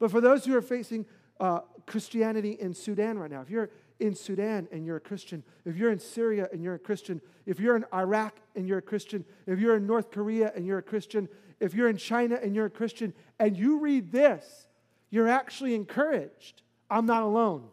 But 0.00 0.10
for 0.10 0.20
those 0.20 0.44
who 0.44 0.56
are 0.56 0.62
facing 0.62 1.06
uh, 1.38 1.60
Christianity 1.86 2.56
in 2.58 2.74
Sudan 2.74 3.18
right 3.18 3.30
now, 3.30 3.40
if 3.40 3.50
you're 3.50 3.70
in 4.00 4.16
Sudan 4.16 4.66
and 4.72 4.84
you're 4.84 4.96
a 4.96 5.00
Christian, 5.00 5.44
if 5.64 5.76
you're 5.76 5.92
in 5.92 6.00
Syria 6.00 6.48
and 6.52 6.62
you're 6.62 6.74
a 6.74 6.78
Christian, 6.78 7.20
if 7.46 7.60
you're 7.60 7.76
in 7.76 7.84
Iraq 7.94 8.36
and 8.56 8.66
you're 8.66 8.78
a 8.78 8.82
Christian, 8.82 9.24
if 9.46 9.60
you're 9.60 9.76
in 9.76 9.86
North 9.86 10.10
Korea 10.10 10.52
and 10.56 10.66
you're 10.66 10.78
a 10.78 10.82
Christian, 10.82 11.28
if 11.60 11.72
you're 11.72 11.88
in 11.88 11.96
China 11.96 12.38
and 12.42 12.54
you're 12.54 12.66
a 12.66 12.70
Christian, 12.70 13.14
and 13.38 13.56
you 13.56 13.78
read 13.78 14.10
this, 14.10 14.66
you're 15.10 15.28
actually 15.28 15.76
encouraged. 15.76 16.62
I'm 16.90 17.06
not 17.06 17.22
alone. 17.22 17.68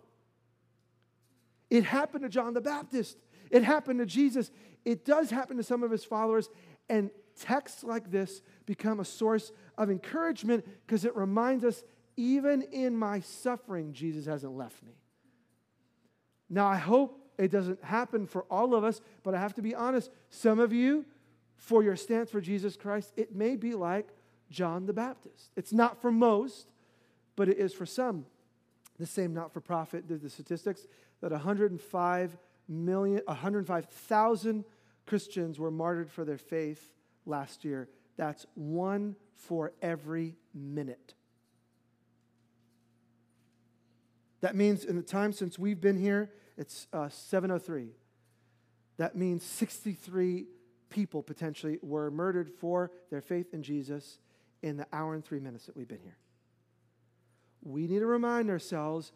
It 1.72 1.84
happened 1.84 2.24
to 2.24 2.30
John 2.30 2.54
the 2.54 2.62
Baptist, 2.62 3.18
it 3.50 3.64
happened 3.64 4.00
to 4.00 4.06
Jesus. 4.06 4.52
It 4.86 5.04
does 5.04 5.32
happen 5.32 5.58
to 5.58 5.64
some 5.64 5.82
of 5.82 5.90
his 5.90 6.06
followers, 6.06 6.48
and 6.90 7.10
texts 7.40 7.84
like 7.84 8.12
this 8.12 8.42
become 8.66 9.00
a 9.00 9.06
source 9.06 9.52
of 9.78 9.90
encouragement 9.90 10.66
because 10.86 11.06
it 11.06 11.16
reminds 11.16 11.64
us 11.64 11.84
even 12.18 12.62
in 12.72 12.96
my 12.96 13.20
suffering, 13.20 13.92
Jesus 13.94 14.26
hasn't 14.26 14.56
left 14.56 14.82
me. 14.84 14.94
Now, 16.50 16.68
I 16.68 16.78
hope 16.78 17.20
it 17.38 17.52
doesn't 17.52 17.84
happen 17.84 18.28
for 18.28 18.44
all 18.44 18.74
of 18.74 18.84
us, 18.84 19.02
but 19.24 19.34
I 19.34 19.40
have 19.40 19.54
to 19.56 19.62
be 19.62 19.76
honest. 19.76 20.10
Some 20.30 20.60
of 20.60 20.72
you, 20.72 21.06
for 21.58 21.84
your 21.84 21.96
stance 21.96 22.30
for 22.30 22.40
Jesus 22.40 22.78
Christ, 22.78 23.12
it 23.18 23.36
may 23.36 23.56
be 23.56 23.74
like 23.74 24.08
John 24.50 24.86
the 24.86 24.94
Baptist. 24.94 25.52
It's 25.56 25.74
not 25.74 26.02
for 26.02 26.12
most, 26.12 26.70
but 27.36 27.50
it 27.50 27.58
is 27.58 27.74
for 27.74 27.86
some. 27.86 28.26
The 28.98 29.06
same 29.06 29.34
not 29.34 29.52
for 29.52 29.60
profit 29.60 30.08
did 30.08 30.22
the 30.22 30.30
statistics 30.30 30.88
that 31.22 31.32
105 31.32 32.38
million, 32.70 33.22
105,000 33.26 34.64
Christians 35.06 35.60
were 35.60 35.72
martyred 35.72 36.10
for 36.10 36.26
their 36.26 36.38
faith 36.38 36.94
last 37.26 37.64
year. 37.64 37.90
That's 38.18 38.46
one 38.56 39.16
for 39.36 39.74
every 39.82 40.36
minute. 40.54 41.14
That 44.42 44.56
means 44.56 44.86
in 44.86 44.96
the 44.96 45.02
time 45.02 45.34
since 45.34 45.58
we've 45.58 45.82
been 45.82 46.00
here, 46.00 46.32
it's 46.58 46.88
uh, 46.94 47.10
703. 47.10 47.90
That 48.98 49.16
means 49.16 49.44
63 49.44 50.46
people 50.90 51.24
potentially 51.24 51.80
were 51.82 52.10
murdered 52.12 52.50
for 52.50 52.92
their 53.10 53.22
faith 53.22 53.54
in 53.54 53.64
Jesus 53.64 54.20
in 54.62 54.78
the 54.78 54.88
hour 54.94 55.14
and 55.14 55.26
three 55.26 55.40
minutes 55.40 55.66
that 55.66 55.76
we've 55.76 55.88
been 55.88 56.00
here. 56.00 56.18
We 57.62 57.88
need 57.88 58.00
to 58.00 58.06
remind 58.06 58.50
ourselves 58.50 59.12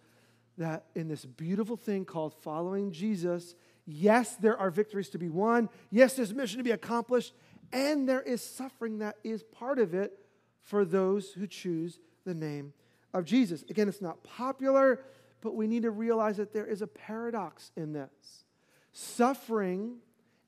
that 0.58 0.86
in 0.96 1.08
this 1.08 1.26
beautiful 1.26 1.78
thing 1.78 2.06
called 2.06 2.34
following 2.42 2.92
Jesus, 2.92 3.56
yes, 3.90 4.36
there 4.36 4.58
are 4.58 4.70
victories 4.70 5.10
to 5.10 5.18
be 5.18 5.30
won. 5.30 5.70
Yes, 5.90 6.16
there's 6.16 6.34
mission 6.34 6.58
to 6.58 6.64
be 6.64 6.72
accomplished. 6.72 7.34
And 7.72 8.08
there 8.08 8.22
is 8.22 8.42
suffering 8.42 9.00
that 9.00 9.18
is 9.24 9.44
part 9.44 9.80
of 9.80 9.94
it 9.94 10.18
for 10.62 10.86
those 10.86 11.32
who 11.34 11.48
choose 11.48 12.00
the 12.26 12.34
name 12.34 12.74
of 13.14 13.26
Jesus. 13.26 13.64
Again, 13.70 13.88
it's 13.88 14.02
not 14.02 14.24
popular, 14.24 15.02
but 15.42 15.56
we 15.56 15.68
need 15.68 15.84
to 15.84 15.92
realize 15.92 16.38
that 16.38 16.54
there 16.54 16.66
is 16.66 16.82
a 16.82 16.88
paradox 16.88 17.72
in 17.76 17.94
this. 17.94 18.46
Suffering 18.92 19.98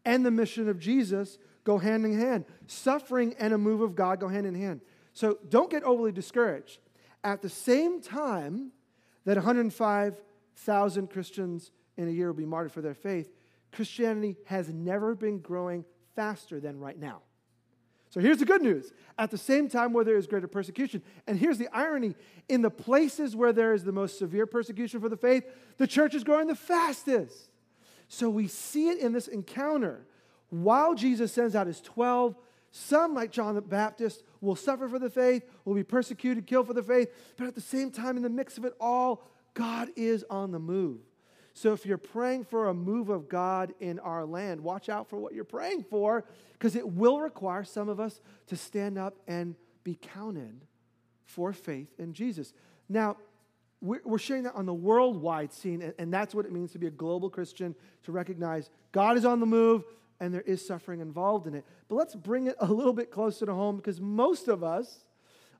and 0.05 0.25
the 0.25 0.31
mission 0.31 0.67
of 0.67 0.79
Jesus 0.79 1.37
go 1.63 1.77
hand 1.77 2.05
in 2.05 2.19
hand. 2.19 2.45
Suffering 2.67 3.35
and 3.39 3.53
a 3.53 3.57
move 3.57 3.81
of 3.81 3.95
God 3.95 4.19
go 4.19 4.27
hand 4.27 4.45
in 4.45 4.55
hand. 4.55 4.81
So 5.13 5.37
don't 5.49 5.69
get 5.69 5.83
overly 5.83 6.11
discouraged. 6.11 6.79
At 7.23 7.41
the 7.41 7.49
same 7.49 8.01
time 8.01 8.71
that 9.25 9.37
105,000 9.37 11.09
Christians 11.09 11.71
in 11.97 12.07
a 12.07 12.11
year 12.11 12.27
will 12.27 12.33
be 12.33 12.45
martyred 12.45 12.71
for 12.71 12.81
their 12.81 12.93
faith, 12.93 13.31
Christianity 13.71 14.37
has 14.45 14.69
never 14.69 15.15
been 15.15 15.39
growing 15.39 15.85
faster 16.15 16.59
than 16.59 16.79
right 16.79 16.99
now. 16.99 17.21
So 18.09 18.19
here's 18.19 18.39
the 18.39 18.45
good 18.45 18.61
news. 18.61 18.91
At 19.17 19.31
the 19.31 19.37
same 19.37 19.69
time 19.69 19.93
where 19.93 20.03
there 20.03 20.17
is 20.17 20.27
greater 20.27 20.47
persecution, 20.47 21.01
and 21.27 21.39
here's 21.39 21.57
the 21.57 21.69
irony 21.71 22.15
in 22.49 22.61
the 22.61 22.69
places 22.69 23.37
where 23.37 23.53
there 23.53 23.73
is 23.73 23.85
the 23.85 23.93
most 23.93 24.19
severe 24.19 24.45
persecution 24.45 24.99
for 24.99 25.07
the 25.07 25.15
faith, 25.15 25.45
the 25.77 25.87
church 25.87 26.13
is 26.13 26.25
growing 26.25 26.47
the 26.47 26.55
fastest. 26.55 27.49
So 28.09 28.29
we 28.29 28.49
see 28.49 28.89
it 28.89 28.99
in 28.99 29.13
this 29.13 29.29
encounter. 29.29 30.05
While 30.49 30.93
Jesus 30.95 31.31
sends 31.31 31.55
out 31.55 31.67
his 31.67 31.79
12, 31.79 32.35
some, 32.71 33.13
like 33.13 33.31
John 33.31 33.55
the 33.55 33.61
Baptist, 33.61 34.23
will 34.41 34.57
suffer 34.57 34.89
for 34.89 34.99
the 34.99 35.09
faith, 35.09 35.43
will 35.63 35.75
be 35.75 35.83
persecuted, 35.83 36.45
killed 36.45 36.67
for 36.67 36.73
the 36.73 36.83
faith, 36.83 37.09
but 37.37 37.47
at 37.47 37.55
the 37.55 37.61
same 37.61 37.91
time, 37.91 38.17
in 38.17 38.23
the 38.23 38.29
mix 38.29 38.57
of 38.57 38.65
it 38.65 38.73
all, 38.81 39.23
God 39.53 39.89
is 39.95 40.25
on 40.29 40.51
the 40.51 40.59
move. 40.59 40.99
So 41.53 41.73
if 41.73 41.85
you're 41.85 41.97
praying 41.97 42.45
for 42.45 42.69
a 42.69 42.73
move 42.73 43.09
of 43.09 43.27
God 43.27 43.73
in 43.79 43.99
our 43.99 44.25
land, 44.25 44.61
watch 44.61 44.89
out 44.89 45.09
for 45.09 45.17
what 45.17 45.33
you're 45.33 45.43
praying 45.43 45.83
for 45.89 46.25
because 46.53 46.75
it 46.75 46.87
will 46.87 47.19
require 47.19 47.63
some 47.63 47.89
of 47.89 47.99
us 47.99 48.21
to 48.47 48.55
stand 48.55 48.97
up 48.97 49.15
and 49.27 49.55
be 49.83 49.95
counted 49.95 50.61
for 51.25 51.53
faith 51.53 51.89
in 51.97 52.13
Jesus. 52.13 52.53
Now, 52.87 53.17
we're 53.81 54.19
sharing 54.19 54.43
that 54.43 54.53
on 54.53 54.67
the 54.67 54.73
worldwide 54.73 55.51
scene, 55.51 55.93
and 55.97 56.13
that's 56.13 56.35
what 56.35 56.45
it 56.45 56.51
means 56.51 56.71
to 56.73 56.77
be 56.77 56.85
a 56.85 56.91
global 56.91 57.31
Christian, 57.31 57.73
to 58.03 58.11
recognize 58.11 58.69
God 58.91 59.17
is 59.17 59.25
on 59.25 59.39
the 59.39 59.47
move, 59.47 59.83
and 60.19 60.31
there 60.31 60.41
is 60.41 60.65
suffering 60.65 60.99
involved 60.99 61.47
in 61.47 61.55
it. 61.55 61.65
But 61.89 61.95
let's 61.95 62.13
bring 62.13 62.45
it 62.45 62.55
a 62.59 62.71
little 62.71 62.93
bit 62.93 63.09
closer 63.09 63.47
to 63.47 63.53
home 63.55 63.77
because 63.77 63.99
most 63.99 64.47
of 64.47 64.63
us 64.63 65.03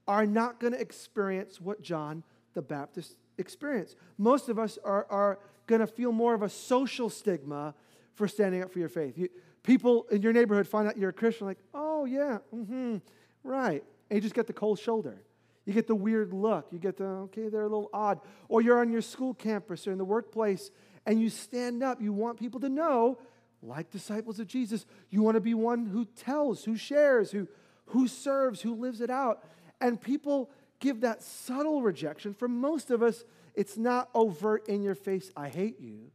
are 0.07 0.27
not 0.27 0.59
going 0.59 0.73
to 0.73 0.79
experience 0.79 1.59
what 1.59 1.81
John 1.81 2.23
the 2.53 2.61
Baptist 2.61 3.17
experienced. 3.39 3.95
Most 4.19 4.49
of 4.49 4.59
us 4.59 4.77
are, 4.83 5.07
are 5.09 5.39
going 5.71 5.87
to 5.87 5.87
feel 5.87 6.11
more 6.11 6.33
of 6.33 6.43
a 6.43 6.49
social 6.49 7.09
stigma 7.09 7.73
for 8.13 8.27
standing 8.27 8.61
up 8.61 8.71
for 8.71 8.79
your 8.79 8.89
faith. 8.89 9.17
You, 9.17 9.29
people 9.63 10.05
in 10.11 10.21
your 10.21 10.33
neighborhood 10.33 10.67
find 10.67 10.87
out 10.87 10.97
you're 10.97 11.09
a 11.09 11.13
Christian, 11.13 11.47
like, 11.47 11.59
oh, 11.73 12.05
yeah, 12.05 12.39
mm-hmm, 12.53 12.97
right. 13.43 13.83
And 14.09 14.17
you 14.17 14.21
just 14.21 14.35
get 14.35 14.47
the 14.47 14.53
cold 14.53 14.79
shoulder. 14.79 15.21
You 15.65 15.73
get 15.73 15.87
the 15.87 15.95
weird 15.95 16.33
look. 16.33 16.67
You 16.71 16.79
get 16.79 16.97
the, 16.97 17.05
okay, 17.05 17.49
they're 17.49 17.61
a 17.61 17.69
little 17.69 17.89
odd. 17.93 18.19
Or 18.49 18.61
you're 18.61 18.79
on 18.79 18.91
your 18.91 19.01
school 19.01 19.33
campus 19.33 19.87
or 19.87 19.91
in 19.91 19.97
the 19.97 20.05
workplace 20.05 20.71
and 21.05 21.21
you 21.21 21.29
stand 21.29 21.83
up. 21.83 22.01
You 22.01 22.13
want 22.13 22.39
people 22.39 22.59
to 22.61 22.69
know, 22.69 23.19
like 23.61 23.91
disciples 23.91 24.39
of 24.39 24.47
Jesus, 24.47 24.85
you 25.09 25.21
want 25.21 25.35
to 25.35 25.41
be 25.41 25.53
one 25.53 25.85
who 25.85 26.05
tells, 26.05 26.63
who 26.63 26.75
shares, 26.75 27.31
who, 27.31 27.47
who 27.85 28.07
serves, 28.07 28.61
who 28.61 28.73
lives 28.73 29.01
it 29.01 29.09
out. 29.09 29.43
And 29.79 30.01
people 30.01 30.49
give 30.79 31.01
that 31.01 31.21
subtle 31.21 31.81
rejection. 31.81 32.33
For 32.33 32.47
most 32.47 32.91
of 32.91 33.03
us, 33.03 33.23
it's 33.55 33.77
not 33.77 34.09
overt 34.13 34.67
in 34.67 34.81
your 34.81 34.95
face, 34.95 35.31
I 35.35 35.49
hate 35.49 35.79
you. 35.79 36.11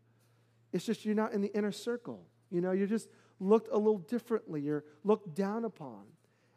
It's 0.73 0.85
just 0.85 1.05
you're 1.05 1.15
not 1.15 1.33
in 1.33 1.41
the 1.41 1.55
inner 1.55 1.73
circle. 1.73 2.27
You 2.51 2.61
know, 2.61 2.73
you're 2.73 2.87
just 2.87 3.09
looked 3.41 3.69
a 3.71 3.77
little 3.77 3.99
differently. 3.99 4.61
You're 4.61 4.85
looked 5.05 5.35
down 5.35 5.65
upon. 5.65 6.03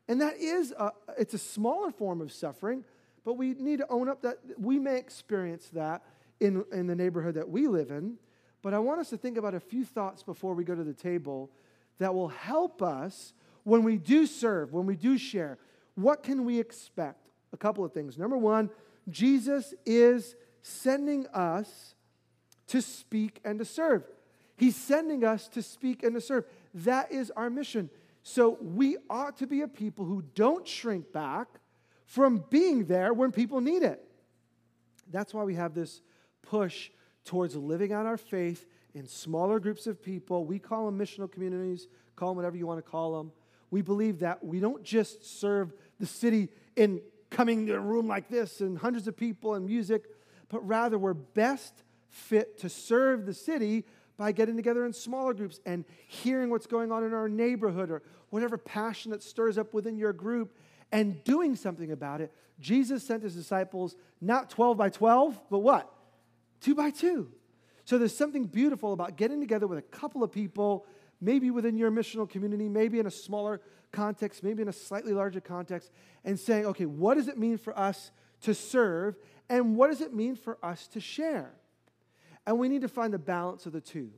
And 0.07 0.21
that 0.21 0.37
is, 0.37 0.73
a, 0.77 0.91
it's 1.17 1.33
a 1.33 1.39
smaller 1.39 1.91
form 1.91 2.21
of 2.21 2.31
suffering, 2.31 2.83
but 3.23 3.33
we 3.33 3.53
need 3.53 3.77
to 3.77 3.87
own 3.89 4.09
up 4.09 4.23
that 4.23 4.39
we 4.57 4.79
may 4.79 4.97
experience 4.97 5.69
that 5.69 6.03
in, 6.39 6.65
in 6.71 6.87
the 6.87 6.95
neighborhood 6.95 7.35
that 7.35 7.49
we 7.49 7.67
live 7.67 7.91
in. 7.91 8.15
But 8.61 8.73
I 8.73 8.79
want 8.79 8.99
us 8.99 9.09
to 9.11 9.17
think 9.17 9.37
about 9.37 9.53
a 9.53 9.59
few 9.59 9.85
thoughts 9.85 10.23
before 10.23 10.53
we 10.53 10.63
go 10.63 10.75
to 10.75 10.83
the 10.83 10.93
table 10.93 11.51
that 11.99 12.13
will 12.13 12.29
help 12.29 12.81
us 12.81 13.33
when 13.63 13.83
we 13.83 13.97
do 13.97 14.25
serve, 14.25 14.73
when 14.73 14.85
we 14.85 14.95
do 14.95 15.17
share. 15.17 15.59
What 15.95 16.23
can 16.23 16.43
we 16.43 16.59
expect? 16.59 17.29
A 17.53 17.57
couple 17.57 17.83
of 17.85 17.93
things. 17.93 18.17
Number 18.17 18.37
one, 18.37 18.69
Jesus 19.09 19.73
is 19.85 20.35
sending 20.61 21.27
us 21.27 21.95
to 22.67 22.81
speak 22.81 23.39
and 23.43 23.59
to 23.59 23.65
serve. 23.65 24.03
He's 24.57 24.75
sending 24.75 25.23
us 25.23 25.47
to 25.49 25.61
speak 25.61 26.03
and 26.03 26.13
to 26.15 26.21
serve. 26.21 26.45
That 26.73 27.11
is 27.11 27.31
our 27.31 27.49
mission. 27.49 27.89
So 28.23 28.57
we 28.61 28.97
ought 29.09 29.37
to 29.37 29.47
be 29.47 29.61
a 29.61 29.67
people 29.67 30.05
who 30.05 30.23
don't 30.35 30.67
shrink 30.67 31.11
back 31.11 31.47
from 32.05 32.43
being 32.49 32.85
there 32.85 33.13
when 33.13 33.31
people 33.31 33.61
need 33.61 33.83
it. 33.83 34.03
That's 35.11 35.33
why 35.33 35.43
we 35.43 35.55
have 35.55 35.73
this 35.73 36.01
push 36.41 36.91
towards 37.25 37.55
living 37.55 37.93
out 37.93 38.05
our 38.05 38.17
faith 38.17 38.65
in 38.93 39.07
smaller 39.07 39.59
groups 39.59 39.87
of 39.87 40.01
people. 40.01 40.45
We 40.45 40.59
call 40.59 40.85
them 40.85 40.97
missional 40.99 41.31
communities, 41.31 41.87
call 42.15 42.29
them 42.29 42.37
whatever 42.37 42.57
you 42.57 42.67
want 42.67 42.83
to 42.83 42.89
call 42.89 43.17
them. 43.17 43.31
We 43.71 43.81
believe 43.81 44.19
that 44.19 44.43
we 44.43 44.59
don't 44.59 44.83
just 44.83 45.39
serve 45.39 45.73
the 45.99 46.05
city 46.05 46.49
in 46.75 47.01
coming 47.29 47.67
to 47.67 47.75
a 47.75 47.79
room 47.79 48.07
like 48.07 48.29
this 48.29 48.61
and 48.61 48.77
hundreds 48.77 49.07
of 49.07 49.15
people 49.15 49.53
and 49.53 49.65
music, 49.65 50.03
but 50.49 50.65
rather 50.67 50.97
we're 50.97 51.13
best 51.13 51.83
fit 52.09 52.57
to 52.59 52.69
serve 52.69 53.25
the 53.25 53.33
city 53.33 53.85
by 54.17 54.31
getting 54.31 54.55
together 54.55 54.85
in 54.85 54.91
smaller 54.91 55.33
groups 55.33 55.61
and 55.65 55.85
hearing 56.07 56.49
what's 56.49 56.67
going 56.67 56.91
on 56.91 57.03
in 57.03 57.13
our 57.13 57.29
neighborhood 57.29 57.89
or 57.89 58.01
whatever 58.31 58.57
passion 58.57 59.11
that 59.11 59.23
stirs 59.23 59.57
up 59.57 59.73
within 59.73 59.97
your 59.97 60.11
group 60.11 60.55
and 60.91 61.23
doing 61.23 61.55
something 61.55 61.91
about 61.91 62.19
it. 62.19 62.33
Jesus 62.59 63.03
sent 63.03 63.23
his 63.23 63.35
disciples 63.35 63.95
not 64.19 64.49
12 64.49 64.77
by 64.77 64.89
12, 64.89 65.39
but 65.49 65.59
what? 65.59 65.91
Two 66.59 66.75
by 66.75 66.89
two. 66.89 67.31
So 67.85 67.97
there's 67.97 68.15
something 68.15 68.45
beautiful 68.45 68.93
about 68.93 69.15
getting 69.15 69.39
together 69.39 69.67
with 69.67 69.79
a 69.79 69.83
couple 69.83 70.23
of 70.23 70.31
people, 70.31 70.85
maybe 71.21 71.49
within 71.49 71.77
your 71.77 71.89
missional 71.89 72.29
community, 72.29 72.67
maybe 72.67 72.99
in 72.99 73.07
a 73.07 73.11
smaller 73.11 73.61
context, 73.91 74.43
maybe 74.43 74.61
in 74.61 74.67
a 74.67 74.73
slightly 74.73 75.13
larger 75.13 75.41
context, 75.41 75.91
and 76.25 76.39
saying, 76.39 76.65
okay, 76.65 76.85
what 76.85 77.15
does 77.15 77.27
it 77.27 77.37
mean 77.37 77.57
for 77.57 77.77
us 77.77 78.11
to 78.41 78.53
serve? 78.53 79.17
And 79.49 79.75
what 79.75 79.89
does 79.89 80.01
it 80.01 80.13
mean 80.13 80.35
for 80.35 80.57
us 80.63 80.87
to 80.89 80.99
share? 80.99 81.51
And 82.45 82.59
we 82.59 82.69
need 82.69 82.81
to 82.81 82.87
find 82.87 83.13
the 83.13 83.19
balance 83.19 83.65
of 83.65 83.73
the 83.73 83.81
two. 83.81 84.11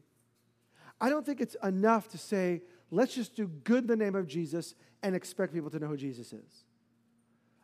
I 1.00 1.10
don't 1.10 1.26
think 1.26 1.42
it's 1.42 1.56
enough 1.64 2.10
to 2.10 2.18
say, 2.18 2.62
let's 2.92 3.16
just 3.16 3.36
do 3.36 3.48
good 3.48 3.84
in 3.84 3.88
the 3.88 3.96
name 3.96 4.16
of 4.16 4.28
Jesus 4.28 4.76
and 5.02 5.16
expect 5.16 5.54
people 5.54 5.70
to 5.70 5.80
know 5.80 5.88
who 5.88 5.98
Jesus 5.98 6.34
is. 6.34 6.66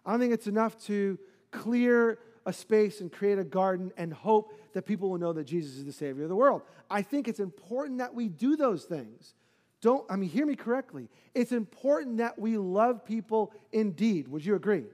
I 0.05 0.11
don't 0.11 0.19
think 0.19 0.33
it's 0.33 0.47
enough 0.47 0.77
to 0.85 1.19
clear 1.51 2.19
a 2.45 2.53
space 2.53 3.01
and 3.01 3.11
create 3.11 3.37
a 3.37 3.43
garden 3.43 3.91
and 3.97 4.13
hope 4.13 4.53
that 4.73 4.83
people 4.83 5.09
will 5.09 5.17
know 5.17 5.33
that 5.33 5.43
Jesus 5.43 5.75
is 5.75 5.85
the 5.85 5.91
Savior 5.91 6.23
of 6.23 6.29
the 6.29 6.35
world. 6.35 6.61
I 6.89 7.01
think 7.01 7.27
it's 7.27 7.41
important 7.41 7.99
that 7.99 8.13
we 8.13 8.29
do 8.29 8.55
those 8.55 8.85
things. 8.85 9.35
Don't, 9.81 10.09
I 10.09 10.15
mean, 10.15 10.29
hear 10.29 10.45
me 10.45 10.55
correctly. 10.55 11.09
It's 11.35 11.51
important 11.51 12.17
that 12.17 12.39
we 12.39 12.57
love 12.57 13.05
people 13.05 13.51
indeed. 13.71 14.27
Would 14.29 14.45
you 14.45 14.55
agree? 14.55 14.85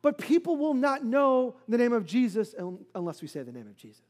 But 0.00 0.18
people 0.18 0.56
will 0.56 0.74
not 0.74 1.04
know 1.04 1.56
the 1.68 1.78
name 1.78 1.92
of 1.92 2.06
Jesus 2.06 2.54
unless 2.94 3.20
we 3.20 3.28
say 3.28 3.42
the 3.42 3.52
name 3.52 3.66
of 3.66 3.76
Jesus. 3.76 4.02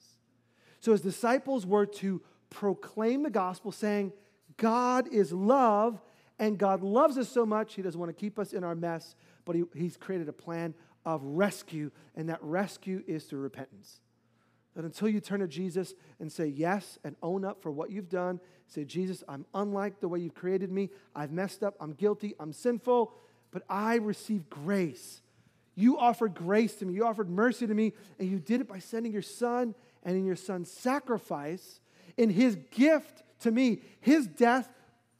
So 0.80 0.92
his 0.92 1.00
disciples 1.00 1.66
were 1.66 1.86
to 1.86 2.20
proclaim 2.50 3.22
the 3.22 3.30
gospel, 3.30 3.72
saying, 3.72 4.12
God 4.56 5.08
is 5.12 5.32
love, 5.32 6.00
and 6.38 6.58
God 6.58 6.82
loves 6.82 7.18
us 7.18 7.28
so 7.28 7.44
much, 7.44 7.74
he 7.74 7.82
doesn't 7.82 7.98
want 7.98 8.10
to 8.10 8.20
keep 8.20 8.38
us 8.38 8.52
in 8.52 8.64
our 8.64 8.74
mess, 8.74 9.16
but 9.44 9.56
he, 9.56 9.64
he's 9.74 9.96
created 9.96 10.28
a 10.28 10.32
plan 10.32 10.74
of 11.04 11.22
rescue, 11.24 11.90
and 12.14 12.28
that 12.28 12.42
rescue 12.42 13.02
is 13.06 13.24
through 13.24 13.40
repentance. 13.40 14.00
That 14.76 14.84
until 14.84 15.08
you 15.08 15.20
turn 15.20 15.40
to 15.40 15.48
Jesus 15.48 15.94
and 16.20 16.30
say 16.30 16.46
yes 16.46 16.98
and 17.02 17.16
own 17.22 17.44
up 17.44 17.62
for 17.62 17.70
what 17.70 17.90
you've 17.90 18.08
done, 18.08 18.38
say, 18.68 18.84
Jesus, 18.84 19.24
I'm 19.28 19.44
unlike 19.54 20.00
the 20.00 20.06
way 20.06 20.20
you've 20.20 20.34
created 20.34 20.70
me. 20.70 20.90
I've 21.16 21.32
messed 21.32 21.64
up. 21.64 21.74
I'm 21.80 21.94
guilty. 21.94 22.34
I'm 22.38 22.52
sinful. 22.52 23.12
But 23.50 23.64
I 23.68 23.96
receive 23.96 24.48
grace. 24.48 25.22
You 25.78 25.96
offered 25.96 26.34
grace 26.34 26.74
to 26.76 26.86
me. 26.86 26.94
You 26.94 27.06
offered 27.06 27.30
mercy 27.30 27.64
to 27.64 27.72
me. 27.72 27.92
And 28.18 28.28
you 28.28 28.40
did 28.40 28.60
it 28.60 28.66
by 28.66 28.80
sending 28.80 29.12
your 29.12 29.22
son 29.22 29.76
and 30.02 30.16
in 30.16 30.24
your 30.24 30.34
son's 30.34 30.68
sacrifice, 30.68 31.78
in 32.16 32.30
his 32.30 32.56
gift 32.72 33.22
to 33.42 33.52
me, 33.52 33.82
his 34.00 34.26
death 34.26 34.68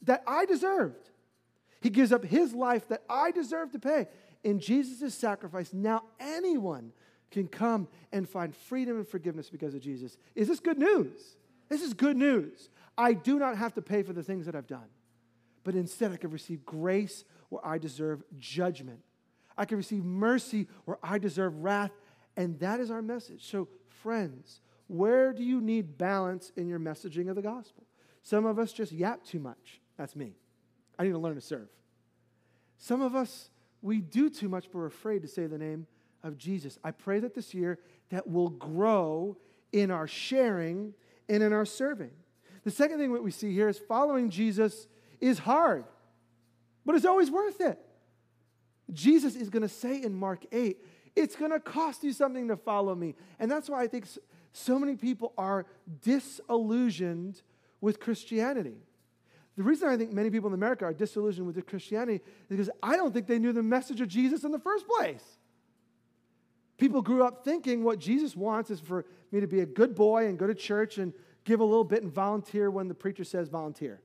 that 0.03 0.25
I 0.27 0.47
deserved. 0.47 1.11
He 1.81 1.91
gives 1.91 2.13
up 2.13 2.25
his 2.25 2.55
life 2.55 2.89
that 2.89 3.05
I 3.09 3.31
deserve 3.31 3.71
to 3.71 3.79
pay. 3.79 4.09
In 4.43 4.59
Jesus' 4.59 5.15
sacrifice, 5.15 5.73
now 5.73 6.03
anyone 6.19 6.91
can 7.31 7.47
come 7.47 7.87
and 8.11 8.29
find 8.29 8.53
freedom 8.53 8.97
and 8.97 9.07
forgiveness 9.07 9.51
because 9.51 9.75
of 9.75 9.81
Jesus. 9.81 10.17
Is 10.35 10.49
this 10.49 10.59
good 10.59 10.79
news? 10.79 11.37
This 11.69 11.83
is 11.83 11.95
good 11.95 12.17
news. 12.17 12.69
I 12.97 13.13
do 13.13 13.39
not 13.39 13.57
have 13.57 13.75
to 13.75 13.83
pay 13.83 14.03
for 14.03 14.13
the 14.13 14.25
things 14.25 14.47
that 14.47 14.57
I've 14.57 14.67
done, 14.67 14.89
but 15.63 15.77
instead 15.77 16.11
I 16.11 16.17
can 16.17 16.31
receive 16.31 16.67
grace 16.67 17.23
where 17.49 17.65
I 17.65 17.79
deserve 17.79 18.25
judgment. 18.41 19.05
I 19.59 19.65
can 19.65 19.77
receive 19.77 20.05
mercy 20.05 20.69
where 20.85 20.99
I 21.03 21.19
deserve 21.19 21.57
wrath, 21.57 21.91
and 22.37 22.59
that 22.61 22.79
is 22.79 22.91
our 22.91 23.03
message. 23.03 23.51
So, 23.51 23.69
friends, 23.89 24.61
where 24.87 25.33
do 25.33 25.43
you 25.43 25.61
need 25.61 25.99
balance 25.99 26.53
in 26.57 26.69
your 26.69 26.79
messaging 26.79 27.29
of 27.29 27.37
the 27.37 27.43
gospel? 27.43 27.85
Some 28.23 28.47
of 28.47 28.59
us 28.59 28.73
just 28.73 28.93
yap 28.93 29.25
too 29.25 29.41
much. 29.41 29.81
That's 29.97 30.15
me. 30.15 30.35
I 30.99 31.03
need 31.05 31.11
to 31.11 31.19
learn 31.19 31.35
to 31.35 31.41
serve. 31.41 31.69
Some 32.79 33.03
of 33.03 33.17
us, 33.17 33.51
we 33.83 34.01
do 34.01 34.31
too 34.31 34.49
much, 34.49 34.67
but 34.67 34.77
we're 34.77 34.87
afraid 34.87 35.23
to 35.23 35.29
say 35.29 35.47
the 35.47 35.59
name 35.59 35.87
of 36.23 36.39
Jesus. 36.39 36.79
I 36.85 36.93
pray 36.93 37.19
that 37.21 37.35
this 37.35 37.53
year 37.53 37.79
that 38.11 38.29
will 38.29 38.51
grow 38.51 39.37
in 39.73 39.91
our 39.91 40.07
sharing 40.07 40.95
and 41.29 41.43
in 41.43 41.53
our 41.53 41.65
serving. 41.65 42.11
The 42.65 42.71
second 42.71 42.99
thing 42.99 43.13
that 43.13 43.23
we 43.23 43.31
see 43.31 43.53
here 43.53 43.69
is 43.69 43.79
following 43.79 44.31
Jesus 44.31 44.87
is 45.21 45.41
hard, 45.41 45.85
but 46.87 46.95
it's 46.95 47.05
always 47.05 47.31
worth 47.31 47.61
it. 47.61 47.79
Jesus 48.93 49.35
is 49.35 49.51
going 49.51 49.63
to 49.63 49.69
say 49.69 50.03
in 50.03 50.15
Mark 50.15 50.45
8, 50.53 50.79
it's 51.17 51.37
going 51.37 51.51
to 51.51 51.61
cost 51.61 52.05
you 52.05 52.13
something 52.13 52.49
to 52.49 52.57
follow 52.57 52.95
me. 52.95 53.15
And 53.39 53.51
that's 53.51 53.69
why 53.69 53.83
I 53.83 53.87
think 53.87 54.07
so 54.53 54.79
many 54.79 54.97
people 54.97 55.33
are 55.37 55.67
disillusioned 56.03 57.43
with 57.81 58.01
Christianity. 58.01 58.79
The 59.57 59.63
reason 59.65 59.89
I 59.89 59.97
think 59.97 60.13
many 60.13 60.31
people 60.31 60.49
in 60.49 60.55
America 60.55 60.85
are 60.85 60.93
disillusioned 60.93 61.47
with 61.47 61.67
Christianity 61.67 62.23
is 62.49 62.57
because 62.57 62.71
I 62.83 62.97
don't 62.97 63.13
think 63.13 63.27
they 63.27 63.41
knew 63.41 63.53
the 63.53 63.63
message 63.63 64.01
of 64.01 64.09
Jesus 64.09 64.45
in 64.45 64.53
the 64.53 64.59
first 64.59 64.87
place. 64.87 65.25
People 66.79 67.03
grew 67.03 67.25
up 67.25 67.45
thinking 67.45 67.83
what 67.83 67.99
Jesus 67.99 68.37
wants 68.37 68.71
is 68.71 68.79
for 68.79 69.05
me 69.33 69.41
to 69.41 69.49
be 69.49 69.61
a 69.61 69.67
good 69.67 69.97
boy 69.97 70.27
and 70.27 70.39
go 70.39 70.47
to 70.47 70.55
church 70.55 70.99
and 70.99 71.13
give 71.45 71.59
a 71.59 71.65
little 71.65 71.83
bit 71.83 72.05
and 72.05 72.13
volunteer 72.13 72.71
when 72.71 72.87
the 72.87 72.95
preacher 72.95 73.25
says 73.25 73.49
volunteer. 73.49 74.01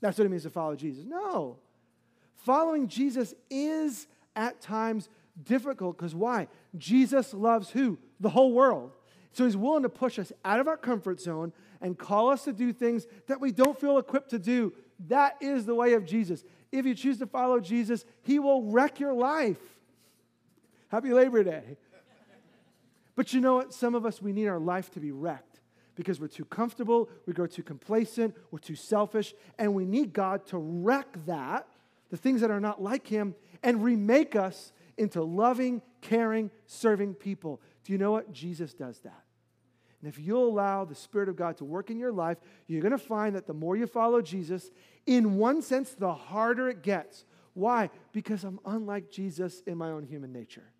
That's 0.00 0.18
what 0.18 0.24
it 0.24 0.30
means 0.30 0.42
to 0.42 0.50
follow 0.50 0.74
Jesus. 0.74 1.04
No. 1.04 1.58
Following 2.34 2.88
Jesus 2.88 3.32
is 3.48 4.08
at 4.36 4.60
times 4.60 5.08
difficult 5.42 5.96
because 5.96 6.14
why? 6.14 6.48
Jesus 6.76 7.34
loves 7.34 7.70
who? 7.70 7.98
The 8.20 8.30
whole 8.30 8.52
world. 8.52 8.92
So 9.32 9.44
he's 9.44 9.56
willing 9.56 9.82
to 9.82 9.88
push 9.88 10.18
us 10.18 10.32
out 10.44 10.60
of 10.60 10.68
our 10.68 10.76
comfort 10.76 11.20
zone 11.20 11.52
and 11.80 11.98
call 11.98 12.30
us 12.30 12.44
to 12.44 12.52
do 12.52 12.72
things 12.72 13.06
that 13.26 13.40
we 13.40 13.52
don't 13.52 13.78
feel 13.78 13.98
equipped 13.98 14.30
to 14.30 14.38
do. 14.38 14.72
That 15.08 15.36
is 15.40 15.66
the 15.66 15.74
way 15.74 15.92
of 15.92 16.06
Jesus. 16.06 16.42
If 16.72 16.86
you 16.86 16.94
choose 16.94 17.18
to 17.18 17.26
follow 17.26 17.60
Jesus, 17.60 18.04
he 18.22 18.38
will 18.38 18.62
wreck 18.62 18.98
your 18.98 19.12
life. 19.12 19.60
Happy 20.88 21.12
Labor 21.12 21.44
Day. 21.44 21.76
But 23.14 23.32
you 23.32 23.40
know 23.40 23.56
what? 23.56 23.74
Some 23.74 23.94
of 23.94 24.06
us, 24.06 24.22
we 24.22 24.32
need 24.32 24.46
our 24.46 24.58
life 24.58 24.90
to 24.92 25.00
be 25.00 25.10
wrecked 25.10 25.60
because 25.96 26.20
we're 26.20 26.28
too 26.28 26.44
comfortable, 26.44 27.08
we 27.26 27.32
grow 27.32 27.46
too 27.46 27.62
complacent, 27.62 28.36
we're 28.50 28.58
too 28.58 28.74
selfish, 28.74 29.34
and 29.58 29.74
we 29.74 29.86
need 29.86 30.12
God 30.12 30.46
to 30.46 30.58
wreck 30.58 31.06
that, 31.24 31.66
the 32.10 32.18
things 32.18 32.42
that 32.42 32.50
are 32.50 32.60
not 32.60 32.82
like 32.82 33.06
Him, 33.06 33.34
and 33.62 33.82
remake 33.82 34.36
us 34.36 34.72
into 34.96 35.22
loving, 35.22 35.82
caring, 36.00 36.50
serving 36.66 37.14
people. 37.14 37.60
Do 37.84 37.92
you 37.92 37.98
know 37.98 38.12
what? 38.12 38.32
Jesus 38.32 38.72
does 38.74 38.98
that. 39.00 39.24
And 40.00 40.08
if 40.08 40.18
you'll 40.18 40.48
allow 40.48 40.84
the 40.84 40.94
Spirit 40.94 41.28
of 41.28 41.36
God 41.36 41.56
to 41.58 41.64
work 41.64 41.90
in 41.90 41.98
your 41.98 42.12
life, 42.12 42.38
you're 42.66 42.82
going 42.82 42.92
to 42.92 42.98
find 42.98 43.34
that 43.34 43.46
the 43.46 43.54
more 43.54 43.76
you 43.76 43.86
follow 43.86 44.20
Jesus, 44.20 44.70
in 45.06 45.36
one 45.36 45.62
sense, 45.62 45.90
the 45.92 46.12
harder 46.12 46.68
it 46.68 46.82
gets. 46.82 47.24
Why? 47.54 47.90
Because 48.12 48.44
I'm 48.44 48.60
unlike 48.66 49.10
Jesus 49.10 49.62
in 49.66 49.78
my 49.78 49.88
own 49.88 50.04
human 50.04 50.32
nature. 50.32 50.70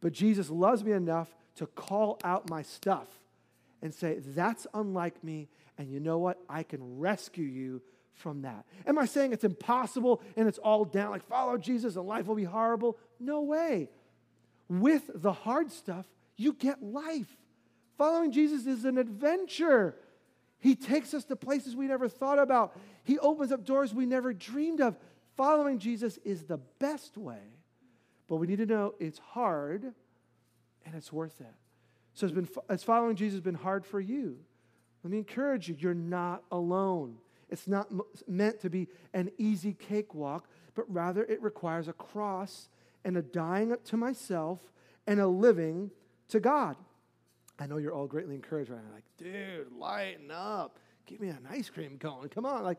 But 0.00 0.12
Jesus 0.12 0.48
loves 0.48 0.84
me 0.84 0.92
enough 0.92 1.34
to 1.56 1.66
call 1.66 2.20
out 2.22 2.48
my 2.48 2.62
stuff 2.62 3.08
and 3.82 3.92
say, 3.92 4.18
That's 4.20 4.66
unlike 4.72 5.22
me. 5.24 5.48
And 5.76 5.90
you 5.90 6.00
know 6.00 6.18
what? 6.18 6.38
I 6.48 6.62
can 6.62 6.98
rescue 6.98 7.44
you 7.44 7.82
from 8.18 8.42
that. 8.42 8.64
Am 8.86 8.98
I 8.98 9.06
saying 9.06 9.32
it's 9.32 9.44
impossible 9.44 10.22
and 10.36 10.48
it's 10.48 10.58
all 10.58 10.84
down, 10.84 11.10
like 11.10 11.26
follow 11.26 11.56
Jesus 11.56 11.96
and 11.96 12.06
life 12.06 12.26
will 12.26 12.34
be 12.34 12.44
horrible? 12.44 12.98
No 13.18 13.42
way. 13.42 13.88
With 14.68 15.10
the 15.14 15.32
hard 15.32 15.70
stuff, 15.70 16.06
you 16.36 16.52
get 16.52 16.82
life. 16.82 17.36
Following 17.96 18.32
Jesus 18.32 18.66
is 18.66 18.84
an 18.84 18.98
adventure. 18.98 19.96
He 20.60 20.74
takes 20.74 21.14
us 21.14 21.24
to 21.24 21.36
places 21.36 21.74
we 21.74 21.86
never 21.86 22.08
thought 22.08 22.38
about. 22.38 22.76
He 23.04 23.18
opens 23.18 23.52
up 23.52 23.64
doors 23.64 23.94
we 23.94 24.06
never 24.06 24.32
dreamed 24.32 24.80
of. 24.80 24.96
Following 25.36 25.78
Jesus 25.78 26.18
is 26.24 26.44
the 26.44 26.58
best 26.78 27.16
way. 27.16 27.42
But 28.28 28.36
we 28.36 28.46
need 28.46 28.58
to 28.58 28.66
know 28.66 28.94
it's 28.98 29.18
hard 29.18 29.82
and 30.84 30.94
it's 30.94 31.12
worth 31.12 31.40
it. 31.40 31.54
So 32.14 32.26
it's 32.26 32.34
been 32.34 32.48
as 32.68 32.82
following 32.82 33.16
Jesus 33.16 33.40
been 33.40 33.54
hard 33.54 33.86
for 33.86 34.00
you. 34.00 34.38
Let 35.04 35.12
me 35.12 35.18
encourage 35.18 35.68
you, 35.68 35.76
you're 35.78 35.94
not 35.94 36.42
alone. 36.50 37.16
It's 37.50 37.66
not 37.66 37.88
meant 38.26 38.60
to 38.60 38.70
be 38.70 38.88
an 39.14 39.30
easy 39.38 39.72
cakewalk, 39.72 40.48
but 40.74 40.84
rather 40.92 41.24
it 41.24 41.42
requires 41.42 41.88
a 41.88 41.92
cross 41.92 42.68
and 43.04 43.16
a 43.16 43.22
dying 43.22 43.74
to 43.84 43.96
myself 43.96 44.60
and 45.06 45.20
a 45.20 45.26
living 45.26 45.90
to 46.28 46.40
God. 46.40 46.76
I 47.58 47.66
know 47.66 47.78
you're 47.78 47.94
all 47.94 48.06
greatly 48.06 48.34
encouraged 48.34 48.70
right 48.70 48.82
now. 48.84 48.94
Like, 48.94 49.04
dude, 49.16 49.72
lighten 49.76 50.30
up. 50.30 50.78
Give 51.06 51.20
me 51.20 51.28
an 51.28 51.46
ice 51.50 51.70
cream 51.70 51.98
cone. 51.98 52.28
Come 52.28 52.46
on. 52.46 52.62
Like, 52.62 52.78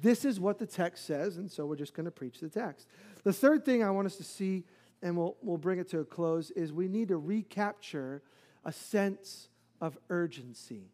this 0.00 0.24
is 0.24 0.40
what 0.40 0.58
the 0.58 0.66
text 0.66 1.04
says, 1.04 1.36
and 1.36 1.50
so 1.50 1.66
we're 1.66 1.76
just 1.76 1.94
going 1.94 2.06
to 2.06 2.10
preach 2.10 2.40
the 2.40 2.48
text. 2.48 2.86
The 3.22 3.32
third 3.32 3.64
thing 3.64 3.82
I 3.82 3.90
want 3.90 4.06
us 4.06 4.16
to 4.16 4.24
see, 4.24 4.64
and 5.02 5.16
we'll, 5.16 5.36
we'll 5.42 5.58
bring 5.58 5.78
it 5.78 5.88
to 5.90 6.00
a 6.00 6.04
close, 6.04 6.50
is 6.52 6.72
we 6.72 6.88
need 6.88 7.08
to 7.08 7.16
recapture 7.16 8.22
a 8.64 8.72
sense 8.72 9.48
of 9.80 9.98
urgency. 10.08 10.90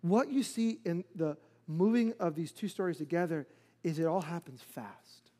What 0.00 0.30
you 0.30 0.42
see 0.42 0.78
in 0.84 1.04
the 1.14 1.36
moving 1.66 2.14
of 2.18 2.34
these 2.34 2.52
two 2.52 2.68
stories 2.68 2.98
together 2.98 3.46
is 3.82 3.98
it 3.98 4.06
all 4.06 4.22
happens 4.22 4.62
fast. 4.62 5.30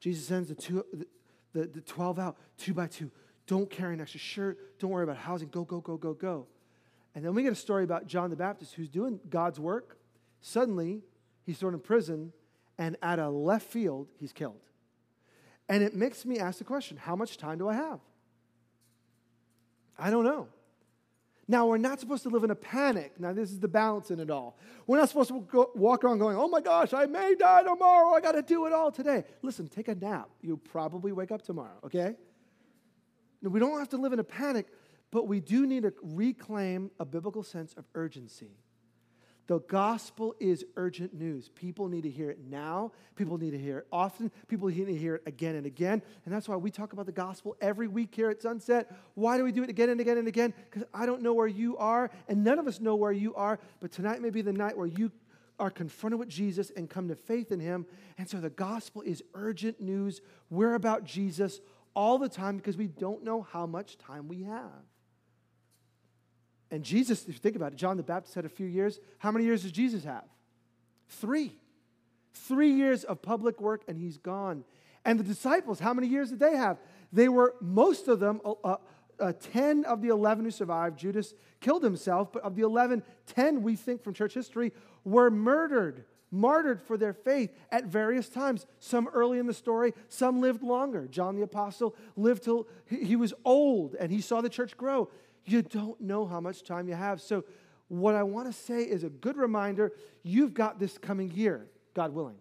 Jesus 0.00 0.26
sends 0.26 0.48
the, 0.48 0.54
two, 0.54 0.84
the, 1.52 1.66
the 1.66 1.80
12 1.80 2.18
out 2.18 2.36
two 2.56 2.72
by 2.72 2.86
two. 2.86 3.10
Don't 3.46 3.68
carry 3.68 3.94
an 3.94 4.00
extra 4.00 4.20
shirt. 4.20 4.78
Don't 4.78 4.90
worry 4.90 5.04
about 5.04 5.16
housing. 5.16 5.48
Go, 5.48 5.64
go, 5.64 5.80
go, 5.80 5.96
go, 5.96 6.14
go. 6.14 6.46
And 7.14 7.24
then 7.24 7.34
we 7.34 7.42
get 7.42 7.52
a 7.52 7.56
story 7.56 7.82
about 7.82 8.06
John 8.06 8.30
the 8.30 8.36
Baptist 8.36 8.74
who's 8.74 8.88
doing 8.88 9.18
God's 9.28 9.58
work. 9.58 9.98
Suddenly, 10.40 11.02
he's 11.44 11.58
thrown 11.58 11.74
in 11.74 11.80
prison, 11.80 12.32
and 12.76 12.96
at 13.02 13.18
a 13.18 13.28
left 13.28 13.66
field, 13.66 14.08
he's 14.20 14.32
killed. 14.32 14.60
And 15.68 15.82
it 15.82 15.94
makes 15.94 16.24
me 16.24 16.38
ask 16.38 16.58
the 16.58 16.64
question 16.64 16.96
how 16.96 17.16
much 17.16 17.36
time 17.36 17.58
do 17.58 17.68
I 17.68 17.74
have? 17.74 18.00
I 19.98 20.10
don't 20.10 20.24
know. 20.24 20.48
Now, 21.50 21.66
we're 21.66 21.78
not 21.78 21.98
supposed 21.98 22.22
to 22.24 22.28
live 22.28 22.44
in 22.44 22.50
a 22.50 22.54
panic. 22.54 23.18
Now, 23.18 23.32
this 23.32 23.50
is 23.50 23.58
the 23.58 23.68
balance 23.68 24.10
in 24.10 24.20
it 24.20 24.30
all. 24.30 24.58
We're 24.86 24.98
not 24.98 25.08
supposed 25.08 25.30
to 25.30 25.40
go, 25.40 25.70
walk 25.74 26.04
around 26.04 26.18
going, 26.18 26.36
oh 26.36 26.46
my 26.46 26.60
gosh, 26.60 26.92
I 26.92 27.06
may 27.06 27.34
die 27.34 27.62
tomorrow. 27.62 28.14
I 28.14 28.20
got 28.20 28.32
to 28.32 28.42
do 28.42 28.66
it 28.66 28.74
all 28.74 28.92
today. 28.92 29.24
Listen, 29.40 29.66
take 29.66 29.88
a 29.88 29.94
nap. 29.94 30.28
You'll 30.42 30.58
probably 30.58 31.10
wake 31.10 31.32
up 31.32 31.40
tomorrow, 31.40 31.78
okay? 31.84 32.16
Now, 33.40 33.48
we 33.48 33.60
don't 33.60 33.78
have 33.78 33.88
to 33.90 33.96
live 33.96 34.12
in 34.12 34.18
a 34.18 34.24
panic, 34.24 34.66
but 35.10 35.26
we 35.26 35.40
do 35.40 35.66
need 35.66 35.84
to 35.84 35.94
reclaim 36.02 36.90
a 37.00 37.06
biblical 37.06 37.42
sense 37.42 37.72
of 37.74 37.86
urgency. 37.94 38.50
The 39.48 39.60
gospel 39.60 40.36
is 40.38 40.62
urgent 40.76 41.14
news. 41.14 41.48
People 41.48 41.88
need 41.88 42.02
to 42.02 42.10
hear 42.10 42.28
it 42.28 42.38
now. 42.50 42.92
People 43.16 43.38
need 43.38 43.52
to 43.52 43.58
hear 43.58 43.78
it 43.78 43.86
often. 43.90 44.30
People 44.46 44.68
need 44.68 44.84
to 44.84 44.94
hear 44.94 45.14
it 45.14 45.22
again 45.24 45.56
and 45.56 45.64
again. 45.64 46.02
And 46.26 46.34
that's 46.34 46.46
why 46.46 46.56
we 46.56 46.70
talk 46.70 46.92
about 46.92 47.06
the 47.06 47.12
gospel 47.12 47.56
every 47.62 47.88
week 47.88 48.14
here 48.14 48.28
at 48.28 48.42
Sunset. 48.42 48.94
Why 49.14 49.38
do 49.38 49.44
we 49.44 49.50
do 49.50 49.62
it 49.62 49.70
again 49.70 49.88
and 49.88 50.02
again 50.02 50.18
and 50.18 50.28
again? 50.28 50.52
Because 50.70 50.86
I 50.92 51.06
don't 51.06 51.22
know 51.22 51.32
where 51.32 51.46
you 51.46 51.78
are, 51.78 52.10
and 52.28 52.44
none 52.44 52.58
of 52.58 52.68
us 52.68 52.78
know 52.78 52.94
where 52.94 53.10
you 53.10 53.34
are. 53.36 53.58
But 53.80 53.90
tonight 53.90 54.20
may 54.20 54.28
be 54.28 54.42
the 54.42 54.52
night 54.52 54.76
where 54.76 54.86
you 54.86 55.10
are 55.58 55.70
confronted 55.70 56.20
with 56.20 56.28
Jesus 56.28 56.70
and 56.76 56.88
come 56.88 57.08
to 57.08 57.16
faith 57.16 57.50
in 57.50 57.58
him. 57.58 57.86
And 58.18 58.28
so 58.28 58.40
the 58.40 58.50
gospel 58.50 59.00
is 59.00 59.22
urgent 59.32 59.80
news. 59.80 60.20
We're 60.50 60.74
about 60.74 61.04
Jesus 61.04 61.60
all 61.94 62.18
the 62.18 62.28
time 62.28 62.58
because 62.58 62.76
we 62.76 62.86
don't 62.86 63.24
know 63.24 63.40
how 63.40 63.64
much 63.64 63.96
time 63.96 64.28
we 64.28 64.42
have. 64.42 64.84
And 66.70 66.84
Jesus, 66.84 67.22
if 67.22 67.28
you 67.28 67.34
think 67.34 67.56
about 67.56 67.72
it, 67.72 67.76
John 67.76 67.96
the 67.96 68.02
Baptist 68.02 68.34
had 68.34 68.44
a 68.44 68.50
few 68.50 68.66
years. 68.66 69.00
How 69.18 69.30
many 69.30 69.44
years 69.44 69.62
does 69.62 69.72
Jesus 69.72 70.04
have? 70.04 70.24
Three. 71.08 71.56
Three 72.34 72.70
years 72.70 73.04
of 73.04 73.22
public 73.22 73.60
work, 73.60 73.82
and 73.88 73.98
he's 73.98 74.18
gone. 74.18 74.64
And 75.04 75.18
the 75.18 75.24
disciples, 75.24 75.80
how 75.80 75.94
many 75.94 76.06
years 76.06 76.30
did 76.30 76.40
they 76.40 76.56
have? 76.56 76.78
They 77.12 77.28
were, 77.28 77.54
most 77.60 78.08
of 78.08 78.20
them, 78.20 78.40
uh, 78.44 78.52
uh, 78.62 78.76
uh 79.18 79.32
10 79.52 79.84
of 79.84 80.02
the 80.02 80.08
11 80.08 80.44
who 80.44 80.50
survived. 80.50 80.98
Judas 80.98 81.34
killed 81.60 81.82
himself, 81.82 82.32
but 82.32 82.42
of 82.42 82.54
the 82.54 82.62
11, 82.62 83.02
10, 83.26 83.62
we 83.62 83.74
think 83.74 84.02
from 84.02 84.12
church 84.12 84.34
history, 84.34 84.72
were 85.04 85.30
murdered, 85.30 86.04
martyred 86.30 86.82
for 86.82 86.98
their 86.98 87.14
faith 87.14 87.50
at 87.72 87.86
various 87.86 88.28
times. 88.28 88.66
Some 88.78 89.08
early 89.08 89.38
in 89.38 89.46
the 89.46 89.54
story, 89.54 89.94
some 90.08 90.40
lived 90.40 90.62
longer. 90.62 91.06
John 91.06 91.36
the 91.36 91.42
Apostle 91.42 91.96
lived 92.16 92.44
till 92.44 92.68
he 92.86 93.16
was 93.16 93.32
old 93.44 93.94
and 93.94 94.12
he 94.12 94.20
saw 94.20 94.42
the 94.42 94.50
church 94.50 94.76
grow. 94.76 95.08
You 95.48 95.62
don't 95.62 95.98
know 96.00 96.26
how 96.26 96.40
much 96.40 96.62
time 96.62 96.88
you 96.88 96.94
have. 96.94 97.20
So, 97.20 97.44
what 97.88 98.14
I 98.14 98.22
want 98.22 98.46
to 98.48 98.52
say 98.52 98.82
is 98.82 99.02
a 99.02 99.08
good 99.08 99.38
reminder 99.38 99.92
you've 100.22 100.52
got 100.52 100.78
this 100.78 100.98
coming 100.98 101.30
year, 101.30 101.68
God 101.94 102.12
willing. 102.12 102.36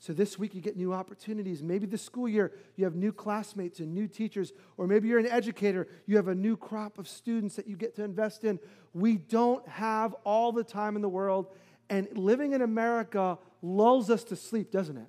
So, 0.00 0.12
this 0.12 0.40
week 0.40 0.56
you 0.56 0.60
get 0.60 0.76
new 0.76 0.92
opportunities. 0.92 1.62
Maybe 1.62 1.86
this 1.86 2.02
school 2.02 2.28
year 2.28 2.52
you 2.74 2.84
have 2.84 2.96
new 2.96 3.12
classmates 3.12 3.78
and 3.78 3.94
new 3.94 4.08
teachers, 4.08 4.52
or 4.76 4.88
maybe 4.88 5.06
you're 5.06 5.20
an 5.20 5.26
educator, 5.26 5.86
you 6.06 6.16
have 6.16 6.26
a 6.26 6.34
new 6.34 6.56
crop 6.56 6.98
of 6.98 7.06
students 7.06 7.54
that 7.54 7.68
you 7.68 7.76
get 7.76 7.94
to 7.96 8.02
invest 8.02 8.42
in. 8.42 8.58
We 8.92 9.18
don't 9.18 9.66
have 9.68 10.14
all 10.24 10.50
the 10.50 10.64
time 10.64 10.96
in 10.96 11.02
the 11.02 11.08
world, 11.08 11.46
and 11.88 12.08
living 12.18 12.52
in 12.52 12.62
America 12.62 13.38
lulls 13.62 14.10
us 14.10 14.24
to 14.24 14.36
sleep, 14.36 14.72
doesn't 14.72 14.96
it? 14.96 15.06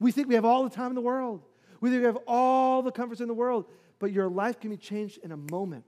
We 0.00 0.10
think 0.10 0.26
we 0.26 0.34
have 0.34 0.44
all 0.44 0.64
the 0.64 0.74
time 0.74 0.88
in 0.88 0.96
the 0.96 1.00
world. 1.00 1.42
We 1.80 1.90
think 1.90 2.00
we 2.00 2.06
have 2.06 2.18
all 2.26 2.82
the 2.82 2.90
comforts 2.90 3.20
in 3.20 3.28
the 3.28 3.34
world, 3.34 3.66
but 4.00 4.10
your 4.10 4.28
life 4.28 4.58
can 4.58 4.70
be 4.70 4.76
changed 4.76 5.20
in 5.22 5.30
a 5.30 5.36
moment. 5.36 5.84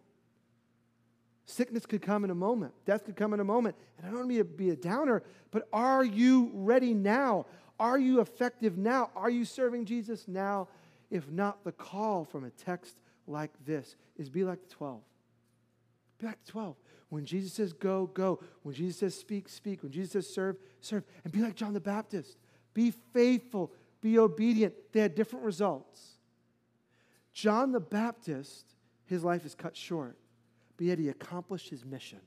Sickness 1.47 1.85
could 1.85 2.01
come 2.01 2.25
in 2.25 2.31
a 2.31 2.35
moment, 2.35 2.73
death 2.87 3.05
could 3.05 3.17
come 3.17 3.35
in 3.35 3.41
a 3.41 3.45
moment. 3.45 3.77
And 3.99 4.07
I 4.07 4.11
don't 4.11 4.21
want 4.21 4.39
to 4.39 4.45
be 4.45 4.71
a 4.71 4.77
downer, 4.77 5.23
but 5.51 5.69
are 5.73 6.05
you 6.05 6.51
ready 6.55 6.95
now? 6.95 7.47
Are 7.79 7.99
you 7.99 8.21
effective 8.21 8.79
now? 8.79 9.11
Are 9.15 9.31
you 9.31 9.45
serving 9.45 9.85
Jesus 9.85 10.27
now? 10.27 10.69
If 11.11 11.31
not, 11.31 11.63
the 11.65 11.73
call 11.73 12.25
from 12.25 12.45
a 12.45 12.51
text 12.51 12.97
like 13.27 13.51
this 13.67 13.97
is 14.17 14.31
be 14.31 14.45
like 14.45 14.63
the 14.63 14.75
12. 14.75 15.01
Be 16.19 16.27
like 16.27 16.45
the 16.45 16.53
12. 16.53 16.77
When 17.11 17.27
Jesus 17.27 17.53
says 17.53 17.73
go, 17.73 18.07
go. 18.07 18.41
When 18.63 18.75
Jesus 18.75 18.99
says 18.99 19.15
speak, 19.15 19.49
speak. 19.49 19.83
When 19.83 19.93
Jesus 19.93 20.13
says 20.13 20.29
serve, 20.29 20.57
serve. 20.81 21.05
And 21.25 21.33
be 21.33 21.41
like 21.41 21.57
John 21.57 21.75
the 21.75 21.81
Baptist. 21.81 22.39
Be 22.73 22.93
faithful. 23.13 23.73
Be 24.01 24.19
obedient. 24.19 24.75
They 24.93 25.01
had 25.01 25.15
different 25.15 25.45
results. 25.45 26.15
John 27.33 27.73
the 27.73 27.81
Baptist, 27.81 28.75
his 29.07 29.23
life 29.23 29.45
is 29.45 29.55
cut 29.55 29.77
short 29.77 30.17
but 30.77 30.87
yet 30.87 30.99
he 30.99 31.09
accomplished 31.09 31.71
his 31.71 31.85
mission. 31.85 32.21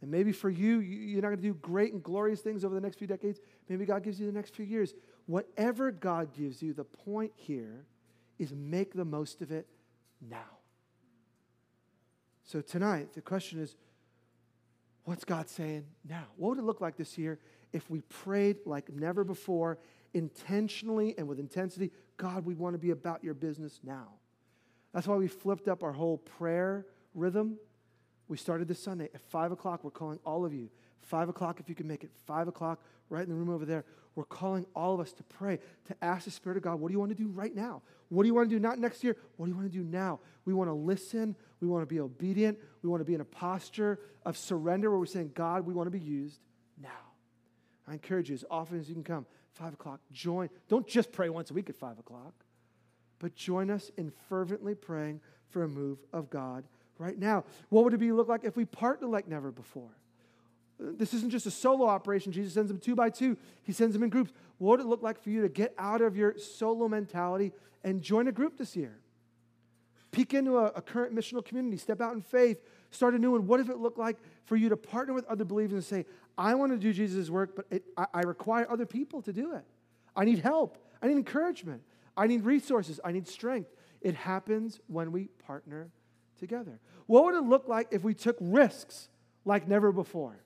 And 0.00 0.10
maybe 0.10 0.32
for 0.32 0.48
you, 0.48 0.78
you're 0.78 1.22
not 1.22 1.28
going 1.28 1.38
to 1.38 1.42
do 1.42 1.54
great 1.54 1.92
and 1.92 2.02
glorious 2.02 2.40
things 2.40 2.64
over 2.64 2.74
the 2.74 2.80
next 2.80 2.98
few 2.98 3.08
decades. 3.08 3.40
Maybe 3.68 3.84
God 3.84 4.04
gives 4.04 4.20
you 4.20 4.26
the 4.26 4.32
next 4.32 4.54
few 4.54 4.64
years. 4.64 4.94
Whatever 5.26 5.90
God 5.90 6.32
gives 6.32 6.62
you, 6.62 6.72
the 6.72 6.84
point 6.84 7.32
here 7.34 7.84
is 8.38 8.54
make 8.54 8.94
the 8.94 9.04
most 9.04 9.42
of 9.42 9.50
it 9.50 9.66
now. 10.20 10.58
So 12.44 12.60
tonight, 12.60 13.12
the 13.14 13.20
question 13.20 13.60
is 13.60 13.76
what's 15.04 15.24
God 15.24 15.48
saying 15.48 15.84
now? 16.08 16.24
What 16.36 16.50
would 16.50 16.58
it 16.58 16.64
look 16.64 16.80
like 16.80 16.96
this 16.96 17.18
year 17.18 17.38
if 17.72 17.90
we 17.90 18.00
prayed 18.02 18.58
like 18.64 18.90
never 18.94 19.24
before, 19.24 19.78
intentionally 20.14 21.14
and 21.18 21.26
with 21.26 21.40
intensity? 21.40 21.90
God, 22.16 22.44
we 22.44 22.54
want 22.54 22.74
to 22.74 22.78
be 22.78 22.90
about 22.90 23.24
your 23.24 23.34
business 23.34 23.80
now. 23.82 24.08
That's 24.94 25.06
why 25.06 25.16
we 25.16 25.26
flipped 25.26 25.68
up 25.68 25.82
our 25.82 25.92
whole 25.92 26.18
prayer 26.18 26.86
rhythm. 27.14 27.58
We 28.28 28.36
started 28.36 28.68
this 28.68 28.82
Sunday 28.82 29.08
at 29.14 29.20
5 29.20 29.52
o'clock. 29.52 29.84
We're 29.84 29.90
calling 29.90 30.18
all 30.24 30.44
of 30.44 30.52
you. 30.52 30.70
5 31.02 31.30
o'clock, 31.30 31.60
if 31.60 31.68
you 31.68 31.74
can 31.74 31.88
make 31.88 32.04
it. 32.04 32.10
5 32.26 32.48
o'clock, 32.48 32.80
right 33.08 33.22
in 33.22 33.28
the 33.28 33.34
room 33.34 33.50
over 33.50 33.64
there. 33.64 33.84
We're 34.14 34.24
calling 34.24 34.66
all 34.74 34.94
of 34.94 35.00
us 35.00 35.12
to 35.12 35.22
pray, 35.22 35.60
to 35.86 35.96
ask 36.02 36.24
the 36.24 36.30
Spirit 36.30 36.56
of 36.56 36.62
God, 36.62 36.80
what 36.80 36.88
do 36.88 36.92
you 36.92 36.98
want 36.98 37.10
to 37.10 37.14
do 37.14 37.28
right 37.28 37.54
now? 37.54 37.82
What 38.08 38.24
do 38.24 38.26
you 38.26 38.34
want 38.34 38.50
to 38.50 38.56
do 38.56 38.60
not 38.60 38.78
next 38.78 39.04
year? 39.04 39.16
What 39.36 39.46
do 39.46 39.52
you 39.52 39.56
want 39.56 39.70
to 39.70 39.78
do 39.78 39.84
now? 39.84 40.20
We 40.44 40.54
want 40.54 40.68
to 40.68 40.74
listen. 40.74 41.36
We 41.60 41.68
want 41.68 41.82
to 41.82 41.86
be 41.86 42.00
obedient. 42.00 42.58
We 42.82 42.88
want 42.88 43.00
to 43.00 43.04
be 43.04 43.14
in 43.14 43.20
a 43.20 43.24
posture 43.24 44.00
of 44.26 44.36
surrender 44.36 44.90
where 44.90 44.98
we're 44.98 45.06
saying, 45.06 45.32
God, 45.34 45.66
we 45.66 45.72
want 45.72 45.86
to 45.86 45.90
be 45.90 46.00
used 46.04 46.40
now. 46.80 46.88
I 47.86 47.92
encourage 47.92 48.28
you 48.28 48.34
as 48.34 48.44
often 48.50 48.78
as 48.78 48.88
you 48.88 48.94
can 48.94 49.04
come, 49.04 49.26
5 49.54 49.74
o'clock, 49.74 50.00
join. 50.12 50.50
Don't 50.68 50.86
just 50.86 51.12
pray 51.12 51.30
once 51.30 51.50
a 51.50 51.54
week 51.54 51.70
at 51.70 51.76
5 51.76 51.98
o'clock, 51.98 52.34
but 53.18 53.34
join 53.34 53.70
us 53.70 53.90
in 53.96 54.12
fervently 54.28 54.74
praying 54.74 55.20
for 55.48 55.62
a 55.62 55.68
move 55.68 55.98
of 56.12 56.28
God 56.28 56.64
right 56.98 57.18
now. 57.18 57.44
What 57.68 57.84
would 57.84 57.94
it 57.94 57.98
be 57.98 58.12
look 58.12 58.28
like 58.28 58.44
if 58.44 58.56
we 58.56 58.64
partner 58.64 59.08
like 59.08 59.28
never 59.28 59.50
before? 59.50 59.90
This 60.78 61.12
isn't 61.12 61.30
just 61.30 61.46
a 61.46 61.50
solo 61.50 61.86
operation. 61.86 62.30
Jesus 62.30 62.54
sends 62.54 62.68
them 62.68 62.78
two 62.78 62.94
by 62.94 63.10
two, 63.10 63.36
He 63.62 63.72
sends 63.72 63.94
them 63.94 64.02
in 64.02 64.10
groups. 64.10 64.32
What 64.58 64.78
would 64.78 64.80
it 64.80 64.86
look 64.86 65.02
like 65.02 65.22
for 65.22 65.30
you 65.30 65.42
to 65.42 65.48
get 65.48 65.74
out 65.78 66.00
of 66.00 66.16
your 66.16 66.38
solo 66.38 66.88
mentality 66.88 67.52
and 67.84 68.02
join 68.02 68.28
a 68.28 68.32
group 68.32 68.58
this 68.58 68.76
year? 68.76 68.98
Peek 70.10 70.34
into 70.34 70.56
a, 70.56 70.66
a 70.66 70.82
current 70.82 71.14
missional 71.14 71.44
community, 71.44 71.76
step 71.76 72.00
out 72.00 72.14
in 72.14 72.22
faith, 72.22 72.58
start 72.90 73.14
a 73.14 73.18
new 73.18 73.32
one. 73.32 73.46
What 73.46 73.60
if 73.60 73.68
it 73.68 73.78
looked 73.78 73.98
like 73.98 74.16
for 74.44 74.56
you 74.56 74.68
to 74.70 74.76
partner 74.76 75.12
with 75.12 75.26
other 75.26 75.44
believers 75.44 75.74
and 75.74 75.84
say, 75.84 76.06
I 76.36 76.54
want 76.54 76.72
to 76.72 76.78
do 76.78 76.92
Jesus' 76.92 77.28
work, 77.28 77.54
but 77.54 77.66
it, 77.70 77.84
I, 77.96 78.06
I 78.14 78.20
require 78.22 78.66
other 78.70 78.86
people 78.86 79.20
to 79.22 79.32
do 79.32 79.54
it? 79.54 79.64
I 80.16 80.24
need 80.24 80.38
help. 80.38 80.78
I 81.02 81.08
need 81.08 81.16
encouragement. 81.16 81.82
I 82.16 82.26
need 82.26 82.44
resources. 82.44 82.98
I 83.04 83.12
need 83.12 83.28
strength. 83.28 83.70
It 84.00 84.14
happens 84.14 84.80
when 84.86 85.12
we 85.12 85.26
partner 85.46 85.90
together. 86.38 86.80
What 87.06 87.24
would 87.24 87.34
it 87.34 87.44
look 87.44 87.68
like 87.68 87.88
if 87.90 88.02
we 88.02 88.14
took 88.14 88.36
risks 88.40 89.08
like 89.44 89.68
never 89.68 89.92
before? 89.92 90.36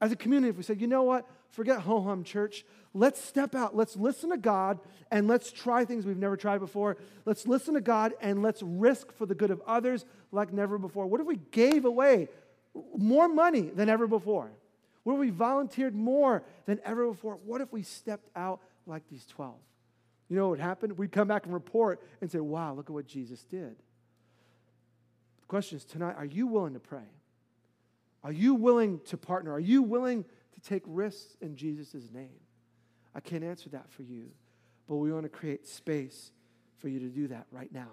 As 0.00 0.12
a 0.12 0.16
community, 0.16 0.50
if 0.50 0.56
we 0.56 0.62
said, 0.62 0.80
you 0.80 0.86
know 0.86 1.02
what, 1.02 1.26
forget 1.50 1.80
ho 1.80 2.02
hum 2.02 2.24
church, 2.24 2.64
let's 2.92 3.22
step 3.22 3.54
out, 3.54 3.74
let's 3.74 3.96
listen 3.96 4.30
to 4.30 4.36
God, 4.36 4.80
and 5.10 5.28
let's 5.28 5.50
try 5.50 5.84
things 5.84 6.04
we've 6.04 6.16
never 6.16 6.36
tried 6.36 6.58
before. 6.58 6.96
Let's 7.24 7.46
listen 7.46 7.74
to 7.74 7.80
God 7.80 8.12
and 8.20 8.42
let's 8.42 8.62
risk 8.62 9.12
for 9.12 9.24
the 9.26 9.34
good 9.34 9.50
of 9.50 9.62
others 9.66 10.04
like 10.32 10.52
never 10.52 10.78
before. 10.78 11.06
What 11.06 11.20
if 11.20 11.26
we 11.26 11.38
gave 11.52 11.84
away 11.84 12.28
more 12.96 13.28
money 13.28 13.62
than 13.62 13.88
ever 13.88 14.06
before? 14.06 14.50
What 15.04 15.14
if 15.14 15.20
we 15.20 15.30
volunteered 15.30 15.94
more 15.94 16.42
than 16.66 16.80
ever 16.84 17.06
before? 17.06 17.38
What 17.44 17.60
if 17.60 17.72
we 17.72 17.82
stepped 17.82 18.28
out 18.34 18.60
like 18.86 19.08
these 19.08 19.26
12? 19.26 19.54
You 20.28 20.36
know 20.36 20.44
what 20.44 20.52
would 20.52 20.60
happen? 20.60 20.96
We'd 20.96 21.12
come 21.12 21.28
back 21.28 21.44
and 21.44 21.54
report 21.54 22.02
and 22.20 22.30
say, 22.30 22.40
wow, 22.40 22.74
look 22.74 22.86
at 22.86 22.94
what 22.94 23.06
Jesus 23.06 23.44
did. 23.44 23.76
Question 25.54 25.76
is 25.76 25.84
tonight, 25.84 26.16
are 26.18 26.24
you 26.24 26.48
willing 26.48 26.72
to 26.72 26.80
pray? 26.80 27.06
Are 28.24 28.32
you 28.32 28.56
willing 28.56 28.98
to 29.04 29.16
partner? 29.16 29.52
Are 29.52 29.60
you 29.60 29.84
willing 29.84 30.24
to 30.24 30.60
take 30.68 30.82
risks 30.84 31.36
in 31.40 31.54
Jesus' 31.54 32.10
name? 32.12 32.40
I 33.14 33.20
can't 33.20 33.44
answer 33.44 33.70
that 33.70 33.88
for 33.88 34.02
you, 34.02 34.30
but 34.88 34.96
we 34.96 35.12
want 35.12 35.22
to 35.22 35.28
create 35.28 35.64
space 35.64 36.32
for 36.78 36.88
you 36.88 36.98
to 36.98 37.06
do 37.06 37.28
that 37.28 37.46
right 37.52 37.72
now. 37.72 37.92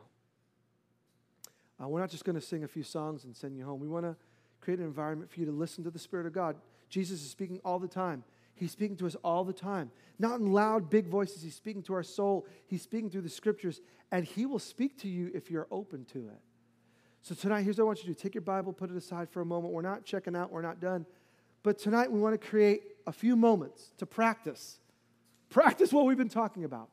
Uh, 1.80 1.88
we're 1.88 2.00
not 2.00 2.10
just 2.10 2.26
going 2.26 2.34
to 2.34 2.42
sing 2.42 2.64
a 2.64 2.68
few 2.68 2.82
songs 2.82 3.26
and 3.26 3.38
send 3.38 3.56
you 3.56 3.64
home. 3.64 3.80
We 3.80 3.88
want 3.88 4.08
to 4.08 4.16
create 4.60 4.80
an 4.80 4.86
environment 4.86 5.30
for 5.30 5.40
you 5.40 5.46
to 5.46 5.52
listen 5.52 5.84
to 5.84 5.92
the 5.92 6.00
Spirit 6.00 6.26
of 6.26 6.34
God. 6.34 6.56
Jesus 6.90 7.22
is 7.22 7.30
speaking 7.30 7.60
all 7.64 7.78
the 7.78 7.88
time. 7.88 8.24
He's 8.56 8.72
speaking 8.72 8.98
to 8.98 9.06
us 9.06 9.16
all 9.24 9.44
the 9.44 9.54
time. 9.54 9.92
Not 10.18 10.40
in 10.40 10.52
loud, 10.52 10.90
big 10.90 11.06
voices. 11.06 11.44
He's 11.44 11.54
speaking 11.54 11.84
to 11.84 11.94
our 11.94 12.02
soul. 12.02 12.48
He's 12.66 12.82
speaking 12.82 13.12
through 13.12 13.22
the 13.22 13.30
scriptures, 13.30 13.82
and 14.12 14.26
He 14.26 14.48
will 14.48 14.58
speak 14.58 14.98
to 15.02 15.08
you 15.08 15.30
if 15.36 15.52
you're 15.52 15.68
open 15.70 16.06
to 16.06 16.28
it. 16.30 16.42
So 17.22 17.36
tonight, 17.36 17.62
here's 17.62 17.78
what 17.78 17.84
I 17.84 17.88
want 17.88 18.00
you 18.00 18.06
to 18.06 18.10
do 18.10 18.14
take 18.16 18.34
your 18.34 18.42
Bible, 18.42 18.74
put 18.74 18.90
it 18.90 18.98
aside 18.98 19.30
for 19.30 19.42
a 19.42 19.46
moment. 19.46 19.74
We're 19.74 19.82
not 19.82 20.06
checking 20.06 20.36
out, 20.36 20.52
we're 20.52 20.62
not 20.62 20.80
done. 20.80 21.06
But 21.64 21.78
tonight, 21.78 22.12
we 22.12 22.20
want 22.20 22.40
to 22.40 22.48
create 22.48 22.82
a 23.06 23.12
few 23.12 23.36
moments 23.36 23.92
to 23.98 24.06
practice. 24.06 24.80
Practice 25.50 25.94
what 25.94 26.06
we've 26.06 26.18
been 26.18 26.30
talking 26.30 26.64
about. 26.64 26.90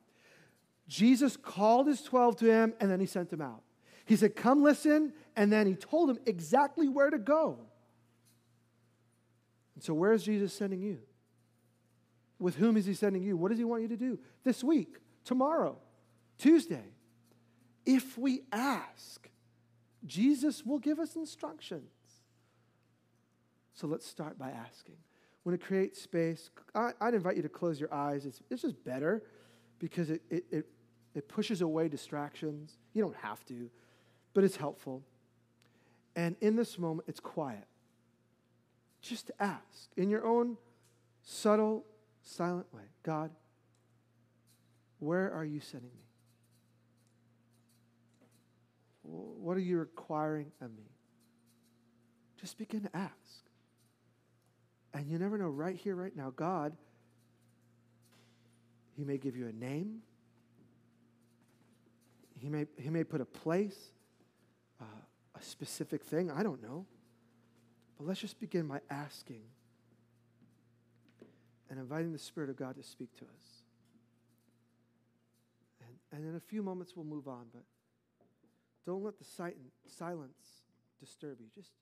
Jesus 0.86 1.36
called 1.36 1.86
his 1.86 2.02
12 2.02 2.36
to 2.38 2.46
him, 2.46 2.74
and 2.80 2.90
then 2.90 3.00
he 3.00 3.06
sent 3.06 3.30
them 3.30 3.40
out. 3.40 3.62
He 4.04 4.16
said, 4.16 4.36
Come 4.36 4.62
listen, 4.62 5.12
and 5.36 5.52
then 5.52 5.66
he 5.66 5.74
told 5.74 6.10
them 6.10 6.18
exactly 6.26 6.88
where 6.88 7.10
to 7.10 7.18
go. 7.18 7.58
And 9.74 9.84
so, 9.84 9.94
where 9.94 10.12
is 10.12 10.24
Jesus 10.24 10.52
sending 10.52 10.80
you? 10.80 10.98
With 12.38 12.56
whom 12.56 12.76
is 12.76 12.84
he 12.84 12.94
sending 12.94 13.22
you? 13.22 13.36
What 13.36 13.50
does 13.50 13.58
he 13.58 13.64
want 13.64 13.82
you 13.82 13.88
to 13.88 13.96
do 13.96 14.18
this 14.44 14.62
week, 14.62 14.96
tomorrow, 15.24 15.78
Tuesday? 16.36 16.92
If 17.86 18.18
we 18.18 18.42
ask, 18.52 19.28
Jesus 20.06 20.64
will 20.64 20.78
give 20.78 20.98
us 20.98 21.16
instructions. 21.16 21.90
So 23.74 23.86
let's 23.86 24.06
start 24.06 24.38
by 24.38 24.50
asking. 24.50 24.96
When 25.44 25.54
it 25.54 25.62
creates 25.62 26.02
space, 26.02 26.50
I, 26.74 26.92
would 27.00 27.14
invite 27.14 27.36
you 27.36 27.42
to 27.42 27.48
close 27.48 27.80
your 27.80 27.92
eyes. 27.92 28.26
It's, 28.26 28.42
it's 28.50 28.62
just 28.62 28.82
better 28.84 29.22
because 29.78 30.10
it, 30.10 30.22
it, 30.30 30.44
it, 30.50 30.66
it 31.14 31.28
pushes 31.28 31.62
away 31.62 31.88
distractions. 31.88 32.76
You 32.92 33.02
don't 33.02 33.16
have 33.16 33.44
to, 33.46 33.70
but 34.34 34.44
it's 34.44 34.56
helpful. 34.56 35.02
And 36.16 36.36
in 36.40 36.56
this 36.56 36.78
moment, 36.78 37.08
it's 37.08 37.20
quiet. 37.20 37.66
Just 39.00 39.30
ask 39.38 39.90
in 39.96 40.10
your 40.10 40.26
own 40.26 40.56
subtle, 41.22 41.84
silent 42.22 42.66
way 42.72 42.82
God, 43.02 43.30
where 44.98 45.32
are 45.32 45.44
you 45.44 45.60
sending 45.60 45.90
me? 45.96 46.07
What 49.08 49.56
are 49.56 49.60
you 49.60 49.78
requiring 49.78 50.52
of 50.60 50.70
me? 50.70 50.90
Just 52.38 52.58
begin 52.58 52.82
to 52.82 52.96
ask. 52.96 53.12
And 54.92 55.08
you 55.08 55.18
never 55.18 55.38
know, 55.38 55.48
right 55.48 55.76
here, 55.76 55.94
right 55.94 56.14
now, 56.14 56.30
God, 56.34 56.76
He 58.96 59.04
may 59.04 59.16
give 59.16 59.36
you 59.36 59.48
a 59.48 59.52
name, 59.52 60.02
He 62.38 62.48
may, 62.48 62.66
he 62.76 62.90
may 62.90 63.04
put 63.04 63.20
a 63.20 63.24
place, 63.24 63.78
uh, 64.80 64.84
a 65.34 65.42
specific 65.42 66.04
thing. 66.04 66.30
I 66.30 66.42
don't 66.42 66.62
know. 66.62 66.86
But 67.96 68.06
let's 68.06 68.20
just 68.20 68.38
begin 68.38 68.68
by 68.68 68.80
asking 68.90 69.42
and 71.70 71.78
inviting 71.78 72.12
the 72.12 72.18
Spirit 72.18 72.50
of 72.50 72.56
God 72.56 72.76
to 72.76 72.82
speak 72.82 73.14
to 73.16 73.24
us. 73.24 73.62
And, 75.80 76.20
and 76.20 76.30
in 76.30 76.36
a 76.36 76.40
few 76.40 76.62
moments, 76.62 76.92
we'll 76.94 77.06
move 77.06 77.26
on, 77.26 77.46
but. 77.52 77.62
Don't 78.88 79.04
let 79.04 79.18
the 79.18 79.24
silence 79.86 80.64
disturb 80.98 81.42
you. 81.42 81.48
Just 81.54 81.72